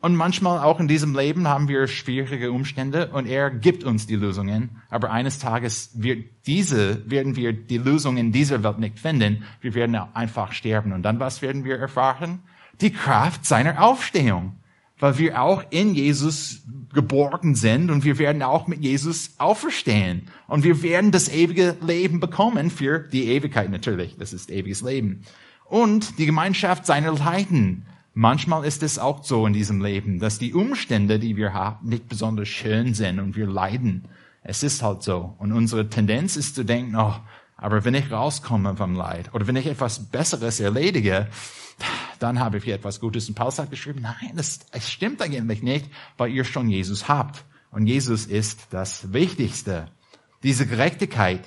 Und 0.00 0.14
manchmal 0.14 0.58
auch 0.60 0.78
in 0.78 0.88
diesem 0.88 1.16
Leben 1.16 1.48
haben 1.48 1.68
wir 1.68 1.86
schwierige 1.86 2.52
Umstände 2.52 3.08
und 3.08 3.26
er 3.26 3.50
gibt 3.50 3.82
uns 3.82 4.06
die 4.06 4.16
Lösungen. 4.16 4.82
Aber 4.90 5.10
eines 5.10 5.38
Tages 5.38 5.90
wird 5.94 6.26
diese, 6.46 7.10
werden 7.10 7.34
wir 7.34 7.52
die 7.52 7.78
Lösung 7.78 8.16
in 8.18 8.30
dieser 8.30 8.62
Welt 8.62 8.78
nicht 8.78 8.98
finden. 8.98 9.44
Wir 9.60 9.74
werden 9.74 9.96
einfach 9.96 10.52
sterben. 10.52 10.92
Und 10.92 11.02
dann 11.02 11.18
was 11.18 11.40
werden 11.40 11.64
wir 11.64 11.78
erfahren? 11.78 12.40
Die 12.80 12.92
Kraft 12.92 13.46
seiner 13.46 13.82
Aufstehung. 13.82 14.56
Weil 14.98 15.18
wir 15.18 15.42
auch 15.42 15.62
in 15.70 15.94
Jesus 15.94 16.62
geborgen 16.94 17.54
sind 17.54 17.90
und 17.90 18.04
wir 18.04 18.18
werden 18.18 18.42
auch 18.42 18.66
mit 18.66 18.82
Jesus 18.82 19.34
auferstehen. 19.36 20.28
Und 20.46 20.64
wir 20.64 20.82
werden 20.82 21.10
das 21.10 21.28
ewige 21.28 21.76
Leben 21.82 22.18
bekommen 22.18 22.70
für 22.70 23.00
die 23.00 23.24
Ewigkeit 23.24 23.70
natürlich. 23.70 24.16
Das 24.18 24.32
ist 24.32 24.50
ewiges 24.50 24.80
Leben. 24.80 25.22
Und 25.66 26.18
die 26.18 26.26
Gemeinschaft 26.26 26.86
seiner 26.86 27.12
Leiden 27.12 27.84
Manchmal 28.18 28.64
ist 28.64 28.82
es 28.82 28.98
auch 28.98 29.22
so 29.24 29.46
in 29.46 29.52
diesem 29.52 29.84
Leben, 29.84 30.20
dass 30.20 30.38
die 30.38 30.54
Umstände, 30.54 31.18
die 31.18 31.36
wir 31.36 31.52
haben, 31.52 31.86
nicht 31.86 32.08
besonders 32.08 32.48
schön 32.48 32.94
sind 32.94 33.20
und 33.20 33.36
wir 33.36 33.46
leiden. 33.46 34.08
Es 34.42 34.62
ist 34.62 34.82
halt 34.82 35.02
so. 35.02 35.34
Und 35.38 35.52
unsere 35.52 35.90
Tendenz 35.90 36.34
ist 36.38 36.54
zu 36.54 36.64
denken, 36.64 36.96
oh, 36.96 37.14
aber 37.58 37.84
wenn 37.84 37.92
ich 37.92 38.10
rauskomme 38.10 38.74
vom 38.74 38.94
Leid 38.94 39.34
oder 39.34 39.46
wenn 39.46 39.56
ich 39.56 39.66
etwas 39.66 39.98
Besseres 39.98 40.60
erledige, 40.60 41.28
dann 42.18 42.40
habe 42.40 42.56
ich 42.56 42.66
etwas 42.68 43.00
Gutes. 43.00 43.28
Und 43.28 43.34
Paulus 43.34 43.58
hat 43.58 43.68
geschrieben, 43.68 44.00
nein, 44.00 44.32
das 44.34 44.60
stimmt 44.78 45.20
eigentlich 45.20 45.62
nicht, 45.62 45.84
weil 46.16 46.30
ihr 46.30 46.44
schon 46.44 46.70
Jesus 46.70 47.08
habt. 47.08 47.44
Und 47.70 47.86
Jesus 47.86 48.24
ist 48.24 48.68
das 48.70 49.12
Wichtigste. 49.12 49.88
Diese 50.42 50.66
Gerechtigkeit 50.66 51.44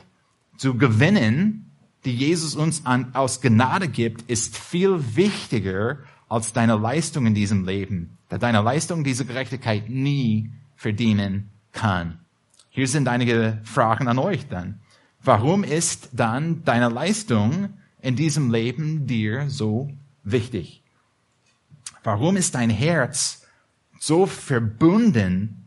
zu 0.57 0.77
gewinnen, 0.77 1.71
die 2.05 2.15
Jesus 2.15 2.53
uns 2.53 2.85
an, 2.85 3.15
aus 3.15 3.41
Gnade 3.41 3.87
gibt, 3.87 4.29
ist 4.29 4.55
viel 4.55 5.15
wichtiger 5.15 5.97
als 6.29 6.53
deine 6.53 6.77
Leistung 6.77 7.25
in 7.25 7.33
diesem 7.33 7.65
Leben, 7.65 8.17
da 8.29 8.37
deine 8.37 8.61
Leistung 8.61 9.03
diese 9.03 9.25
Gerechtigkeit 9.25 9.89
nie 9.89 10.51
verdienen 10.75 11.49
kann. 11.73 12.19
Hier 12.69 12.87
sind 12.87 13.07
einige 13.07 13.59
Fragen 13.63 14.07
an 14.07 14.19
euch 14.19 14.47
dann. 14.47 14.79
Warum 15.21 15.63
ist 15.63 16.09
dann 16.13 16.63
deine 16.63 16.87
Leistung 16.87 17.73
in 18.01 18.15
diesem 18.15 18.51
Leben 18.51 19.07
dir 19.07 19.49
so 19.49 19.89
wichtig? 20.23 20.83
Warum 22.03 22.37
ist 22.37 22.55
dein 22.55 22.69
Herz 22.69 23.45
so 23.99 24.25
verbunden 24.25 25.65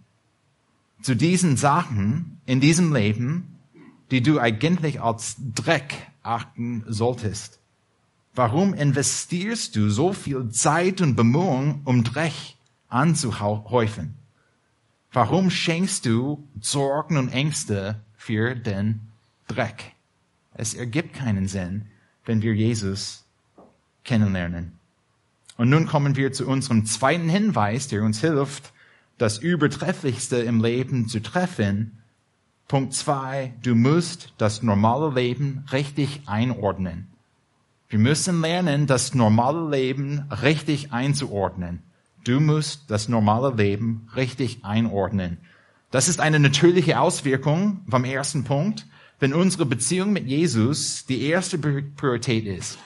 zu 1.02 1.14
diesen 1.14 1.56
Sachen 1.56 2.40
in 2.46 2.60
diesem 2.60 2.94
Leben, 2.94 3.58
die 4.10 4.22
du 4.22 4.38
eigentlich 4.40 5.00
als 5.00 5.36
Dreck 5.54 5.94
achten 6.22 6.84
solltest? 6.86 7.61
Warum 8.34 8.72
investierst 8.72 9.76
du 9.76 9.90
so 9.90 10.14
viel 10.14 10.48
Zeit 10.48 11.02
und 11.02 11.16
Bemühungen, 11.16 11.82
um 11.84 12.02
Dreck 12.02 12.32
anzuhäufen? 12.88 14.14
Warum 15.12 15.50
schenkst 15.50 16.06
du 16.06 16.48
Sorgen 16.58 17.18
und 17.18 17.28
Ängste 17.28 18.00
für 18.16 18.54
den 18.54 19.00
Dreck? 19.48 19.92
Es 20.54 20.72
ergibt 20.72 21.14
keinen 21.14 21.46
Sinn, 21.46 21.88
wenn 22.24 22.40
wir 22.40 22.54
Jesus 22.54 23.26
kennenlernen. 24.04 24.78
Und 25.58 25.68
nun 25.68 25.86
kommen 25.86 26.16
wir 26.16 26.32
zu 26.32 26.46
unserem 26.46 26.86
zweiten 26.86 27.28
Hinweis, 27.28 27.88
der 27.88 28.02
uns 28.02 28.22
hilft, 28.22 28.72
das 29.18 29.36
Übertrefflichste 29.36 30.38
im 30.38 30.62
Leben 30.62 31.06
zu 31.06 31.20
treffen. 31.20 31.98
Punkt 32.66 32.94
zwei, 32.94 33.52
du 33.62 33.74
musst 33.74 34.32
das 34.38 34.62
normale 34.62 35.14
Leben 35.14 35.66
richtig 35.70 36.22
einordnen. 36.24 37.11
Wir 37.92 37.98
müssen 37.98 38.40
lernen, 38.40 38.86
das 38.86 39.12
normale 39.14 39.68
Leben 39.68 40.26
richtig 40.30 40.94
einzuordnen. 40.94 41.82
Du 42.24 42.40
musst 42.40 42.90
das 42.90 43.10
normale 43.10 43.54
Leben 43.54 44.08
richtig 44.16 44.64
einordnen. 44.64 45.36
Das 45.90 46.08
ist 46.08 46.18
eine 46.18 46.40
natürliche 46.40 46.98
Auswirkung 46.98 47.84
vom 47.86 48.04
ersten 48.04 48.44
Punkt. 48.44 48.86
Wenn 49.18 49.34
unsere 49.34 49.66
Beziehung 49.66 50.10
mit 50.14 50.26
Jesus 50.26 51.04
die 51.04 51.20
erste 51.26 51.58
Priorität 51.58 52.46
ist, 52.46 52.78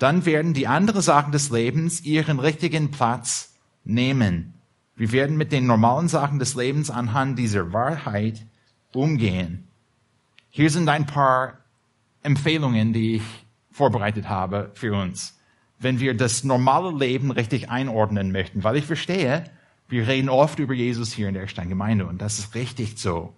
dann 0.00 0.26
werden 0.26 0.54
die 0.54 0.66
anderen 0.66 1.02
Sachen 1.02 1.30
des 1.30 1.50
Lebens 1.50 2.00
ihren 2.00 2.40
richtigen 2.40 2.90
Platz 2.90 3.54
nehmen. 3.84 4.54
Wir 4.96 5.12
werden 5.12 5.36
mit 5.36 5.52
den 5.52 5.68
normalen 5.68 6.08
Sachen 6.08 6.40
des 6.40 6.56
Lebens 6.56 6.90
anhand 6.90 7.38
dieser 7.38 7.72
Wahrheit 7.72 8.44
umgehen. 8.92 9.68
Hier 10.50 10.70
sind 10.70 10.88
ein 10.88 11.06
paar 11.06 11.58
Empfehlungen, 12.24 12.92
die 12.92 13.14
ich 13.18 13.22
vorbereitet 13.78 14.28
habe 14.28 14.70
für 14.74 14.92
uns, 14.92 15.38
wenn 15.78 16.00
wir 16.00 16.14
das 16.14 16.42
normale 16.42 16.90
Leben 16.90 17.30
richtig 17.30 17.70
einordnen 17.70 18.32
möchten. 18.32 18.64
Weil 18.64 18.76
ich 18.76 18.84
verstehe, 18.84 19.44
wir 19.88 20.06
reden 20.08 20.28
oft 20.28 20.58
über 20.58 20.74
Jesus 20.74 21.12
hier 21.12 21.28
in 21.28 21.34
der 21.34 21.46
Steingemeinde 21.46 22.04
und 22.06 22.20
das 22.20 22.38
ist 22.40 22.54
richtig 22.56 22.98
so. 22.98 23.32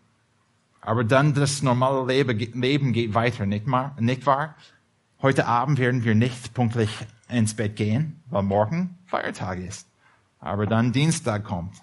Aber 0.80 1.04
dann 1.04 1.34
das 1.34 1.62
normale 1.62 2.10
Leben 2.10 2.92
geht 2.92 3.14
weiter, 3.14 3.44
nicht, 3.44 3.66
wahr? 3.68 4.56
Heute 5.20 5.46
Abend 5.46 5.78
werden 5.78 6.04
wir 6.04 6.14
nicht 6.14 6.54
pünktlich 6.54 6.90
ins 7.28 7.54
Bett 7.54 7.76
gehen, 7.76 8.22
weil 8.30 8.42
morgen 8.42 8.98
Feiertag 9.04 9.58
ist. 9.58 9.86
Aber 10.40 10.66
dann 10.66 10.92
Dienstag 10.92 11.44
kommt. 11.44 11.74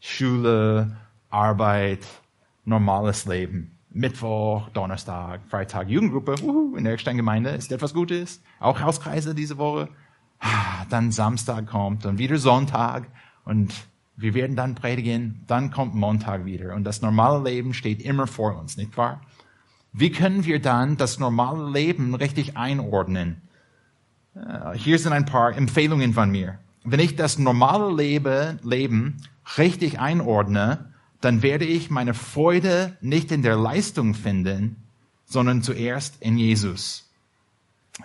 Schule, 0.00 0.98
Arbeit, 1.30 2.06
normales 2.66 3.24
Leben. 3.24 3.75
Mittwoch, 3.96 4.68
Donnerstag, 4.70 5.40
Freitag 5.48 5.88
Jugendgruppe, 5.88 6.34
uhu, 6.42 6.76
in 6.76 6.84
der 6.84 6.92
Eckstein-Gemeinde, 6.92 7.50
ist 7.50 7.72
etwas 7.72 7.94
Gutes. 7.94 8.42
Auch 8.60 8.80
Hauskreise 8.80 9.34
diese 9.34 9.56
Woche. 9.56 9.88
Ah, 10.38 10.84
dann 10.90 11.12
Samstag 11.12 11.66
kommt 11.66 12.04
und 12.04 12.18
wieder 12.18 12.36
Sonntag 12.36 13.08
und 13.46 13.72
wir 14.16 14.34
werden 14.34 14.54
dann 14.54 14.74
predigen, 14.74 15.42
dann 15.46 15.70
kommt 15.70 15.94
Montag 15.94 16.44
wieder 16.44 16.74
und 16.74 16.84
das 16.84 17.00
normale 17.00 17.42
Leben 17.42 17.72
steht 17.72 18.02
immer 18.02 18.26
vor 18.26 18.58
uns, 18.58 18.76
nicht 18.76 18.96
wahr? 18.98 19.22
Wie 19.94 20.10
können 20.10 20.44
wir 20.44 20.60
dann 20.60 20.98
das 20.98 21.18
normale 21.18 21.70
Leben 21.70 22.14
richtig 22.14 22.54
einordnen? 22.58 23.40
Ah, 24.34 24.72
hier 24.74 24.98
sind 24.98 25.14
ein 25.14 25.24
paar 25.24 25.56
Empfehlungen 25.56 26.12
von 26.12 26.30
mir. 26.30 26.58
Wenn 26.84 27.00
ich 27.00 27.16
das 27.16 27.38
normale 27.38 27.90
Leben 28.62 29.16
richtig 29.56 29.98
einordne, 30.00 30.92
dann 31.20 31.42
werde 31.42 31.64
ich 31.64 31.90
meine 31.90 32.14
Freude 32.14 32.96
nicht 33.00 33.32
in 33.32 33.42
der 33.42 33.56
Leistung 33.56 34.14
finden, 34.14 34.76
sondern 35.24 35.62
zuerst 35.62 36.20
in 36.20 36.38
Jesus. 36.38 37.10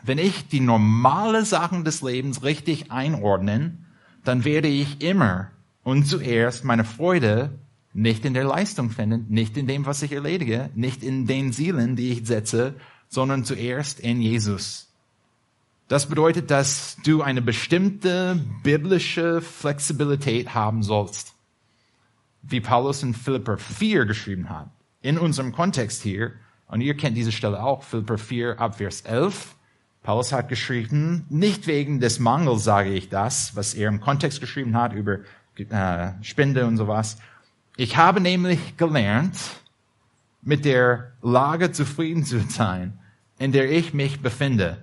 Wenn 0.03 0.17
ich 0.17 0.47
die 0.47 0.61
normale 0.61 1.45
Sachen 1.45 1.83
des 1.83 2.01
Lebens 2.01 2.43
richtig 2.43 2.91
einordnen, 2.91 3.85
dann 4.23 4.45
werde 4.45 4.69
ich 4.69 5.01
immer 5.01 5.51
und 5.83 6.05
zuerst 6.05 6.63
meine 6.63 6.85
Freude 6.85 7.51
nicht 7.93 8.23
in 8.23 8.33
der 8.33 8.45
Leistung 8.45 8.89
finden, 8.89 9.25
nicht 9.27 9.57
in 9.57 9.67
dem, 9.67 9.85
was 9.85 10.01
ich 10.01 10.13
erledige, 10.13 10.69
nicht 10.75 11.03
in 11.03 11.27
den 11.27 11.51
Zielen, 11.51 11.97
die 11.97 12.11
ich 12.11 12.25
setze, 12.25 12.75
sondern 13.09 13.43
zuerst 13.43 13.99
in 13.99 14.21
Jesus. 14.21 14.87
Das 15.89 16.05
bedeutet, 16.07 16.49
dass 16.51 16.95
du 17.03 17.21
eine 17.21 17.41
bestimmte 17.41 18.39
biblische 18.63 19.41
Flexibilität 19.41 20.53
haben 20.53 20.83
sollst 20.83 21.33
wie 22.43 22.61
Paulus 22.61 23.03
in 23.03 23.13
Philipper 23.13 23.57
4 23.57 24.05
geschrieben 24.05 24.49
hat. 24.49 24.69
In 25.01 25.17
unserem 25.17 25.51
Kontext 25.51 26.01
hier, 26.01 26.33
und 26.67 26.81
ihr 26.81 26.95
kennt 26.95 27.17
diese 27.17 27.31
Stelle 27.31 27.63
auch, 27.63 27.83
Philipper 27.83 28.17
4 28.17 28.59
ab 28.59 28.77
Vers 28.77 29.01
11, 29.01 29.55
Paulus 30.03 30.31
hat 30.31 30.49
geschrieben, 30.49 31.25
nicht 31.29 31.67
wegen 31.67 31.99
des 31.99 32.19
Mangels 32.19 32.63
sage 32.63 32.89
ich 32.89 33.09
das, 33.09 33.55
was 33.55 33.75
er 33.75 33.87
im 33.87 34.01
Kontext 34.01 34.39
geschrieben 34.39 34.75
hat 34.75 34.93
über 34.93 35.19
äh, 35.57 36.11
Spende 36.23 36.65
und 36.65 36.77
sowas. 36.77 37.17
Ich 37.77 37.97
habe 37.97 38.19
nämlich 38.19 38.77
gelernt, 38.77 39.37
mit 40.41 40.65
der 40.65 41.11
Lage 41.21 41.71
zufrieden 41.71 42.25
zu 42.25 42.39
sein, 42.39 42.97
in 43.37 43.51
der 43.51 43.71
ich 43.71 43.93
mich 43.93 44.21
befinde. 44.21 44.79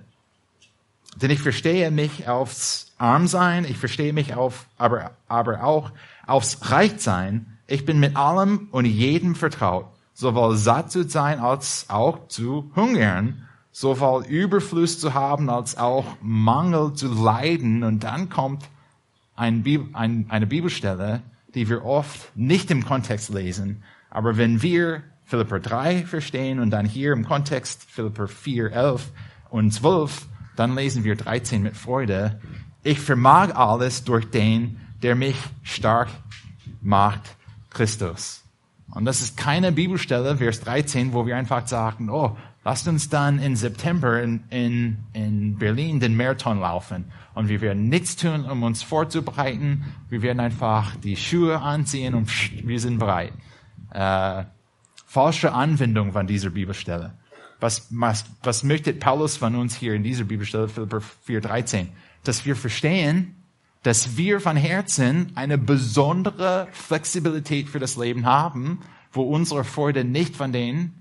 Denn 1.17 1.31
ich 1.31 1.39
verstehe 1.39 1.91
mich 1.91 2.29
aufs 2.29 2.93
Armsein, 2.97 3.65
ich 3.65 3.77
verstehe 3.77 4.13
mich 4.13 4.35
auf, 4.35 4.67
aber, 4.77 5.11
aber 5.27 5.63
auch 5.63 5.91
aufs 6.29 6.71
Reichsein. 6.71 7.57
Ich 7.67 7.85
bin 7.85 7.99
mit 7.99 8.15
allem 8.15 8.67
und 8.71 8.85
jedem 8.85 9.35
vertraut, 9.35 9.87
sowohl 10.13 10.55
satt 10.55 10.91
zu 10.91 11.07
sein 11.07 11.39
als 11.39 11.85
auch 11.89 12.27
zu 12.27 12.71
hungern, 12.75 13.47
sowohl 13.71 14.25
Überfluss 14.25 14.99
zu 14.99 15.13
haben 15.13 15.49
als 15.49 15.77
auch 15.77 16.05
Mangel 16.21 16.93
zu 16.93 17.07
leiden. 17.13 17.83
Und 17.83 18.03
dann 18.03 18.29
kommt 18.29 18.63
ein 19.35 19.63
Bibel, 19.63 19.87
ein, 19.93 20.25
eine 20.29 20.47
Bibelstelle, 20.47 21.21
die 21.55 21.69
wir 21.69 21.85
oft 21.85 22.35
nicht 22.35 22.71
im 22.71 22.85
Kontext 22.85 23.29
lesen. 23.29 23.83
Aber 24.09 24.37
wenn 24.37 24.61
wir 24.61 25.03
Philipper 25.23 25.59
3 25.59 26.05
verstehen 26.05 26.59
und 26.59 26.71
dann 26.71 26.85
hier 26.85 27.13
im 27.13 27.25
Kontext 27.25 27.83
Philipper 27.83 28.27
4, 28.27 28.71
11 28.71 29.11
und 29.49 29.71
12, 29.71 30.27
dann 30.55 30.75
lesen 30.75 31.03
wir 31.03 31.15
13 31.15 31.61
mit 31.61 31.77
Freude. 31.77 32.41
Ich 32.83 32.99
vermag 32.99 33.55
alles 33.55 34.03
durch 34.03 34.29
den, 34.29 34.79
der 35.01 35.15
mich 35.15 35.37
stark 35.63 36.09
macht, 36.81 37.35
Christus. 37.69 38.43
Und 38.91 39.05
das 39.05 39.21
ist 39.21 39.37
keine 39.37 39.71
Bibelstelle, 39.71 40.37
Vers 40.37 40.61
13, 40.61 41.13
wo 41.13 41.25
wir 41.25 41.37
einfach 41.37 41.67
sagen, 41.67 42.09
oh, 42.09 42.35
lasst 42.63 42.87
uns 42.87 43.09
dann 43.09 43.39
im 43.39 43.55
September 43.55 44.21
in, 44.21 44.43
in, 44.49 44.97
in 45.13 45.57
Berlin 45.57 45.99
den 45.99 46.17
Marathon 46.17 46.59
laufen. 46.59 47.05
Und 47.35 47.49
wir 47.49 47.61
werden 47.61 47.89
nichts 47.89 48.15
tun, 48.15 48.45
um 48.45 48.63
uns 48.63 48.81
vorzubereiten. 48.81 49.85
Wir 50.09 50.21
werden 50.21 50.39
einfach 50.39 50.95
die 50.95 51.15
Schuhe 51.15 51.61
anziehen 51.61 52.15
und 52.15 52.25
psch, 52.25 52.51
wir 52.63 52.79
sind 52.79 52.97
bereit. 52.97 53.33
Äh, 53.91 54.43
falsche 55.05 55.53
Anwendung 55.53 56.11
von 56.11 56.27
dieser 56.27 56.49
Bibelstelle. 56.49 57.13
Was, 57.59 57.87
was, 57.91 58.25
was 58.41 58.63
möchte 58.63 58.93
Paulus 58.93 59.37
von 59.37 59.55
uns 59.55 59.75
hier 59.75 59.93
in 59.93 60.03
dieser 60.03 60.23
Bibelstelle, 60.23 60.67
Philipper 60.67 61.01
4,13? 61.27 61.87
Dass 62.23 62.45
wir 62.45 62.55
verstehen, 62.55 63.35
dass 63.83 64.17
wir 64.17 64.39
von 64.39 64.57
Herzen 64.57 65.31
eine 65.35 65.57
besondere 65.57 66.67
Flexibilität 66.71 67.69
für 67.69 67.79
das 67.79 67.95
Leben 67.95 68.25
haben, 68.25 68.79
wo 69.11 69.23
unsere 69.23 69.63
Freude 69.63 70.03
nicht 70.03 70.35
von 70.35 70.51
den 70.51 70.93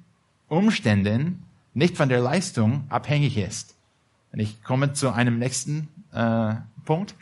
Umständen, 0.49 1.43
nicht 1.74 1.97
von 1.97 2.09
der 2.09 2.20
Leistung 2.20 2.85
abhängig 2.89 3.37
ist. 3.37 3.76
Und 4.33 4.41
ich 4.41 4.62
komme 4.62 4.93
zu 4.93 5.12
einem 5.12 5.39
nächsten 5.39 5.89
äh, 6.12 6.55
Punkt 6.85 7.14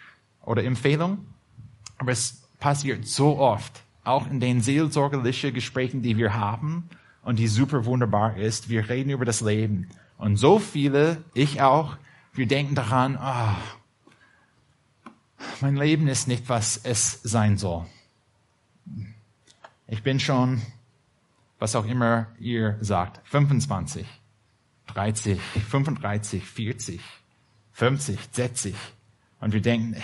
oder 0.45 0.65
Empfehlung. 0.65 1.19
Aber 1.99 2.13
es 2.13 2.43
passiert 2.61 3.07
so 3.07 3.39
oft, 3.39 3.83
auch 4.05 4.31
in 4.31 4.41
den 4.41 4.61
seelsorgerlichen 4.61 5.55
Gesprächen, 5.55 6.03
die 6.03 6.17
wir 6.17 6.35
haben 6.35 6.89
und 7.23 7.39
die 7.39 7.49
super 7.49 7.85
wunderbar 7.85 8.37
ist. 8.37 8.69
Wir 8.69 8.89
reden 8.89 9.11
über 9.11 9.25
das 9.25 9.41
Leben. 9.41 9.89
Und 10.19 10.37
so 10.37 10.59
viele, 10.59 11.25
ich 11.35 11.63
auch, 11.63 11.97
wir 12.33 12.47
denken 12.47 12.75
daran, 12.75 13.19
oh, 13.21 13.57
mein 15.61 15.77
Leben 15.77 16.09
ist 16.09 16.29
nicht, 16.29 16.49
was 16.49 16.77
es 16.77 17.21
sein 17.23 17.57
soll. 17.57 17.87
Ich 19.89 20.03
bin 20.03 20.21
schon, 20.21 20.63
was 21.59 21.77
auch 21.77 21.87
immer 21.87 22.29
ihr 22.39 22.77
sagt, 22.81 23.27
25, 23.29 24.07
30, 24.89 25.41
35, 25.41 26.45
40, 26.45 27.01
50, 27.73 28.19
60. 28.33 28.75
Und 29.41 29.53
wir 29.53 29.61
denken, 29.61 29.97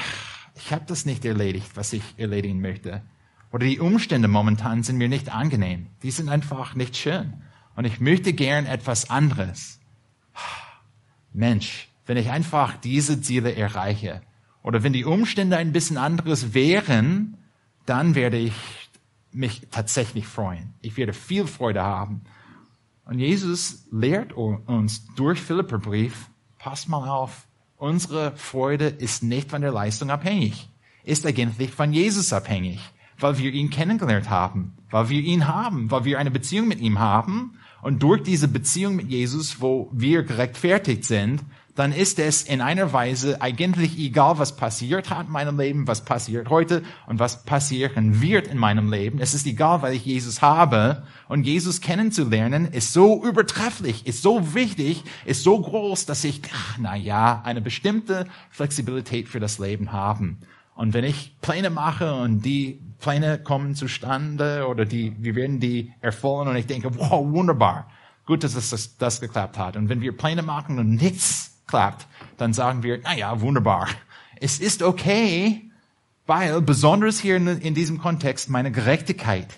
ich 0.54 0.72
habe 0.72 0.84
das 0.86 1.06
nicht 1.06 1.24
erledigt, 1.24 1.72
was 1.74 1.92
ich 1.92 2.02
erledigen 2.16 2.60
möchte. 2.60 3.02
Oder 3.50 3.66
die 3.66 3.80
Umstände 3.80 4.28
momentan 4.28 4.82
sind 4.82 4.96
mir 4.96 5.08
nicht 5.08 5.34
angenehm. 5.34 5.88
Die 6.02 6.10
sind 6.10 6.28
einfach 6.28 6.74
nicht 6.74 6.96
schön. 6.96 7.42
Und 7.76 7.84
ich 7.84 8.00
möchte 8.00 8.32
gern 8.32 8.66
etwas 8.66 9.10
anderes. 9.10 9.80
Mensch, 11.32 11.88
wenn 12.06 12.16
ich 12.16 12.30
einfach 12.30 12.76
diese 12.76 13.20
Ziele 13.20 13.54
erreiche, 13.54 14.22
oder 14.62 14.82
wenn 14.82 14.92
die 14.92 15.04
Umstände 15.04 15.56
ein 15.56 15.72
bisschen 15.72 15.98
anderes 15.98 16.54
wären, 16.54 17.36
dann 17.86 18.14
werde 18.14 18.38
ich 18.38 18.54
mich 19.32 19.62
tatsächlich 19.70 20.26
freuen. 20.26 20.74
Ich 20.80 20.96
werde 20.96 21.12
viel 21.12 21.46
Freude 21.46 21.82
haben. 21.82 22.22
Und 23.04 23.18
Jesus 23.18 23.86
lehrt 23.90 24.32
uns 24.32 25.06
durch 25.16 25.40
Philipperbrief, 25.40 26.28
pass 26.58 26.86
mal 26.86 27.08
auf, 27.08 27.46
unsere 27.76 28.36
Freude 28.36 28.86
ist 28.86 29.24
nicht 29.24 29.50
von 29.50 29.62
der 29.62 29.72
Leistung 29.72 30.10
abhängig, 30.10 30.68
ist 31.02 31.26
eigentlich 31.26 31.72
von 31.72 31.92
Jesus 31.92 32.32
abhängig, 32.32 32.80
weil 33.18 33.38
wir 33.38 33.52
ihn 33.52 33.70
kennengelernt 33.70 34.30
haben, 34.30 34.74
weil 34.90 35.08
wir 35.08 35.20
ihn 35.20 35.48
haben, 35.48 35.90
weil 35.90 36.04
wir 36.04 36.18
eine 36.20 36.30
Beziehung 36.30 36.68
mit 36.68 36.80
ihm 36.80 37.00
haben. 37.00 37.58
Und 37.82 38.04
durch 38.04 38.22
diese 38.22 38.46
Beziehung 38.46 38.94
mit 38.94 39.08
Jesus, 39.08 39.60
wo 39.60 39.90
wir 39.92 40.22
gerechtfertigt 40.22 41.04
sind, 41.04 41.42
dann 41.74 41.92
ist 41.92 42.18
es 42.18 42.42
in 42.42 42.60
einer 42.60 42.92
Weise 42.92 43.40
eigentlich 43.40 43.98
egal, 43.98 44.38
was 44.38 44.56
passiert 44.56 45.08
hat 45.08 45.26
in 45.26 45.32
meinem 45.32 45.58
Leben, 45.58 45.86
was 45.86 46.04
passiert 46.04 46.50
heute 46.50 46.82
und 47.06 47.18
was 47.18 47.44
passieren 47.44 48.20
wird 48.20 48.46
in 48.46 48.58
meinem 48.58 48.90
Leben. 48.90 49.18
Es 49.18 49.32
ist 49.32 49.46
egal, 49.46 49.80
weil 49.80 49.94
ich 49.94 50.04
Jesus 50.04 50.42
habe. 50.42 51.04
Und 51.28 51.44
Jesus 51.44 51.80
kennenzulernen 51.80 52.66
ist 52.66 52.92
so 52.92 53.24
übertrefflich, 53.24 54.06
ist 54.06 54.22
so 54.22 54.54
wichtig, 54.54 55.02
ist 55.24 55.44
so 55.44 55.58
groß, 55.58 56.04
dass 56.04 56.24
ich, 56.24 56.42
na 56.78 56.94
ja, 56.94 57.40
eine 57.44 57.62
bestimmte 57.62 58.26
Flexibilität 58.50 59.28
für 59.28 59.40
das 59.40 59.58
Leben 59.58 59.92
haben. 59.92 60.40
Und 60.74 60.92
wenn 60.92 61.04
ich 61.04 61.36
Pläne 61.40 61.70
mache 61.70 62.14
und 62.14 62.44
die 62.44 62.80
Pläne 62.98 63.38
kommen 63.38 63.74
zustande 63.74 64.66
oder 64.66 64.84
die, 64.84 65.14
wir 65.18 65.34
werden 65.36 65.58
die 65.58 65.92
erfüllen 66.00 66.48
und 66.48 66.56
ich 66.56 66.66
denke, 66.66 66.94
wow, 66.98 67.26
wunderbar. 67.32 67.88
Gut, 68.26 68.44
dass 68.44 68.54
das, 68.54 68.96
das 68.98 69.20
geklappt 69.20 69.58
hat. 69.58 69.76
Und 69.76 69.88
wenn 69.88 70.00
wir 70.00 70.16
Pläne 70.16 70.42
machen 70.42 70.78
und 70.78 70.94
nichts 70.96 71.51
klappt, 71.72 72.06
dann 72.36 72.52
sagen 72.52 72.82
wir, 72.82 72.98
naja, 72.98 73.40
wunderbar. 73.40 73.88
Es 74.40 74.60
ist 74.60 74.82
okay, 74.82 75.70
weil 76.26 76.60
besonders 76.60 77.18
hier 77.18 77.36
in, 77.36 77.48
in 77.48 77.74
diesem 77.74 77.96
Kontext 77.96 78.50
meine 78.50 78.70
Gerechtigkeit, 78.70 79.48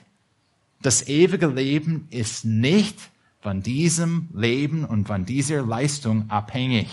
das 0.81 1.09
ewige 1.09 1.49
Leben 1.49 2.07
ist 2.11 2.45
nicht 2.45 2.97
von 3.41 3.62
diesem 3.62 4.29
Leben 4.33 4.85
und 4.85 5.09
von 5.09 5.25
dieser 5.25 5.62
Leistung 5.62 6.31
abhängig. 6.31 6.89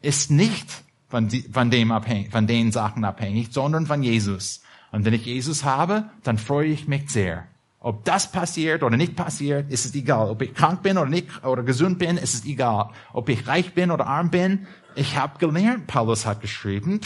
Ist 0.00 0.30
nicht 0.30 0.66
von, 1.08 1.28
die, 1.28 1.42
von 1.42 1.70
dem 1.70 1.92
abhängig, 1.92 2.30
von 2.30 2.46
den 2.46 2.72
Sachen 2.72 3.04
abhängig, 3.04 3.48
sondern 3.50 3.86
von 3.86 4.02
Jesus. 4.02 4.62
Und 4.92 5.04
wenn 5.04 5.12
ich 5.12 5.26
Jesus 5.26 5.62
habe, 5.62 6.08
dann 6.22 6.38
freue 6.38 6.68
ich 6.68 6.88
mich 6.88 7.10
sehr. 7.10 7.46
Ob 7.88 8.04
das 8.04 8.30
passiert 8.30 8.82
oder 8.82 8.98
nicht 8.98 9.16
passiert, 9.16 9.70
ist 9.72 9.86
es 9.86 9.94
egal. 9.94 10.28
Ob 10.28 10.42
ich 10.42 10.52
krank 10.52 10.82
bin 10.82 10.98
oder 10.98 11.08
nicht 11.08 11.42
oder 11.42 11.62
gesund 11.62 11.98
bin, 11.98 12.18
ist 12.18 12.34
es 12.34 12.44
egal. 12.44 12.90
Ob 13.14 13.30
ich 13.30 13.46
reich 13.48 13.72
bin 13.72 13.90
oder 13.90 14.06
arm 14.06 14.28
bin, 14.28 14.66
ich 14.94 15.16
habe 15.16 15.38
gelernt, 15.38 15.86
Paulus 15.86 16.26
hat 16.26 16.42
geschrieben, 16.42 17.00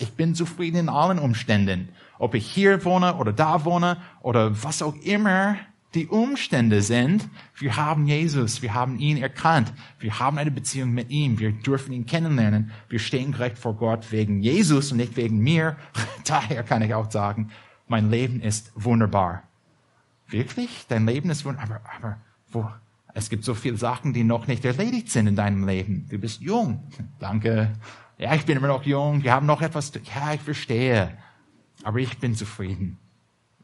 ich 0.00 0.12
bin 0.14 0.34
zufrieden 0.34 0.78
in 0.78 0.88
allen 0.88 1.20
Umständen. 1.20 1.90
Ob 2.18 2.34
ich 2.34 2.44
hier 2.44 2.84
wohne 2.84 3.14
oder 3.18 3.32
da 3.32 3.64
wohne 3.64 3.98
oder 4.20 4.64
was 4.64 4.82
auch 4.82 4.96
immer 4.96 5.54
die 5.94 6.08
Umstände 6.08 6.82
sind, 6.82 7.28
wir 7.56 7.76
haben 7.76 8.08
Jesus, 8.08 8.62
wir 8.62 8.74
haben 8.74 8.98
ihn 8.98 9.16
erkannt, 9.16 9.72
wir 10.00 10.18
haben 10.18 10.38
eine 10.38 10.50
Beziehung 10.50 10.90
mit 10.90 11.10
ihm, 11.10 11.38
wir 11.38 11.52
dürfen 11.52 11.92
ihn 11.92 12.06
kennenlernen, 12.06 12.72
wir 12.88 12.98
stehen 12.98 13.30
gerecht 13.30 13.58
vor 13.58 13.76
Gott 13.76 14.10
wegen 14.10 14.42
Jesus 14.42 14.90
und 14.90 14.98
nicht 14.98 15.16
wegen 15.16 15.38
mir. 15.38 15.76
Daher 16.24 16.64
kann 16.64 16.82
ich 16.82 16.94
auch 16.94 17.12
sagen, 17.12 17.52
mein 17.86 18.10
Leben 18.10 18.40
ist 18.40 18.72
wunderbar. 18.74 19.44
Wirklich? 20.30 20.86
Dein 20.88 21.06
Leben 21.06 21.30
ist 21.30 21.44
wunderbar. 21.44 21.80
Aber, 21.96 21.96
aber 21.96 22.16
wo? 22.52 22.70
Es 23.14 23.28
gibt 23.28 23.44
so 23.44 23.54
viele 23.54 23.76
Sachen, 23.76 24.12
die 24.12 24.24
noch 24.24 24.46
nicht 24.46 24.64
erledigt 24.64 25.10
sind 25.10 25.26
in 25.26 25.36
deinem 25.36 25.66
Leben. 25.66 26.06
Du 26.08 26.18
bist 26.18 26.40
jung. 26.40 26.84
Danke. 27.18 27.72
Ja, 28.18 28.34
ich 28.34 28.44
bin 28.44 28.56
immer 28.56 28.68
noch 28.68 28.84
jung. 28.84 29.22
Wir 29.22 29.32
haben 29.32 29.46
noch 29.46 29.62
etwas. 29.62 29.92
Ja, 30.14 30.32
ich 30.34 30.40
verstehe. 30.40 31.16
Aber 31.82 31.98
ich 31.98 32.18
bin 32.18 32.34
zufrieden. 32.34 32.98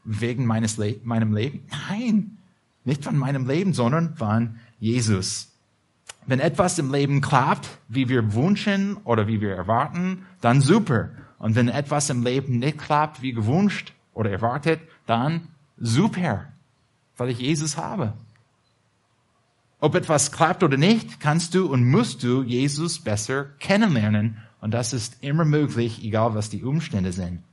Wegen 0.03 0.45
meines 0.45 0.77
Le 0.77 0.99
meinem 1.03 1.33
Leben? 1.33 1.63
Nein. 1.89 2.37
Nicht 2.83 3.03
von 3.03 3.17
meinem 3.17 3.47
Leben, 3.47 3.73
sondern 3.73 4.15
von 4.15 4.59
Jesus. 4.79 5.53
Wenn 6.25 6.39
etwas 6.39 6.79
im 6.79 6.91
Leben 6.91 7.21
klappt, 7.21 7.69
wie 7.87 8.09
wir 8.09 8.33
wünschen 8.33 8.97
oder 9.03 9.27
wie 9.27 9.39
wir 9.39 9.55
erwarten, 9.55 10.25
dann 10.41 10.61
super. 10.61 11.09
Und 11.39 11.55
wenn 11.55 11.69
etwas 11.69 12.09
im 12.09 12.23
Leben 12.23 12.59
nicht 12.59 12.77
klappt, 12.77 13.21
wie 13.21 13.33
gewünscht 13.33 13.93
oder 14.13 14.31
erwartet, 14.31 14.81
dann 15.05 15.49
super 15.77 16.47
weil 17.17 17.29
ich 17.29 17.39
Jesus 17.39 17.77
habe. 17.77 18.13
Ob 19.79 19.93
etwas 19.95 20.31
klappt 20.31 20.63
oder 20.63 20.77
nicht, 20.77 21.19
kannst 21.19 21.53
du 21.53 21.67
und 21.67 21.85
musst 21.85 22.23
du 22.23 22.41
Jesus 22.41 22.99
besser 22.99 23.45
kennenlernen. 23.59 24.37
Und 24.59 24.71
das 24.71 24.93
ist 24.93 25.17
immer 25.21 25.45
möglich, 25.45 26.03
egal 26.03 26.33
was 26.33 26.49
die 26.49 26.63
Umstände 26.63 27.11
sind. 27.11 27.43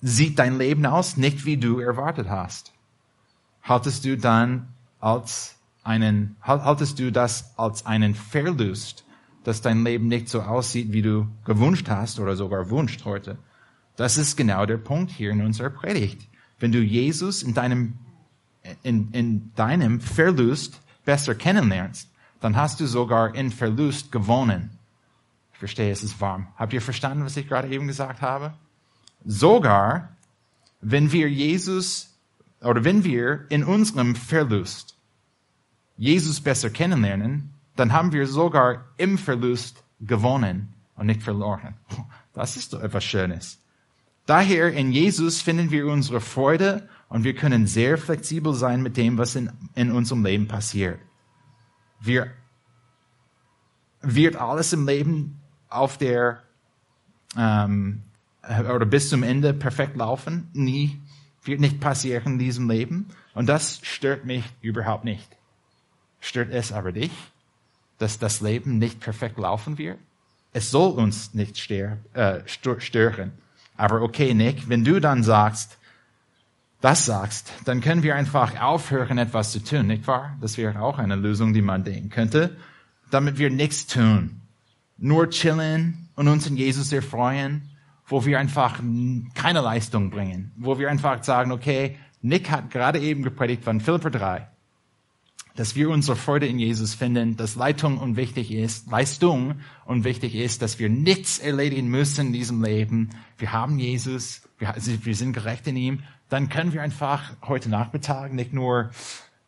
Sieht 0.00 0.38
dein 0.38 0.58
Leben 0.58 0.86
aus 0.86 1.16
nicht 1.16 1.44
wie 1.44 1.58
du 1.58 1.78
erwartet 1.78 2.28
hast? 2.28 2.72
Haltest 3.62 4.04
du 4.04 4.16
dann 4.16 4.68
als 5.00 5.56
einen, 5.84 6.36
haltest 6.40 6.98
du 6.98 7.12
das 7.12 7.56
als 7.58 7.86
einen 7.86 8.14
Verlust, 8.14 9.04
dass 9.44 9.60
dein 9.60 9.84
Leben 9.84 10.08
nicht 10.08 10.28
so 10.28 10.42
aussieht, 10.42 10.92
wie 10.92 11.02
du 11.02 11.28
gewünscht 11.44 11.88
hast 11.88 12.18
oder 12.18 12.36
sogar 12.36 12.70
wünscht 12.70 13.04
heute? 13.04 13.36
Das 13.96 14.16
ist 14.16 14.36
genau 14.36 14.64
der 14.64 14.78
Punkt 14.78 15.10
hier 15.10 15.30
in 15.30 15.44
unserer 15.44 15.70
Predigt. 15.70 16.26
Wenn 16.62 16.70
du 16.70 16.78
Jesus 16.78 17.42
in 17.42 17.54
deinem, 17.54 17.94
in, 18.84 19.10
in 19.10 19.52
deinem 19.56 20.00
Verlust 20.00 20.80
besser 21.04 21.34
kennenlernst, 21.34 22.08
dann 22.40 22.54
hast 22.54 22.78
du 22.78 22.86
sogar 22.86 23.34
in 23.34 23.50
Verlust 23.50 24.12
gewonnen. 24.12 24.78
Ich 25.52 25.58
verstehe, 25.58 25.90
es 25.90 26.04
ist 26.04 26.20
warm. 26.20 26.46
Habt 26.54 26.72
ihr 26.72 26.80
verstanden, 26.80 27.24
was 27.24 27.36
ich 27.36 27.48
gerade 27.48 27.66
eben 27.66 27.88
gesagt 27.88 28.22
habe? 28.22 28.54
Sogar, 29.24 30.10
wenn 30.80 31.10
wir 31.10 31.28
Jesus, 31.28 32.14
oder 32.60 32.84
wenn 32.84 33.02
wir 33.02 33.44
in 33.48 33.64
unserem 33.64 34.14
Verlust 34.14 34.96
Jesus 35.96 36.40
besser 36.40 36.70
kennenlernen, 36.70 37.52
dann 37.74 37.92
haben 37.92 38.12
wir 38.12 38.28
sogar 38.28 38.84
im 38.98 39.18
Verlust 39.18 39.82
gewonnen 39.98 40.72
und 40.94 41.06
nicht 41.06 41.24
verloren. 41.24 41.74
Das 42.34 42.56
ist 42.56 42.72
doch 42.72 42.80
etwas 42.80 43.04
Schönes. 43.04 43.61
Daher 44.26 44.72
in 44.72 44.92
Jesus 44.92 45.42
finden 45.42 45.70
wir 45.70 45.86
unsere 45.86 46.20
Freude 46.20 46.88
und 47.08 47.24
wir 47.24 47.34
können 47.34 47.66
sehr 47.66 47.98
flexibel 47.98 48.54
sein 48.54 48.82
mit 48.82 48.96
dem, 48.96 49.18
was 49.18 49.34
in, 49.34 49.50
in 49.74 49.90
unserem 49.90 50.24
Leben 50.24 50.48
passiert. 50.48 50.98
Wir, 52.00 52.30
wird 54.00 54.36
alles 54.36 54.72
im 54.72 54.86
Leben 54.86 55.40
auf 55.68 55.98
der, 55.98 56.42
ähm, 57.36 58.02
oder 58.42 58.86
bis 58.86 59.08
zum 59.08 59.22
Ende 59.22 59.54
perfekt 59.54 59.96
laufen? 59.96 60.48
Nie. 60.52 61.00
Wird 61.44 61.60
nicht 61.60 61.80
passieren 61.80 62.34
in 62.34 62.38
diesem 62.38 62.70
Leben. 62.70 63.08
Und 63.34 63.48
das 63.48 63.80
stört 63.82 64.24
mich 64.24 64.44
überhaupt 64.60 65.04
nicht. 65.04 65.36
Stört 66.20 66.50
es 66.50 66.72
aber 66.72 66.92
dich, 66.92 67.10
dass 67.98 68.18
das 68.18 68.40
Leben 68.40 68.78
nicht 68.78 69.00
perfekt 69.00 69.38
laufen 69.38 69.76
wird? 69.76 69.98
Es 70.52 70.70
soll 70.70 70.92
uns 70.92 71.34
nicht 71.34 71.70
äh, 71.70 72.42
stören. 72.46 73.32
Aber 73.76 74.02
okay, 74.02 74.34
Nick, 74.34 74.68
wenn 74.68 74.84
du 74.84 75.00
dann 75.00 75.22
sagst, 75.22 75.78
das 76.80 77.06
sagst, 77.06 77.52
dann 77.64 77.80
können 77.80 78.02
wir 78.02 78.16
einfach 78.16 78.60
aufhören, 78.60 79.18
etwas 79.18 79.52
zu 79.52 79.62
tun, 79.62 79.86
nicht 79.86 80.06
wahr? 80.06 80.36
Das 80.40 80.58
wäre 80.58 80.80
auch 80.82 80.98
eine 80.98 81.16
Lösung, 81.16 81.52
die 81.52 81.62
man 81.62 81.84
denken 81.84 82.10
könnte, 82.10 82.56
damit 83.10 83.38
wir 83.38 83.50
nichts 83.50 83.86
tun. 83.86 84.40
Nur 84.98 85.30
chillen 85.30 86.08
und 86.16 86.28
uns 86.28 86.46
in 86.46 86.56
Jesus 86.56 86.92
erfreuen, 86.92 87.62
wo 88.06 88.24
wir 88.24 88.38
einfach 88.38 88.80
keine 89.34 89.60
Leistung 89.60 90.10
bringen, 90.10 90.52
wo 90.56 90.78
wir 90.78 90.90
einfach 90.90 91.22
sagen, 91.22 91.52
okay, 91.52 91.96
Nick 92.20 92.50
hat 92.50 92.70
gerade 92.70 92.98
eben 92.98 93.22
gepredigt 93.22 93.64
von 93.64 93.80
Philipper 93.80 94.10
3 94.10 94.51
dass 95.54 95.76
wir 95.76 95.90
unsere 95.90 96.16
Freude 96.16 96.46
in 96.46 96.58
Jesus 96.58 96.94
finden, 96.94 97.36
dass 97.36 97.56
Leitung 97.56 97.98
unwichtig 97.98 98.50
ist, 98.50 98.90
Leistung 98.90 99.56
unwichtig 99.84 100.34
ist, 100.34 100.62
dass 100.62 100.78
wir 100.78 100.88
nichts 100.88 101.38
erledigen 101.38 101.88
müssen 101.88 102.28
in 102.28 102.32
diesem 102.32 102.62
Leben. 102.62 103.10
Wir 103.38 103.52
haben 103.52 103.78
Jesus, 103.78 104.42
wir, 104.58 104.74
wir 104.76 105.14
sind 105.14 105.32
gerecht 105.32 105.66
in 105.66 105.76
ihm. 105.76 106.02
Dann 106.28 106.48
können 106.48 106.72
wir 106.72 106.82
einfach 106.82 107.32
heute 107.46 107.68
Nachmittag 107.68 108.32
nicht 108.32 108.52
nur 108.52 108.90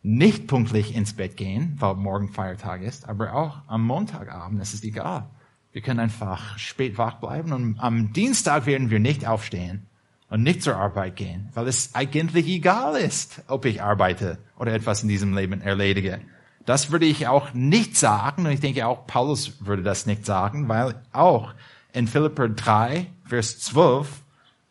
nicht 0.03 0.45
pünktlich 0.45 0.95
ins 0.95 1.13
Bett 1.13 1.35
gehen, 1.35 1.75
weil 1.79 1.95
morgen 1.95 2.29
Feiertag 2.29 2.83
ist, 2.83 3.09
aber 3.09 3.33
auch 3.33 3.61
am 3.65 3.83
Montagabend, 3.83 4.61
es 4.61 4.75
ist 4.75 4.83
egal. 4.83 5.27
Wir 5.71 5.81
können 5.81 5.99
einfach 5.99 6.59
spät 6.59 6.99
wach 6.99 7.15
bleiben 7.15 7.51
und 7.51 7.79
am 7.79 8.13
Dienstag 8.13 8.67
werden 8.67 8.91
wir 8.91 8.99
nicht 8.99 9.27
aufstehen 9.27 9.87
und 10.35 10.43
nicht 10.43 10.63
zur 10.63 10.75
Arbeit 10.75 11.15
gehen, 11.15 11.47
weil 11.53 11.65
es 11.65 11.95
eigentlich 11.95 12.45
egal 12.47 12.97
ist, 12.97 13.41
ob 13.47 13.63
ich 13.63 13.81
arbeite 13.81 14.37
oder 14.59 14.73
etwas 14.73 15.01
in 15.01 15.07
diesem 15.07 15.33
Leben 15.33 15.61
erledige. 15.61 16.19
Das 16.65 16.91
würde 16.91 17.05
ich 17.05 17.27
auch 17.27 17.53
nicht 17.53 17.95
sagen 17.95 18.45
und 18.45 18.51
ich 18.51 18.59
denke 18.59 18.85
auch 18.85 19.07
Paulus 19.07 19.65
würde 19.65 19.81
das 19.81 20.05
nicht 20.05 20.25
sagen, 20.25 20.67
weil 20.67 20.95
auch 21.13 21.53
in 21.93 22.09
Philipper 22.09 22.49
3, 22.49 23.07
Vers 23.23 23.59
12 23.59 24.09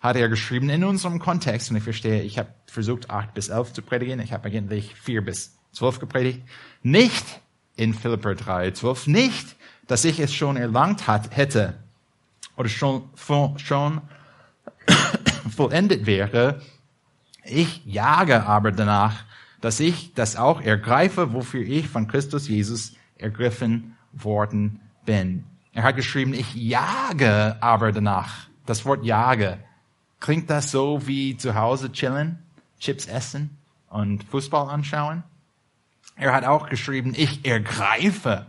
hat 0.01 0.17
er 0.17 0.29
geschrieben 0.29 0.69
in 0.69 0.85
unserem 0.85 1.19
Kontext 1.19 1.71
und 1.71 1.79
ich 1.79 1.83
verstehe, 1.83 2.21
ich 2.21 2.39
habe 2.39 2.51
versucht 2.67 3.09
8 3.09 3.33
bis 3.33 3.49
11 3.49 3.73
zu 3.73 3.81
predigen, 3.81 4.21
ich 4.21 4.35
habe 4.35 4.49
eigentlich 4.49 4.95
4 4.97 5.25
bis 5.25 5.57
12 5.73 5.99
gepredigt, 5.99 6.43
nicht 6.83 7.25
in 7.77 7.95
Philipper 7.95 8.35
3, 8.35 8.73
12, 8.73 9.07
nicht, 9.07 9.57
dass 9.87 10.05
ich 10.05 10.21
es 10.21 10.35
schon 10.35 10.59
erlangt 10.59 11.07
hat, 11.07 11.35
hätte 11.35 11.73
oder 12.59 12.69
schon, 12.69 13.09
schon 13.57 14.03
vollendet 15.51 16.07
wäre. 16.07 16.61
Ich 17.45 17.85
jage 17.85 18.47
aber 18.47 18.73
danach, 18.73 19.25
dass 19.61 19.81
ich 19.81 20.15
das 20.15 20.37
auch 20.37 20.61
ergreife, 20.61 21.33
wofür 21.33 21.63
ich 21.63 21.89
von 21.89 22.07
Christus 22.07 22.49
Jesus 22.49 22.93
ergriffen 23.17 23.97
worden 24.13 24.81
bin. 25.05 25.45
Er 25.73 25.83
hat 25.83 25.97
geschrieben, 25.97 26.35
ich 26.35 26.55
jage 26.55 27.57
aber 27.61 27.93
danach. 27.93 28.49
Das 28.67 28.85
Wort 28.85 29.05
jage. 29.05 29.59
Klingt 30.21 30.49
das 30.49 30.71
so 30.71 31.07
wie 31.07 31.37
zu 31.37 31.55
Hause 31.55 31.93
chillen, 31.93 32.39
Chips 32.79 33.07
essen 33.07 33.59
und 33.89 34.25
Fußball 34.25 34.71
anschauen? 34.71 35.23
Er 36.17 36.33
hat 36.33 36.45
auch 36.45 36.69
geschrieben, 36.69 37.13
ich 37.17 37.45
ergreife. 37.45 38.47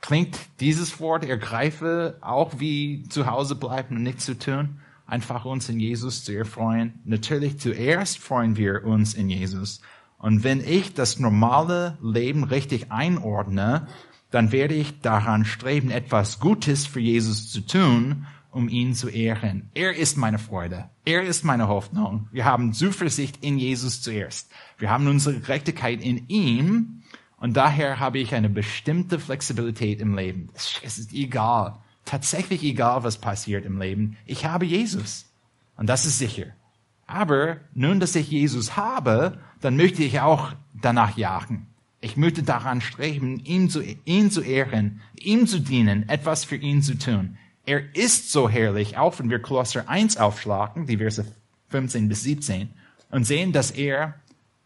Klingt 0.00 0.36
dieses 0.60 0.98
Wort 1.00 1.24
ergreife 1.24 2.18
auch 2.20 2.58
wie 2.58 3.04
zu 3.08 3.26
Hause 3.26 3.54
bleiben 3.54 3.96
und 3.96 4.02
nichts 4.02 4.24
zu 4.24 4.38
tun? 4.38 4.80
Einfach 5.10 5.44
uns 5.44 5.68
in 5.68 5.80
Jesus 5.80 6.24
zu 6.24 6.32
erfreuen. 6.32 7.00
Natürlich 7.04 7.58
zuerst 7.58 8.18
freuen 8.18 8.56
wir 8.56 8.84
uns 8.84 9.14
in 9.14 9.28
Jesus. 9.28 9.80
Und 10.18 10.44
wenn 10.44 10.60
ich 10.60 10.94
das 10.94 11.18
normale 11.18 11.98
Leben 12.02 12.44
richtig 12.44 12.92
einordne, 12.92 13.88
dann 14.30 14.52
werde 14.52 14.74
ich 14.74 15.00
daran 15.00 15.44
streben, 15.44 15.90
etwas 15.90 16.40
Gutes 16.40 16.86
für 16.86 17.00
Jesus 17.00 17.50
zu 17.50 17.62
tun, 17.62 18.26
um 18.52 18.68
ihn 18.68 18.94
zu 18.94 19.08
ehren. 19.08 19.70
Er 19.74 19.96
ist 19.96 20.16
meine 20.16 20.38
Freude. 20.38 20.90
Er 21.04 21.22
ist 21.22 21.44
meine 21.44 21.68
Hoffnung. 21.68 22.28
Wir 22.32 22.44
haben 22.44 22.72
Zuversicht 22.72 23.42
in 23.42 23.58
Jesus 23.58 24.02
zuerst. 24.02 24.50
Wir 24.78 24.90
haben 24.90 25.06
unsere 25.06 25.38
Gerechtigkeit 25.40 26.02
in 26.02 26.28
ihm. 26.28 27.02
Und 27.38 27.56
daher 27.56 27.98
habe 27.98 28.18
ich 28.18 28.34
eine 28.34 28.50
bestimmte 28.50 29.18
Flexibilität 29.18 30.00
im 30.00 30.14
Leben. 30.14 30.50
Es 30.54 30.98
ist 30.98 31.12
egal 31.12 31.78
tatsächlich 32.04 32.62
egal, 32.62 33.04
was 33.04 33.18
passiert 33.18 33.64
im 33.64 33.80
Leben. 33.80 34.16
Ich 34.26 34.44
habe 34.44 34.66
Jesus. 34.66 35.26
Und 35.76 35.88
das 35.88 36.06
ist 36.06 36.18
sicher. 36.18 36.46
Aber 37.06 37.56
nun, 37.74 38.00
dass 38.00 38.14
ich 38.14 38.30
Jesus 38.30 38.76
habe, 38.76 39.38
dann 39.60 39.76
möchte 39.76 40.02
ich 40.02 40.20
auch 40.20 40.52
danach 40.74 41.16
jagen. 41.16 41.66
Ich 42.00 42.16
möchte 42.16 42.42
daran 42.42 42.80
streben, 42.80 43.40
ihn 43.40 43.68
zu, 43.68 43.82
ihn 44.04 44.30
zu 44.30 44.40
ehren, 44.40 45.00
ihm 45.18 45.46
zu 45.46 45.60
dienen, 45.60 46.08
etwas 46.08 46.44
für 46.44 46.56
ihn 46.56 46.82
zu 46.82 46.96
tun. 46.96 47.36
Er 47.66 47.94
ist 47.94 48.32
so 48.32 48.48
herrlich, 48.48 48.96
auch 48.96 49.18
wenn 49.18 49.28
wir 49.28 49.40
Kolosser 49.40 49.88
1 49.88 50.16
aufschlagen, 50.16 50.86
die 50.86 50.96
Verse 50.96 51.24
15 51.68 52.08
bis 52.08 52.22
17, 52.22 52.70
und 53.10 53.24
sehen, 53.24 53.52
dass 53.52 53.70
er 53.70 54.14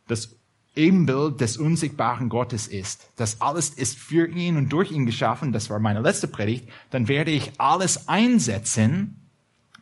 das 0.06 0.36
Ebenbild 0.76 1.40
des 1.40 1.56
unsichtbaren 1.56 2.28
Gottes 2.28 2.66
ist, 2.66 3.08
das 3.16 3.40
alles 3.40 3.70
ist 3.70 3.96
für 3.96 4.26
ihn 4.26 4.56
und 4.56 4.72
durch 4.72 4.90
ihn 4.90 5.06
geschaffen, 5.06 5.52
das 5.52 5.70
war 5.70 5.78
meine 5.78 6.00
letzte 6.00 6.26
Predigt, 6.26 6.68
dann 6.90 7.06
werde 7.06 7.30
ich 7.30 7.52
alles 7.58 8.08
einsetzen, 8.08 9.16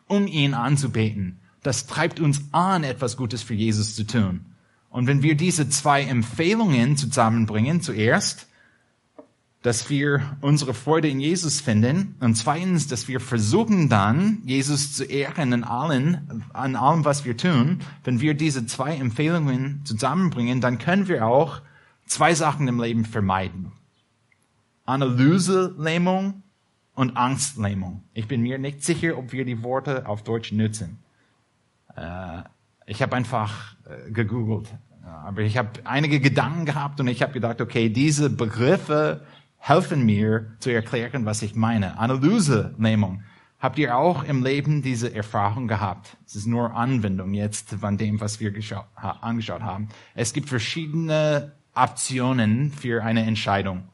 um 0.06 0.26
ihn 0.26 0.52
anzubeten. 0.52 1.40
Das 1.62 1.86
treibt 1.86 2.20
uns 2.20 2.42
an, 2.52 2.84
etwas 2.84 3.16
Gutes 3.16 3.42
für 3.42 3.54
Jesus 3.54 3.94
zu 3.94 4.06
tun. 4.06 4.44
Und 4.90 5.06
wenn 5.06 5.22
wir 5.22 5.36
diese 5.36 5.70
zwei 5.70 6.02
Empfehlungen 6.02 6.98
zusammenbringen, 6.98 7.80
zuerst, 7.80 8.46
dass 9.62 9.88
wir 9.88 10.36
unsere 10.40 10.74
Freude 10.74 11.08
in 11.08 11.20
Jesus 11.20 11.60
finden 11.60 12.16
und 12.18 12.34
zweitens, 12.34 12.88
dass 12.88 13.06
wir 13.06 13.20
versuchen 13.20 13.88
dann, 13.88 14.42
Jesus 14.44 14.92
zu 14.94 15.04
ehren 15.04 15.52
in 15.52 15.64
allen, 15.64 16.44
an 16.52 16.74
allem, 16.74 17.04
was 17.04 17.24
wir 17.24 17.36
tun. 17.36 17.78
Wenn 18.02 18.20
wir 18.20 18.34
diese 18.34 18.66
zwei 18.66 18.96
Empfehlungen 18.96 19.82
zusammenbringen, 19.84 20.60
dann 20.60 20.78
können 20.78 21.06
wir 21.06 21.26
auch 21.26 21.62
zwei 22.06 22.34
Sachen 22.34 22.66
im 22.66 22.80
Leben 22.80 23.04
vermeiden. 23.04 23.70
Analyselähmung 24.84 26.42
und 26.94 27.16
Angstlähmung. 27.16 28.02
Ich 28.14 28.26
bin 28.26 28.42
mir 28.42 28.58
nicht 28.58 28.82
sicher, 28.82 29.16
ob 29.16 29.32
wir 29.32 29.44
die 29.44 29.62
Worte 29.62 30.06
auf 30.06 30.24
Deutsch 30.24 30.50
nutzen. 30.50 30.98
Äh, 31.96 32.42
ich 32.86 33.00
habe 33.00 33.14
einfach 33.14 33.76
äh, 33.84 34.10
gegoogelt, 34.10 34.68
aber 35.04 35.42
ich 35.42 35.56
habe 35.56 35.70
einige 35.84 36.18
Gedanken 36.18 36.66
gehabt 36.66 36.98
und 37.00 37.06
ich 37.06 37.22
habe 37.22 37.32
gedacht, 37.32 37.60
okay, 37.60 37.88
diese 37.88 38.28
Begriffe 38.28 39.24
helfen 39.64 40.04
mir 40.04 40.56
zu 40.58 40.70
erklären, 40.70 41.24
was 41.24 41.40
ich 41.40 41.54
meine. 41.54 41.96
Analyselähmung. 41.96 43.22
Habt 43.60 43.78
ihr 43.78 43.96
auch 43.96 44.24
im 44.24 44.42
Leben 44.42 44.82
diese 44.82 45.14
Erfahrung 45.14 45.68
gehabt? 45.68 46.16
Es 46.26 46.34
ist 46.34 46.46
nur 46.46 46.74
Anwendung 46.74 47.32
jetzt 47.32 47.70
von 47.74 47.96
dem, 47.96 48.20
was 48.20 48.40
wir 48.40 48.52
angeschaut 48.96 49.62
haben. 49.62 49.88
Es 50.16 50.32
gibt 50.32 50.48
verschiedene 50.48 51.52
Optionen 51.76 52.72
für 52.72 53.04
eine 53.04 53.24
Entscheidung. 53.24 53.84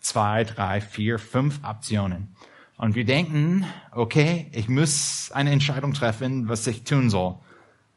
Zwei, 0.00 0.42
drei, 0.42 0.80
vier, 0.80 1.20
fünf 1.20 1.60
Optionen. 1.62 2.34
Und 2.76 2.96
wir 2.96 3.04
denken, 3.04 3.64
okay, 3.92 4.48
ich 4.50 4.68
muss 4.68 5.30
eine 5.32 5.52
Entscheidung 5.52 5.92
treffen, 5.92 6.48
was 6.48 6.66
ich 6.66 6.82
tun 6.82 7.10
soll. 7.10 7.36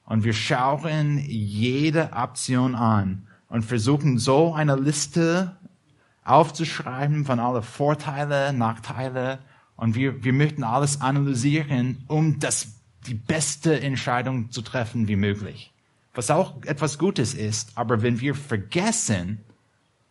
Und 0.05 0.23
wir 0.23 0.33
schauen 0.33 1.17
jede 1.25 2.11
Option 2.13 2.75
an 2.75 3.25
und 3.49 3.63
versuchen 3.63 4.19
so 4.19 4.53
eine 4.53 4.75
Liste 4.75 5.57
aufzuschreiben 6.25 7.23
von 7.23 7.39
alle 7.39 7.61
Vorteile, 7.61 8.51
Nachteile. 8.51 9.39
Und 9.77 9.95
wir, 9.95 10.23
wir 10.23 10.33
möchten 10.33 10.63
alles 10.63 11.01
analysieren, 11.01 12.03
um 12.07 12.39
das, 12.39 12.67
die 13.07 13.13
beste 13.13 13.79
Entscheidung 13.79 14.51
zu 14.51 14.61
treffen 14.61 15.07
wie 15.07 15.15
möglich. 15.15 15.71
Was 16.13 16.31
auch 16.31 16.63
etwas 16.63 16.97
Gutes 16.97 17.33
ist. 17.33 17.71
Aber 17.75 18.01
wenn 18.01 18.19
wir 18.19 18.35
vergessen, 18.35 19.39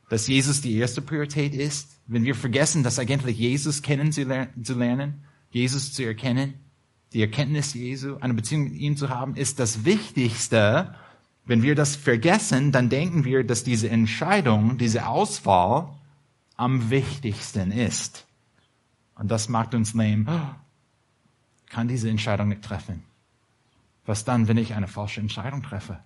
dass 0.08 0.28
Jesus 0.28 0.60
die 0.60 0.76
erste 0.76 1.02
Priorität 1.02 1.54
ist, 1.54 1.98
wenn 2.06 2.24
wir 2.24 2.34
vergessen, 2.34 2.82
dass 2.82 2.98
eigentlich 2.98 3.38
Jesus 3.38 3.82
kennenzulernen, 3.82 5.24
Jesus 5.50 5.92
zu 5.92 6.04
erkennen, 6.04 6.54
die 7.12 7.22
Erkenntnis 7.22 7.74
Jesu, 7.74 8.16
eine 8.20 8.34
Beziehung 8.34 8.64
mit 8.64 8.74
ihm 8.74 8.96
zu 8.96 9.08
haben, 9.08 9.36
ist 9.36 9.58
das 9.60 9.84
Wichtigste, 9.84 10.94
Wenn 11.46 11.62
wir 11.62 11.74
das 11.74 11.94
vergessen, 11.94 12.72
dann 12.72 12.88
denken 12.88 13.24
wir, 13.24 13.44
dass 13.44 13.64
diese 13.64 13.90
Entscheidung, 13.90 14.78
diese 14.78 15.06
Auswahl 15.06 15.94
am 16.56 16.90
wichtigsten 16.90 17.72
ist. 17.72 18.26
Und 19.16 19.30
das 19.30 19.48
macht 19.48 19.74
uns 19.74 19.94
lame. 19.94 20.54
Kann 21.68 21.88
diese 21.88 22.08
Entscheidung 22.08 22.48
nicht 22.48 22.62
treffen. 22.62 23.02
Was 24.06 24.24
dann, 24.24 24.48
wenn 24.48 24.58
ich 24.58 24.74
eine 24.74 24.88
falsche 24.88 25.20
Entscheidung 25.20 25.62
treffe? 25.62 25.98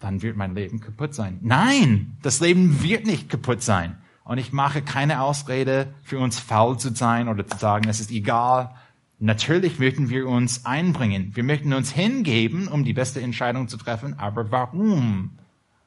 Dann 0.00 0.22
wird 0.22 0.36
mein 0.36 0.54
Leben 0.54 0.80
kaputt 0.80 1.14
sein. 1.14 1.38
Nein, 1.40 2.16
das 2.22 2.40
Leben 2.40 2.82
wird 2.82 3.06
nicht 3.06 3.28
kaputt 3.28 3.62
sein. 3.62 3.98
Und 4.24 4.38
ich 4.38 4.52
mache 4.52 4.82
keine 4.82 5.20
Ausrede 5.20 5.94
für 6.02 6.18
uns 6.18 6.38
faul 6.38 6.78
zu 6.78 6.94
sein 6.94 7.28
oder 7.28 7.46
zu 7.46 7.58
sagen, 7.58 7.88
es 7.88 8.00
ist 8.00 8.10
egal. 8.10 8.74
Natürlich 9.18 9.78
möchten 9.78 10.08
wir 10.08 10.26
uns 10.26 10.66
einbringen. 10.66 11.30
Wir 11.34 11.44
möchten 11.44 11.72
uns 11.72 11.92
hingeben, 11.92 12.68
um 12.68 12.84
die 12.84 12.92
beste 12.92 13.20
Entscheidung 13.20 13.68
zu 13.68 13.76
treffen. 13.76 14.18
Aber 14.18 14.50
warum? 14.50 15.38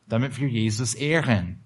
Damit 0.07 0.39
wir 0.39 0.47
Jesus 0.47 0.93
ehren. 0.93 1.59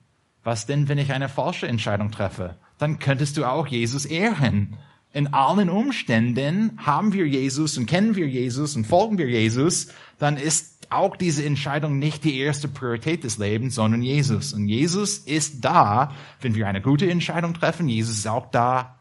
Was 0.43 0.65
denn, 0.65 0.89
wenn 0.89 0.97
ich 0.97 1.13
eine 1.13 1.29
falsche 1.29 1.67
Entscheidung 1.67 2.11
treffe? 2.11 2.55
Dann 2.77 2.99
könntest 2.99 3.37
du 3.37 3.45
auch 3.45 3.67
Jesus 3.67 4.05
ehren. 4.05 4.77
In 5.13 5.33
allen 5.33 5.69
Umständen 5.69 6.77
haben 6.77 7.13
wir 7.13 7.27
Jesus 7.27 7.77
und 7.77 7.85
kennen 7.85 8.15
wir 8.15 8.27
Jesus 8.27 8.75
und 8.75 8.87
folgen 8.87 9.17
wir 9.17 9.29
Jesus, 9.29 9.89
dann 10.19 10.37
ist 10.37 10.71
auch 10.89 11.15
diese 11.15 11.45
Entscheidung 11.45 11.99
nicht 11.99 12.23
die 12.23 12.37
erste 12.39 12.67
Priorität 12.67 13.23
des 13.23 13.37
Lebens, 13.37 13.75
sondern 13.75 14.01
Jesus. 14.01 14.53
Und 14.53 14.67
Jesus 14.67 15.19
ist 15.19 15.63
da, 15.63 16.13
wenn 16.41 16.55
wir 16.55 16.67
eine 16.67 16.81
gute 16.81 17.09
Entscheidung 17.09 17.53
treffen. 17.53 17.87
Jesus 17.87 18.17
ist 18.17 18.27
auch 18.27 18.51
da, 18.51 18.99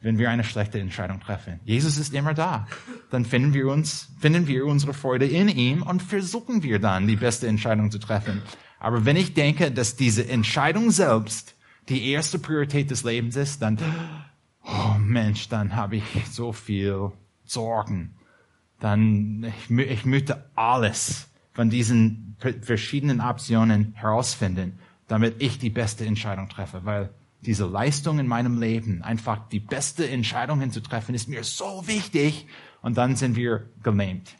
wenn 0.00 0.18
wir 0.18 0.30
eine 0.30 0.44
schlechte 0.44 0.80
Entscheidung 0.80 1.20
treffen. 1.20 1.60
Jesus 1.64 1.96
ist 1.96 2.12
immer 2.14 2.34
da. 2.34 2.66
Dann 3.10 3.24
finden 3.24 3.54
wir 3.54 3.68
uns, 3.68 4.08
finden 4.20 4.46
wir 4.46 4.66
unsere 4.66 4.94
Freude 4.94 5.26
in 5.26 5.48
ihm 5.48 5.82
und 5.82 6.02
versuchen 6.02 6.62
wir 6.62 6.78
dann, 6.78 7.06
die 7.06 7.16
beste 7.16 7.46
Entscheidung 7.46 7.90
zu 7.90 7.98
treffen. 7.98 8.42
Aber 8.78 9.04
wenn 9.04 9.16
ich 9.16 9.34
denke, 9.34 9.70
dass 9.70 9.96
diese 9.96 10.28
Entscheidung 10.28 10.90
selbst 10.90 11.54
die 11.88 12.10
erste 12.10 12.38
Priorität 12.38 12.90
des 12.90 13.04
Lebens 13.04 13.36
ist, 13.36 13.62
dann, 13.62 13.78
oh 14.64 14.98
Mensch, 14.98 15.48
dann 15.48 15.76
habe 15.76 15.96
ich 15.96 16.04
so 16.30 16.52
viel 16.52 17.12
Sorgen. 17.44 18.14
Dann, 18.80 19.44
ich, 19.44 19.70
ich 19.70 20.04
möchte 20.04 20.50
alles 20.54 21.28
von 21.52 21.70
diesen 21.70 22.36
verschiedenen 22.60 23.20
Optionen 23.20 23.94
herausfinden, 23.94 24.78
damit 25.08 25.36
ich 25.40 25.58
die 25.58 25.70
beste 25.70 26.04
Entscheidung 26.04 26.48
treffe, 26.48 26.84
weil 26.84 27.10
diese 27.40 27.66
Leistung 27.66 28.18
in 28.18 28.26
meinem 28.26 28.60
Leben, 28.60 29.02
einfach 29.02 29.48
die 29.48 29.60
beste 29.60 30.08
Entscheidung 30.08 30.70
zu 30.70 30.80
treffen, 30.80 31.14
ist 31.14 31.28
mir 31.28 31.44
so 31.44 31.86
wichtig. 31.86 32.46
Und 32.82 32.98
dann 32.98 33.16
sind 33.16 33.36
wir 33.36 33.68
gelähmt. 33.82 34.36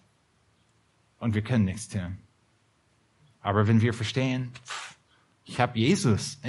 Und 1.18 1.34
wir 1.34 1.42
können 1.42 1.64
nichts 1.64 1.88
tun. 1.88 2.18
Aber 3.46 3.68
wenn 3.68 3.80
wir 3.80 3.94
verstehen, 3.94 4.50
ich 5.44 5.60
habe 5.60 5.78
Jesus, 5.78 6.40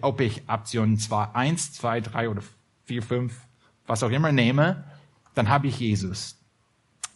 ob 0.00 0.22
ich 0.22 0.48
Option 0.48 0.96
2, 0.96 1.34
1, 1.34 1.74
2, 1.74 2.00
3 2.00 2.30
oder 2.30 2.42
4, 2.84 3.02
5, 3.02 3.40
was 3.86 4.02
auch 4.02 4.08
immer 4.08 4.32
nehme, 4.32 4.82
dann 5.34 5.50
habe 5.50 5.66
ich 5.66 5.78
Jesus. 5.78 6.42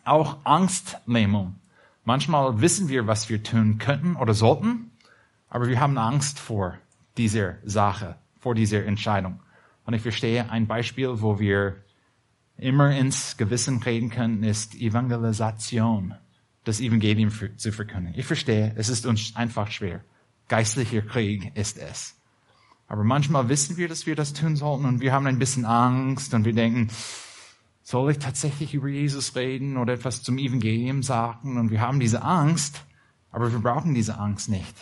Auch 0.05 0.45
Angstlähmung. 0.45 1.57
Manchmal 2.05 2.61
wissen 2.61 2.91
wir, 2.91 3.07
was 3.07 3.31
wir 3.31 3.43
tun 3.43 3.79
könnten 3.79 4.17
oder 4.17 4.35
sollten, 4.35 4.91
aber 5.49 5.69
wir 5.69 5.81
haben 5.81 5.97
Angst 5.97 6.39
vor 6.39 6.77
dieser 7.17 7.55
Sache, 7.65 8.17
vor 8.41 8.55
dieser 8.55 8.85
Entscheidung. 8.85 9.41
Und 9.87 9.95
ich 9.95 10.03
verstehe 10.03 10.51
ein 10.51 10.67
Beispiel, 10.67 11.23
wo 11.23 11.41
wir 11.41 11.77
immer 12.59 12.95
ins 12.95 13.39
Gewissen 13.39 13.83
reden 13.83 14.11
können, 14.11 14.43
ist 14.43 14.75
Evangelisation 14.75 16.15
das 16.71 16.81
Evangelium 16.81 17.31
zu 17.57 17.73
verkünden. 17.73 18.15
Ich 18.17 18.27
verstehe, 18.27 18.73
es 18.77 18.89
ist 18.89 19.07
uns 19.07 19.35
einfach 19.37 19.71
schwer. 19.71 20.05
Geistlicher 20.49 21.03
Krieg 21.03 21.53
ist 21.57 21.79
es. 21.79 22.17
Aber 22.87 23.05
manchmal 23.05 23.49
wissen 23.49 23.77
wir, 23.77 23.89
dass 23.89 24.07
wir 24.07 24.17
das 24.17 24.33
tun 24.33 24.57
sollten 24.57 24.85
und 24.85 25.01
wir 25.01 25.13
haben 25.13 25.27
ein 25.27 25.39
bisschen 25.39 25.65
Angst 25.65 26.35
und 26.35 26.45
wir 26.45 26.53
denken, 26.53 26.89
soll 27.83 28.13
ich 28.13 28.19
tatsächlich 28.19 28.75
über 28.75 28.89
Jesus 28.89 29.37
reden 29.37 29.77
oder 29.77 29.95
etwas 29.95 30.23
zum 30.23 30.39
Evangelium 30.39 31.03
sagen? 31.03 31.59
Und 31.59 31.71
wir 31.71 31.81
haben 31.81 32.01
diese 32.01 32.23
Angst, 32.23 32.85
aber 33.31 33.53
wir 33.53 33.59
brauchen 33.59 33.95
diese 33.95 34.19
Angst 34.19 34.49
nicht. 34.49 34.75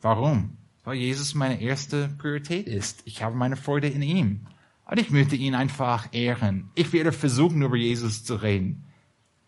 Warum? 0.00 0.56
Weil 0.84 0.96
Jesus 0.96 1.34
meine 1.34 1.60
erste 1.60 2.08
Priorität 2.18 2.66
ist. 2.66 3.02
Ich 3.06 3.22
habe 3.22 3.36
meine 3.36 3.56
Freude 3.56 3.88
in 3.88 4.02
ihm. 4.02 4.46
Und 4.84 5.00
ich 5.00 5.10
möchte 5.10 5.34
ihn 5.34 5.54
einfach 5.54 6.08
ehren. 6.12 6.70
Ich 6.74 6.92
werde 6.92 7.10
versuchen, 7.10 7.62
über 7.62 7.76
Jesus 7.76 8.22
zu 8.22 8.34
reden. 8.36 8.83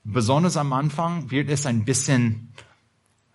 Besonders 0.08 0.56
am 0.56 0.72
Anfang 0.72 1.32
wird 1.32 1.50
es 1.50 1.66
ein 1.66 1.84
bisschen 1.84 2.52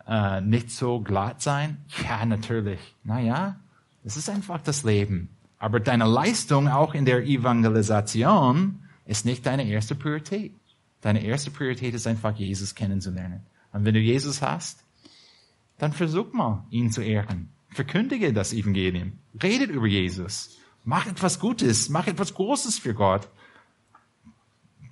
äh, 0.07 0.39
nicht 0.39 0.71
so 0.71 1.01
glatt 1.01 1.41
sein. 1.41 1.83
Ja, 2.01 2.25
natürlich. 2.25 2.79
Naja, 3.03 3.59
es 4.05 4.15
ist 4.15 4.29
einfach 4.29 4.61
das 4.61 4.83
Leben. 4.83 5.29
Aber 5.59 5.81
deine 5.81 6.05
Leistung 6.05 6.69
auch 6.69 6.93
in 6.93 7.03
der 7.03 7.25
Evangelisation 7.25 8.79
ist 9.05 9.25
nicht 9.25 9.45
deine 9.45 9.67
erste 9.67 9.95
Priorität. 9.95 10.53
Deine 11.01 11.21
erste 11.25 11.51
Priorität 11.51 11.93
ist 11.93 12.07
einfach, 12.07 12.37
Jesus 12.37 12.73
kennenzulernen. 12.73 13.41
Und 13.73 13.83
wenn 13.83 13.93
du 13.93 13.99
Jesus 13.99 14.41
hast, 14.41 14.85
dann 15.77 15.91
versuch 15.91 16.31
mal, 16.31 16.63
ihn 16.69 16.89
zu 16.89 17.01
ehren. 17.01 17.49
Verkündige 17.71 18.31
das 18.31 18.53
Evangelium. 18.53 19.19
Redet 19.43 19.71
über 19.71 19.87
Jesus. 19.87 20.57
Mach 20.85 21.05
etwas 21.05 21.37
Gutes. 21.37 21.89
Mach 21.89 22.07
etwas 22.07 22.33
Großes 22.33 22.79
für 22.79 22.93
Gott 22.93 23.27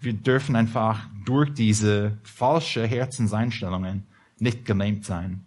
wir 0.01 0.13
dürfen 0.13 0.55
einfach 0.55 1.07
durch 1.25 1.53
diese 1.53 2.17
falsche 2.23 2.85
Herzenseinstellungen 2.85 4.05
nicht 4.39 4.65
gelähmt 4.65 5.05
sein. 5.05 5.45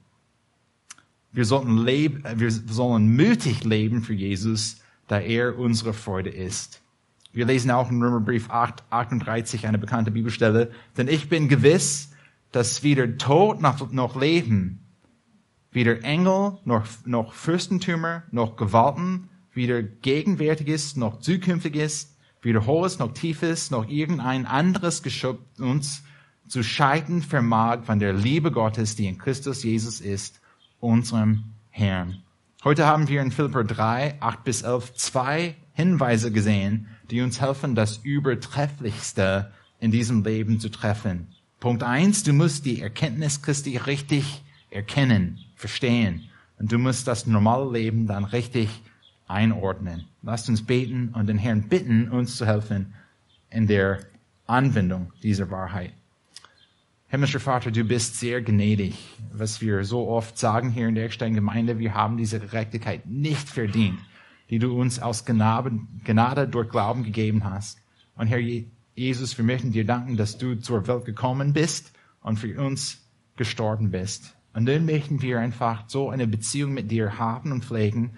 Wir 1.32 1.46
sollten 1.46 1.78
leben, 1.78 2.22
wir 2.36 2.50
sollen 2.50 3.16
mutig 3.16 3.64
leben 3.64 4.02
für 4.02 4.12
Jesus, 4.12 4.82
da 5.08 5.18
er 5.18 5.58
unsere 5.58 5.94
Freude 5.94 6.30
ist. 6.30 6.82
Wir 7.32 7.46
lesen 7.46 7.70
auch 7.70 7.90
in 7.90 8.02
Römerbrief 8.02 8.50
8, 8.50 8.84
38 8.90 9.66
eine 9.66 9.78
bekannte 9.78 10.10
Bibelstelle, 10.10 10.70
denn 10.98 11.08
ich 11.08 11.30
bin 11.30 11.48
gewiss, 11.48 12.10
dass 12.50 12.82
weder 12.82 13.16
Tod 13.16 13.62
noch, 13.62 13.90
noch 13.90 14.20
Leben, 14.20 14.80
weder 15.70 16.04
Engel 16.04 16.58
noch, 16.66 16.86
noch 17.06 17.32
Fürstentümer 17.32 18.24
noch 18.30 18.56
Gewalten, 18.56 19.30
weder 19.54 19.82
Gegenwärtiges 19.82 20.96
noch 20.96 21.20
Zukünftiges, 21.20 22.14
weder 22.42 22.66
hohes 22.66 22.98
noch 22.98 23.14
tiefes 23.14 23.70
noch 23.70 23.88
irgendein 23.88 24.46
anderes 24.46 25.02
Geschöpf 25.02 25.40
uns 25.58 26.02
zu 26.48 26.62
scheiden 26.62 27.22
vermag 27.22 27.84
von 27.84 27.98
der 27.98 28.12
Liebe 28.12 28.50
Gottes, 28.50 28.96
die 28.96 29.06
in 29.06 29.16
Christus 29.16 29.62
Jesus 29.62 30.00
ist, 30.00 30.40
unserem 30.80 31.44
Herrn. 31.70 32.22
Heute 32.64 32.86
haben 32.86 33.08
wir 33.08 33.22
in 33.22 33.30
Philipper 33.30 33.64
3, 33.64 34.20
8 34.20 34.44
bis 34.44 34.62
11 34.62 34.94
zwei 34.94 35.56
Hinweise 35.72 36.30
gesehen, 36.30 36.88
die 37.10 37.22
uns 37.22 37.40
helfen, 37.40 37.74
das 37.74 37.98
Übertrefflichste 37.98 39.52
in 39.80 39.90
diesem 39.90 40.22
Leben 40.22 40.60
zu 40.60 40.68
treffen. 40.68 41.28
Punkt 41.60 41.82
eins: 41.82 42.22
du 42.22 42.32
musst 42.32 42.66
die 42.66 42.80
Erkenntnis 42.80 43.42
Christi 43.42 43.76
richtig 43.76 44.42
erkennen, 44.70 45.38
verstehen. 45.56 46.28
Und 46.58 46.70
du 46.70 46.78
musst 46.78 47.08
das 47.08 47.26
normale 47.26 47.70
Leben 47.72 48.06
dann 48.06 48.24
richtig 48.24 48.68
einordnen. 49.32 50.04
Lasst 50.22 50.48
uns 50.48 50.64
beten 50.64 51.08
und 51.14 51.26
den 51.26 51.38
Herrn 51.38 51.68
bitten, 51.68 52.08
uns 52.08 52.36
zu 52.36 52.46
helfen 52.46 52.94
in 53.50 53.66
der 53.66 54.00
Anwendung 54.46 55.12
dieser 55.22 55.50
Wahrheit. 55.50 55.92
Himmlischer 57.08 57.40
Vater, 57.40 57.70
du 57.70 57.84
bist 57.84 58.18
sehr 58.18 58.40
gnädig, 58.40 58.96
was 59.32 59.60
wir 59.60 59.84
so 59.84 60.08
oft 60.08 60.38
sagen 60.38 60.70
hier 60.70 60.88
in 60.88 60.94
der 60.94 61.04
Eckstein 61.04 61.34
Gemeinde, 61.34 61.78
wir 61.78 61.94
haben 61.94 62.16
diese 62.16 62.40
Gerechtigkeit 62.40 63.06
nicht 63.06 63.48
verdient, 63.48 63.98
die 64.48 64.58
du 64.58 64.80
uns 64.80 64.98
aus 64.98 65.24
Gnade, 65.24 65.72
Gnade 66.04 66.48
durch 66.48 66.70
Glauben 66.70 67.02
gegeben 67.02 67.44
hast. 67.44 67.78
Und 68.16 68.28
Herr 68.28 68.40
Jesus, 68.94 69.36
wir 69.36 69.44
möchten 69.44 69.72
dir 69.72 69.84
danken, 69.84 70.16
dass 70.16 70.38
du 70.38 70.54
zur 70.54 70.86
Welt 70.86 71.04
gekommen 71.04 71.52
bist 71.52 71.92
und 72.22 72.38
für 72.38 72.58
uns 72.58 73.02
gestorben 73.36 73.90
bist. 73.90 74.34
Und 74.54 74.66
dann 74.66 74.86
möchten 74.86 75.20
wir 75.22 75.38
einfach 75.40 75.84
so 75.88 76.10
eine 76.10 76.26
Beziehung 76.26 76.72
mit 76.72 76.90
dir 76.90 77.18
haben 77.18 77.52
und 77.52 77.64
pflegen, 77.64 78.12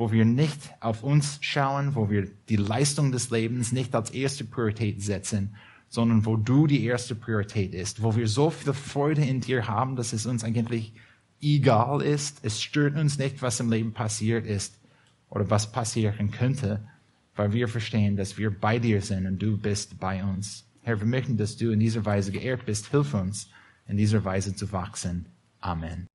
wo 0.00 0.10
wir 0.10 0.24
nicht 0.24 0.58
auf 0.80 1.04
uns 1.04 1.36
schauen, 1.42 1.94
wo 1.94 2.08
wir 2.08 2.26
die 2.48 2.56
Leistung 2.56 3.12
des 3.12 3.28
Lebens 3.28 3.70
nicht 3.70 3.94
als 3.94 4.10
erste 4.10 4.44
Priorität 4.44 5.02
setzen, 5.02 5.54
sondern 5.90 6.24
wo 6.24 6.38
du 6.38 6.66
die 6.66 6.84
erste 6.86 7.14
Priorität 7.14 7.74
ist, 7.74 8.02
wo 8.02 8.16
wir 8.16 8.26
so 8.26 8.48
viel 8.48 8.72
Freude 8.72 9.22
in 9.22 9.42
dir 9.42 9.68
haben, 9.68 9.96
dass 9.96 10.14
es 10.14 10.24
uns 10.24 10.42
eigentlich 10.42 10.94
egal 11.42 12.00
ist. 12.00 12.38
Es 12.42 12.62
stört 12.62 12.96
uns 12.96 13.18
nicht, 13.18 13.42
was 13.42 13.60
im 13.60 13.70
Leben 13.70 13.92
passiert 13.92 14.46
ist 14.46 14.78
oder 15.28 15.50
was 15.50 15.70
passieren 15.70 16.30
könnte, 16.30 16.80
weil 17.36 17.52
wir 17.52 17.68
verstehen, 17.68 18.16
dass 18.16 18.38
wir 18.38 18.50
bei 18.50 18.78
dir 18.78 19.02
sind 19.02 19.26
und 19.26 19.38
du 19.38 19.58
bist 19.58 20.00
bei 20.00 20.24
uns. 20.24 20.64
Herr, 20.82 20.98
wir 20.98 21.06
möchten, 21.06 21.36
dass 21.36 21.58
du 21.58 21.72
in 21.72 21.80
dieser 21.80 22.06
Weise 22.06 22.32
geehrt 22.32 22.64
bist. 22.64 22.86
Hilf 22.86 23.12
uns, 23.12 23.50
in 23.86 23.98
dieser 23.98 24.24
Weise 24.24 24.56
zu 24.56 24.72
wachsen. 24.72 25.26
Amen. 25.60 26.09